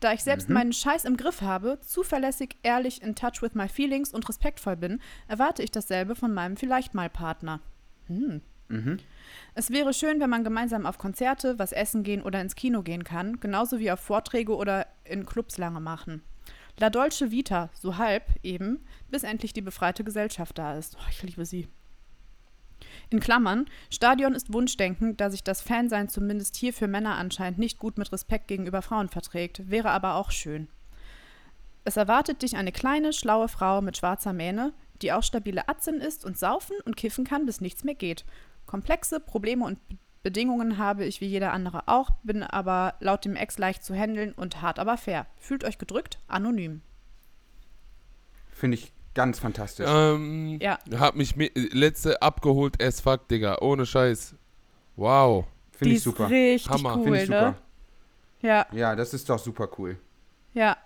Da 0.00 0.12
ich 0.12 0.22
selbst 0.22 0.48
meinen 0.48 0.72
Scheiß 0.72 1.04
im 1.04 1.16
Griff 1.16 1.42
habe, 1.42 1.80
zuverlässig, 1.80 2.56
ehrlich, 2.62 3.02
in 3.02 3.16
touch 3.16 3.42
with 3.42 3.54
my 3.54 3.68
feelings 3.68 4.14
und 4.14 4.28
respektvoll 4.28 4.76
bin, 4.76 5.00
erwarte 5.26 5.62
ich 5.62 5.72
dasselbe 5.72 6.14
von 6.14 6.32
meinem 6.32 6.56
vielleicht 6.56 6.94
mal 6.94 7.10
Partner. 7.10 7.60
Hm. 8.06 8.40
Mhm. 8.68 8.98
Es 9.54 9.70
wäre 9.70 9.92
schön, 9.92 10.20
wenn 10.20 10.30
man 10.30 10.44
gemeinsam 10.44 10.86
auf 10.86 10.98
Konzerte, 10.98 11.58
was 11.58 11.72
essen 11.72 12.02
gehen 12.02 12.22
oder 12.22 12.40
ins 12.40 12.54
Kino 12.54 12.82
gehen 12.82 13.04
kann, 13.04 13.40
genauso 13.40 13.78
wie 13.78 13.90
auf 13.90 14.00
Vorträge 14.00 14.54
oder 14.54 14.86
in 15.04 15.26
Clubs 15.26 15.58
lange 15.58 15.80
machen. 15.80 16.22
La 16.78 16.90
Dolce 16.90 17.30
Vita, 17.30 17.70
so 17.72 17.96
halb 17.98 18.24
eben, 18.42 18.84
bis 19.10 19.24
endlich 19.24 19.52
die 19.52 19.62
befreite 19.62 20.04
Gesellschaft 20.04 20.58
da 20.58 20.76
ist. 20.76 20.96
Oh, 20.98 21.06
ich 21.10 21.22
liebe 21.22 21.44
sie. 21.44 21.68
In 23.10 23.20
Klammern, 23.20 23.66
Stadion 23.90 24.34
ist 24.34 24.52
Wunschdenken, 24.52 25.16
da 25.16 25.30
sich 25.30 25.42
das 25.42 25.60
Fansein 25.60 26.08
zumindest 26.08 26.56
hier 26.56 26.72
für 26.72 26.86
Männer 26.86 27.16
anscheinend 27.16 27.58
nicht 27.58 27.78
gut 27.78 27.98
mit 27.98 28.12
Respekt 28.12 28.48
gegenüber 28.48 28.82
Frauen 28.82 29.08
verträgt, 29.08 29.70
wäre 29.70 29.90
aber 29.90 30.14
auch 30.14 30.30
schön. 30.30 30.68
Es 31.84 31.96
erwartet 31.96 32.42
dich 32.42 32.56
eine 32.56 32.70
kleine, 32.70 33.12
schlaue 33.12 33.48
Frau 33.48 33.80
mit 33.80 33.96
schwarzer 33.96 34.32
Mähne, 34.32 34.74
die 35.00 35.12
auch 35.12 35.22
stabile 35.22 35.68
Atzen 35.68 36.00
ist 36.00 36.24
und 36.24 36.38
saufen 36.38 36.76
und 36.84 36.96
kiffen 36.96 37.24
kann, 37.24 37.46
bis 37.46 37.60
nichts 37.60 37.82
mehr 37.82 37.94
geht. 37.94 38.24
Komplexe 38.68 39.18
Probleme 39.18 39.64
und 39.64 39.88
Be- 39.88 39.96
Bedingungen 40.22 40.78
habe 40.78 41.04
ich 41.04 41.20
wie 41.20 41.26
jeder 41.26 41.52
andere 41.52 41.88
auch, 41.88 42.10
bin 42.22 42.42
aber 42.42 42.94
laut 43.00 43.24
dem 43.24 43.34
Ex 43.34 43.56
leicht 43.58 43.82
zu 43.82 43.94
handeln 43.94 44.32
und 44.32 44.60
hart 44.62 44.78
aber 44.78 44.96
fair. 44.96 45.26
Fühlt 45.38 45.64
euch 45.64 45.78
gedrückt, 45.78 46.18
anonym. 46.28 46.82
Finde 48.52 48.76
ich 48.76 48.92
ganz 49.14 49.38
fantastisch. 49.38 49.86
Ähm, 49.88 50.58
Ja. 50.60 50.78
Hab 50.98 51.14
mich 51.16 51.34
letzte 51.54 52.20
abgeholt 52.20 52.82
as 52.82 53.00
fuck, 53.00 53.26
Digga. 53.28 53.58
Ohne 53.60 53.86
Scheiß. 53.86 54.34
Wow. 54.96 55.46
Finde 55.72 55.94
ich 55.94 56.02
super. 56.02 56.28
richtig 56.28 56.68
Hammer. 56.70 56.96
cool, 56.96 57.04
Finde 57.04 57.22
ich 57.22 57.28
ne? 57.30 57.38
super. 57.38 57.54
Ja, 58.42 58.66
Ja, 58.72 58.96
das 58.96 59.14
ist 59.14 59.28
doch 59.30 59.38
super 59.38 59.68
cool. 59.78 59.96
ja. 60.54 60.76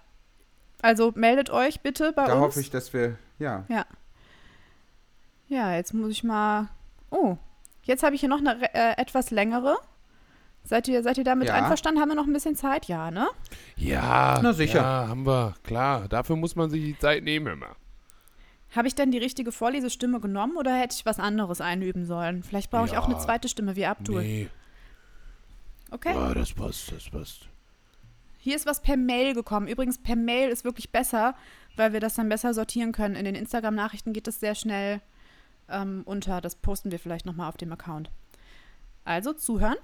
Also 0.85 1.12
meldet 1.14 1.49
euch 1.51 1.80
bitte 1.80 2.12
bei 2.12 2.26
da 2.26 2.35
uns. 2.35 2.43
hoffe 2.43 2.61
ich, 2.61 2.68
dass 2.68 2.93
wir, 2.93 3.16
ja. 3.39 3.64
Ja, 5.49 5.74
jetzt 5.76 5.95
muss 5.95 6.11
ich 6.11 6.24
mal. 6.24 6.68
Oh, 7.11 7.37
jetzt 7.83 8.03
habe 8.03 8.14
ich 8.14 8.20
hier 8.20 8.28
noch 8.28 8.39
eine 8.41 8.62
äh, 8.74 9.01
etwas 9.01 9.30
längere. 9.30 9.76
Seid 10.64 10.87
ihr, 10.89 11.03
seid 11.03 11.18
ihr 11.18 11.24
damit 11.24 11.49
Ja. 11.49 11.55
einverstanden? 11.55 12.01
Haben 12.01 12.11
wir 12.11 12.14
noch 12.14 12.26
ein 12.26 12.33
bisschen 12.33 12.55
Zeit? 12.55 12.87
Ja, 12.87 13.11
ne? 13.11 13.28
Ja. 13.76 14.39
Na, 14.43 14.53
sicher. 14.53 14.80
Ja, 14.80 15.09
haben 15.09 15.26
wir. 15.26 15.55
Klar. 15.64 16.09
Dafür 16.09 16.37
muss 16.37 16.55
man 16.55 16.70
sich 16.70 16.83
die 16.83 16.99
Zeit 16.99 17.24
nehmen 17.24 17.55
immer. 17.55 17.74
Habe 18.76 18.89
ich 18.89 18.95
denn 18.95 19.11
die 19.11 19.18
richtige 19.18 19.51
Vorlesestimme 19.53 20.20
genommen 20.20 20.57
oder 20.57 20.74
hätte 20.74 20.95
ich 20.97 21.05
was 21.05 21.18
anderes 21.18 21.61
einüben 21.61 22.07
sollen? 22.07 22.43
Vielleicht 22.43 22.70
brauche 22.70 22.87
ich 22.87 22.97
auch 22.97 23.05
eine 23.07 23.14
Ja. 23.14 23.20
zweite 23.20 23.49
Stimme 23.49 23.74
wie 23.76 23.87
Abdul. 23.87 24.22
Nee. 24.22 24.49
Okay. 25.91 26.14
Ja, 26.14 26.33
das 26.33 26.53
passt, 26.53 26.91
das 26.93 27.11
passt. 27.11 27.49
Hier 28.39 28.57
ist 28.57 28.64
was 28.66 28.80
per 28.80 28.97
Mail 28.97 29.35
gekommen. 29.35 29.68
Übrigens, 29.68 29.99
per 30.03 30.16
Mail 30.16 30.49
ist 30.49 30.64
wirklich 30.64 30.91
besser, 30.91 31.35
weil 31.76 31.93
wir 31.93 32.01
das 32.01 32.14
dann 32.14 32.28
besser 32.28 32.55
sortieren 32.55 32.93
können. 32.93 33.14
In 33.14 33.24
den 33.24 33.35
Instagram-Nachrichten 33.35 34.12
geht 34.12 34.26
das 34.26 34.41
sehr 34.41 34.55
schnell 34.55 35.01
ähm, 35.73 36.03
unter. 36.05 36.41
Das 36.41 36.55
posten 36.57 36.91
wir 36.91 36.99
vielleicht 36.99 37.27
nochmal 37.27 37.49
auf 37.49 37.57
dem 37.57 37.73
Account. 37.73 38.11
Also, 39.05 39.33
zuhören. 39.33 39.77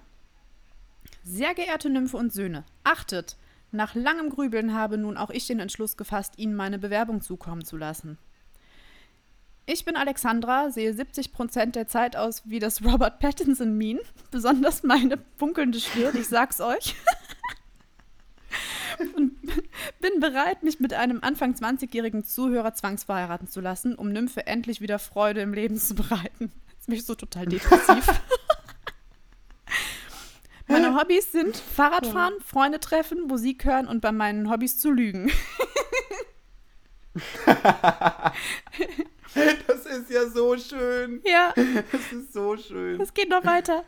Sehr 1.24 1.54
geehrte 1.54 1.90
Nymphe 1.90 2.16
und 2.16 2.32
Söhne, 2.32 2.64
achtet! 2.84 3.36
Nach 3.70 3.94
langem 3.94 4.30
Grübeln 4.30 4.72
habe 4.72 4.96
nun 4.96 5.18
auch 5.18 5.30
ich 5.30 5.46
den 5.46 5.60
Entschluss 5.60 5.96
gefasst, 5.96 6.38
Ihnen 6.38 6.54
meine 6.54 6.78
Bewerbung 6.78 7.20
zukommen 7.20 7.64
zu 7.64 7.76
lassen. 7.76 8.16
Ich 9.66 9.84
bin 9.84 9.96
Alexandra, 9.96 10.70
sehe 10.70 10.92
70% 10.92 11.72
der 11.72 11.86
Zeit 11.86 12.16
aus 12.16 12.42
wie 12.46 12.58
das 12.58 12.82
Robert 12.82 13.18
Pattinson-Meme. 13.18 14.00
Besonders 14.30 14.82
meine 14.82 15.18
funkelnde 15.36 15.78
Stirn, 15.78 16.16
ich 16.16 16.28
sag's 16.28 16.62
euch. 16.62 16.94
Und 19.16 19.37
bin 20.00 20.20
bereit, 20.20 20.62
mich 20.62 20.80
mit 20.80 20.92
einem 20.94 21.22
Anfang 21.22 21.54
20-jährigen 21.54 22.24
Zuhörer 22.24 22.74
zwangsverheiraten 22.74 23.48
zu 23.48 23.60
lassen, 23.60 23.94
um 23.94 24.10
Nymphe 24.10 24.46
endlich 24.46 24.80
wieder 24.80 24.98
Freude 24.98 25.40
im 25.40 25.52
Leben 25.54 25.76
zu 25.76 25.94
bereiten. 25.94 26.52
Jetzt 26.72 26.86
bin 26.86 26.94
ich 26.96 27.04
so 27.04 27.14
total 27.14 27.46
depressiv. 27.46 28.06
Meine 30.66 30.94
Hobbys 30.94 31.32
sind 31.32 31.56
Fahrradfahren, 31.56 32.34
Freunde 32.44 32.78
treffen, 32.78 33.26
Musik 33.26 33.64
hören 33.64 33.88
und 33.88 34.00
bei 34.02 34.12
meinen 34.12 34.50
Hobbys 34.50 34.78
zu 34.78 34.90
lügen. 34.90 35.30
Das 39.66 39.86
ist 39.86 40.10
ja 40.10 40.26
so 40.28 40.56
schön. 40.56 41.20
Ja, 41.24 41.52
Das 41.54 42.12
ist 42.12 42.32
so 42.32 42.56
schön. 42.56 43.00
es 43.00 43.12
geht 43.14 43.28
noch 43.28 43.44
weiter. 43.44 43.84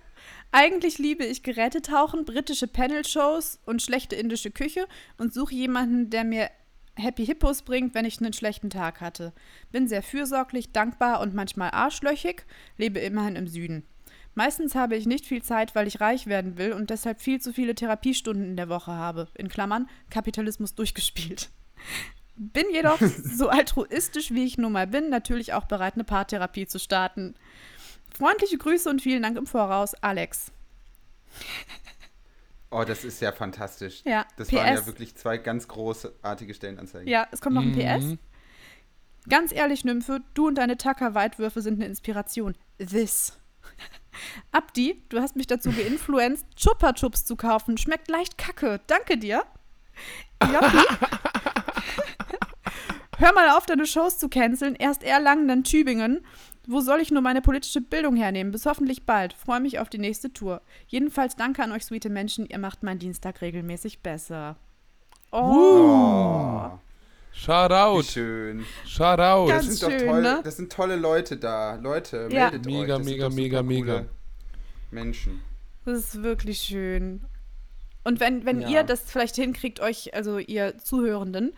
Eigentlich 0.52 0.98
liebe 0.98 1.24
ich 1.24 1.42
Gerätetauchen, 1.42 2.24
britische 2.24 2.66
Panel-Shows 2.66 3.60
und 3.66 3.82
schlechte 3.82 4.16
indische 4.16 4.50
Küche 4.50 4.86
und 5.16 5.32
suche 5.32 5.54
jemanden, 5.54 6.10
der 6.10 6.24
mir 6.24 6.50
Happy 6.96 7.24
Hippos 7.24 7.62
bringt, 7.62 7.94
wenn 7.94 8.04
ich 8.04 8.20
einen 8.20 8.32
schlechten 8.32 8.68
Tag 8.68 9.00
hatte. 9.00 9.32
Bin 9.70 9.88
sehr 9.88 10.02
fürsorglich, 10.02 10.72
dankbar 10.72 11.20
und 11.20 11.34
manchmal 11.34 11.70
arschlöchig, 11.70 12.44
lebe 12.78 12.98
immerhin 12.98 13.36
im 13.36 13.46
Süden. 13.46 13.84
Meistens 14.34 14.74
habe 14.74 14.96
ich 14.96 15.06
nicht 15.06 15.26
viel 15.26 15.42
Zeit, 15.42 15.74
weil 15.74 15.86
ich 15.86 16.00
reich 16.00 16.26
werden 16.26 16.56
will 16.56 16.72
und 16.72 16.90
deshalb 16.90 17.20
viel 17.20 17.40
zu 17.40 17.52
viele 17.52 17.74
Therapiestunden 17.74 18.44
in 18.44 18.56
der 18.56 18.68
Woche 18.68 18.92
habe. 18.92 19.28
In 19.34 19.48
Klammern, 19.48 19.88
Kapitalismus 20.10 20.74
durchgespielt. 20.76 21.50
Bin 22.36 22.66
jedoch 22.72 23.00
so 23.24 23.48
altruistisch, 23.48 24.32
wie 24.32 24.44
ich 24.44 24.58
nun 24.58 24.72
mal 24.72 24.86
bin, 24.86 25.10
natürlich 25.10 25.52
auch 25.52 25.64
bereit, 25.64 25.94
eine 25.94 26.04
Paartherapie 26.04 26.66
zu 26.66 26.78
starten. 26.78 27.34
Freundliche 28.20 28.58
Grüße 28.58 28.90
und 28.90 29.00
vielen 29.00 29.22
Dank 29.22 29.38
im 29.38 29.46
Voraus, 29.46 29.94
Alex. 29.94 30.52
Oh, 32.72 32.84
das 32.84 33.02
ist 33.02 33.20
ja 33.20 33.32
fantastisch. 33.32 34.02
Ja, 34.04 34.24
Das 34.36 34.52
waren 34.52 34.64
ja 34.74 34.80
PS. 34.80 34.86
wirklich 34.86 35.16
zwei 35.16 35.38
ganz 35.38 35.66
großartige 35.66 36.54
Stellenanzeigen. 36.54 37.08
Ja, 37.08 37.26
es 37.32 37.40
kommt 37.40 37.56
noch 37.56 37.62
ein 37.62 37.72
PS. 37.72 38.04
Mhm. 38.04 38.18
Ganz 39.28 39.52
ehrlich, 39.52 39.84
Nymphe, 39.84 40.20
du 40.34 40.46
und 40.46 40.54
deine 40.54 40.76
Tacker-Weitwürfe 40.76 41.62
sind 41.62 41.74
eine 41.80 41.86
Inspiration. 41.86 42.54
This. 42.78 43.36
Abdi, 44.52 45.02
du 45.08 45.20
hast 45.20 45.34
mich 45.34 45.48
dazu 45.48 45.72
geinfluenzt, 45.72 46.46
Chupa 46.54 46.92
Chups 46.92 47.24
zu 47.24 47.34
kaufen. 47.34 47.76
Schmeckt 47.76 48.08
leicht 48.08 48.38
kacke. 48.38 48.80
Danke 48.86 49.18
dir. 49.18 49.42
Joppi. 50.40 50.78
Hör 53.18 53.32
mal 53.34 53.50
auf, 53.50 53.66
deine 53.66 53.84
Shows 53.84 54.18
zu 54.18 54.28
canceln. 54.28 54.76
Erst 54.76 55.02
Erlangen, 55.02 55.48
dann 55.48 55.64
Tübingen. 55.64 56.24
Wo 56.66 56.80
soll 56.80 57.00
ich 57.00 57.10
nur 57.10 57.22
meine 57.22 57.40
politische 57.42 57.80
Bildung 57.80 58.16
hernehmen? 58.16 58.52
Bis 58.52 58.66
hoffentlich 58.66 59.04
bald. 59.06 59.32
Freue 59.32 59.60
mich 59.60 59.78
auf 59.78 59.88
die 59.88 59.98
nächste 59.98 60.32
Tour. 60.32 60.60
Jedenfalls 60.86 61.34
danke 61.36 61.62
an 61.62 61.72
euch, 61.72 61.84
sweete 61.84 62.10
Menschen. 62.10 62.46
Ihr 62.46 62.58
macht 62.58 62.82
meinen 62.82 62.98
Dienstag 62.98 63.40
regelmäßig 63.40 64.00
besser. 64.00 64.56
Oh. 65.32 65.38
Oh, 65.38 66.78
Shout 67.32 67.68
wie 67.70 67.74
out. 67.74 68.04
schön. 68.04 68.64
Shout 68.86 69.20
out. 69.20 69.48
Ganz 69.48 69.66
Das 69.66 69.78
sind 69.78 69.82
doch 69.92 69.98
schön, 69.98 70.08
toll, 70.08 70.22
ne? 70.22 70.40
das 70.44 70.56
sind 70.56 70.72
tolle 70.72 70.96
Leute 70.96 71.36
da. 71.36 71.76
Leute, 71.76 72.28
Ja. 72.30 72.50
meldet 72.50 72.66
Mega, 72.66 72.80
euch. 72.80 72.88
Das 72.88 72.96
sind 72.98 73.06
mega, 73.06 73.28
doch 73.28 73.34
mega, 73.36 73.62
mega. 73.62 74.04
Menschen. 74.90 75.40
Das 75.84 75.98
ist 75.98 76.22
wirklich 76.22 76.58
schön. 76.60 77.22
Und 78.04 78.18
wenn, 78.20 78.44
wenn 78.44 78.60
Ja. 78.62 78.68
ihr 78.68 78.82
das 78.82 79.02
vielleicht 79.02 79.36
hinkriegt, 79.36 79.80
euch, 79.80 80.14
also 80.14 80.38
ihr 80.38 80.78
Zuhörenden, 80.78 81.52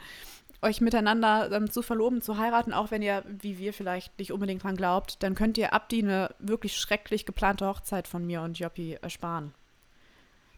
euch 0.63 0.81
miteinander 0.81 1.51
ähm, 1.53 1.71
zu 1.71 1.83
verloben, 1.83 2.23
zu 2.23 2.39
heiraten, 2.39 2.73
auch 2.73 2.91
wenn 2.91 3.03
ihr, 3.03 3.25
wie 3.27 3.59
wir 3.59 3.73
vielleicht, 3.73 4.19
nicht 4.19 4.33
unbedingt 4.33 4.63
dran 4.63 4.77
glaubt, 4.77 5.23
dann 5.23 5.35
könnt 5.35 5.59
ihr 5.59 5.73
Abdi 5.73 6.03
eine 6.03 6.35
wirklich 6.39 6.77
schrecklich 6.77 7.27
geplante 7.27 7.67
Hochzeit 7.67 8.07
von 8.09 8.25
mir 8.25 8.43
und 8.43 8.59
Joppi 8.59 8.97
ersparen. 9.03 9.53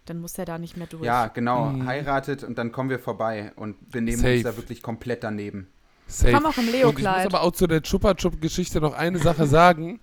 Dann 0.05 0.21
muss 0.21 0.37
er 0.37 0.45
da 0.45 0.59
nicht 0.59 0.77
mehr 0.77 0.87
durch. 0.87 1.05
Ja, 1.05 1.29
genau. 1.29 1.67
Mhm. 1.67 1.87
Heiratet 1.87 2.45
und 2.45 2.59
dann 2.59 2.73
kommen 2.73 2.91
wir 2.91 2.99
vorbei 2.99 3.53
und 3.57 3.91
benehmen 3.91 4.19
Safe. 4.19 4.35
uns 4.35 4.43
da 4.43 4.57
wirklich 4.57 4.83
komplett 4.83 5.25
daneben. 5.25 5.69
Safe. 6.07 6.33
Komm 6.35 6.45
auch 6.45 6.59
im 6.59 6.65
Und 6.65 6.69
ich 6.69 6.73
Leo-Kleid. 6.75 7.25
muss 7.25 7.35
aber 7.35 7.43
auch 7.43 7.53
zu 7.53 7.67
der 7.67 7.83
Chupa 7.83 8.15
Chup 8.15 8.41
Geschichte 8.43 8.83
noch 8.83 8.93
eine 8.93 9.19
Sache 9.19 9.47
sagen. 9.49 10.01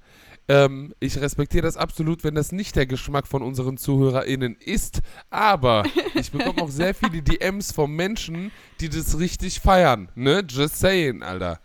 Ähm, 0.51 0.93
ich 0.99 1.19
respektiere 1.21 1.63
das 1.63 1.77
absolut, 1.77 2.23
wenn 2.23 2.35
das 2.35 2.51
nicht 2.51 2.75
der 2.75 2.85
Geschmack 2.85 3.27
von 3.27 3.41
unseren 3.41 3.77
ZuhörerInnen 3.77 4.55
ist. 4.59 5.01
Aber 5.29 5.83
ich 6.15 6.31
bekomme 6.31 6.61
auch 6.63 6.69
sehr 6.69 6.93
viele 6.93 7.21
DMs 7.21 7.71
von 7.71 7.91
Menschen, 7.91 8.51
die 8.79 8.89
das 8.89 9.17
richtig 9.19 9.59
feiern. 9.59 10.09
Ne? 10.15 10.43
Just 10.47 10.79
saying, 10.79 11.23
Alter. 11.23 11.59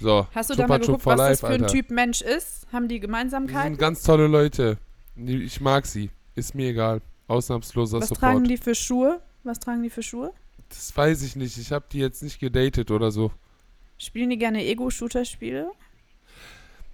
So, 0.00 0.26
Hast 0.34 0.50
du 0.50 0.54
da 0.54 0.66
mal 0.68 0.78
geguckt, 0.78 1.04
was 1.06 1.16
das 1.16 1.28
life, 1.28 1.40
für 1.40 1.52
ein 1.52 1.62
Alter. 1.62 1.72
Typ 1.74 1.90
Mensch 1.90 2.20
ist? 2.22 2.66
Haben 2.72 2.86
die 2.86 2.96
Die 2.96 3.00
Gemeinsamkeiten? 3.00 3.72
sind 3.72 3.78
ganz 3.80 4.02
tolle 4.02 4.26
Leute. 4.28 4.78
Die- 5.16 5.42
Ich 5.42 5.60
mag 5.60 5.86
sie. 5.86 6.10
Ist 6.36 6.54
mir 6.54 6.68
egal. 6.70 7.00
Ausnahmsloser 7.26 8.00
Was 8.00 8.08
Support. 8.08 8.20
tragen 8.34 8.44
die 8.44 8.56
für 8.56 8.74
Schuhe? 8.76 9.20
Was 9.42 9.58
tragen 9.58 9.82
die 9.82 9.90
für 9.90 10.02
Schuhe? 10.04 10.32
Das 10.68 10.96
weiß 10.96 11.22
ich 11.22 11.34
nicht. 11.34 11.58
Ich 11.58 11.72
habe 11.72 11.86
die 11.90 11.98
jetzt 11.98 12.22
nicht 12.22 12.38
gedatet 12.38 12.90
oder 12.92 13.10
so. 13.10 13.32
Spielen 13.96 14.30
die 14.30 14.38
gerne 14.38 14.64
Ego-Shooter-Spiele? 14.64 15.72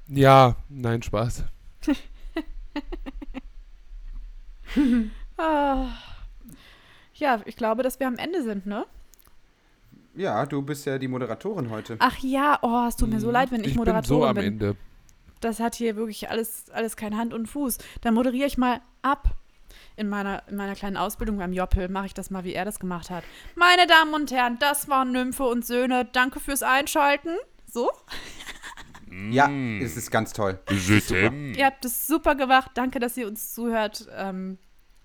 Ja, 0.08 0.56
nein, 0.68 1.02
Spaß. 1.02 1.44
Ah. 5.36 5.86
Ja, 7.16 7.40
ich 7.44 7.54
glaube, 7.54 7.84
dass 7.84 8.00
wir 8.00 8.08
am 8.08 8.16
Ende 8.16 8.42
sind, 8.42 8.66
ne? 8.66 8.86
Ja, 10.16 10.44
du 10.46 10.62
bist 10.62 10.84
ja 10.84 10.98
die 10.98 11.06
Moderatorin 11.06 11.70
heute. 11.70 11.94
Ach 12.00 12.18
ja, 12.18 12.58
oh, 12.60 12.86
es 12.88 12.96
tut 12.96 13.08
mir 13.08 13.20
so 13.20 13.30
leid, 13.30 13.52
wenn 13.52 13.60
ich, 13.60 13.68
ich 13.68 13.74
bin 13.74 13.84
so 13.84 13.90
Moderatorin 13.92 14.28
am 14.30 14.34
bin. 14.34 14.44
Ende. 14.44 14.76
Das 15.40 15.60
hat 15.60 15.76
hier 15.76 15.94
wirklich 15.94 16.28
alles, 16.28 16.64
alles 16.72 16.96
kein 16.96 17.16
Hand 17.16 17.32
und 17.32 17.46
Fuß. 17.46 17.78
Dann 18.00 18.14
moderiere 18.14 18.48
ich 18.48 18.58
mal 18.58 18.80
ab. 19.02 19.28
in 19.96 20.08
meiner, 20.08 20.42
in 20.48 20.56
meiner 20.56 20.74
kleinen 20.74 20.96
Ausbildung 20.96 21.38
beim 21.38 21.52
Joppel 21.52 21.88
mache 21.88 22.06
ich 22.06 22.14
das 22.14 22.30
mal, 22.30 22.42
wie 22.42 22.52
er 22.54 22.64
das 22.64 22.80
gemacht 22.80 23.10
hat. 23.10 23.22
Meine 23.54 23.86
Damen 23.86 24.12
und 24.12 24.32
Herren, 24.32 24.58
das 24.58 24.88
waren 24.88 25.12
Nymphe 25.12 25.44
und 25.44 25.64
Söhne. 25.64 26.06
Danke 26.12 26.40
fürs 26.40 26.64
Einschalten. 26.64 27.36
So? 27.70 27.90
Ja, 29.30 29.46
Mm. 29.48 29.80
es 29.82 29.96
ist 29.96 30.10
ganz 30.10 30.32
toll. 30.32 30.58
T'aime. 30.66 31.56
Ihr 31.56 31.66
habt 31.66 31.84
es 31.84 32.06
super 32.06 32.34
gemacht. 32.34 32.72
Danke, 32.74 32.98
dass 32.98 33.16
ihr 33.16 33.26
uns 33.28 33.54
zuhört. 33.54 34.08
Ähm, 34.16 34.58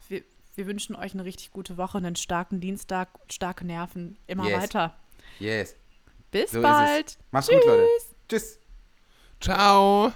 wir, 0.08 0.24
wir 0.56 0.66
wünschen 0.68 0.96
euch 0.96 1.14
eine 1.14 1.26
richtig 1.26 1.52
gute 1.52 1.78
Woche, 1.78 1.98
einen 2.00 2.16
starken 2.16 2.60
Dienstag, 2.60 3.10
starke 3.32 3.66
Nerven. 3.66 4.18
Immer 4.28 4.48
Yes. 4.48 4.62
weiter. 4.64 4.96
Yes. 5.40 5.76
Bis 6.32 6.52
So 6.52 6.58
ist 6.58 6.64
bald. 6.64 7.18
Macht's 7.32 7.50
gut, 7.50 7.66
Leute. 7.66 7.88
Tschüss. 8.28 8.60
Ciao. 9.42 10.12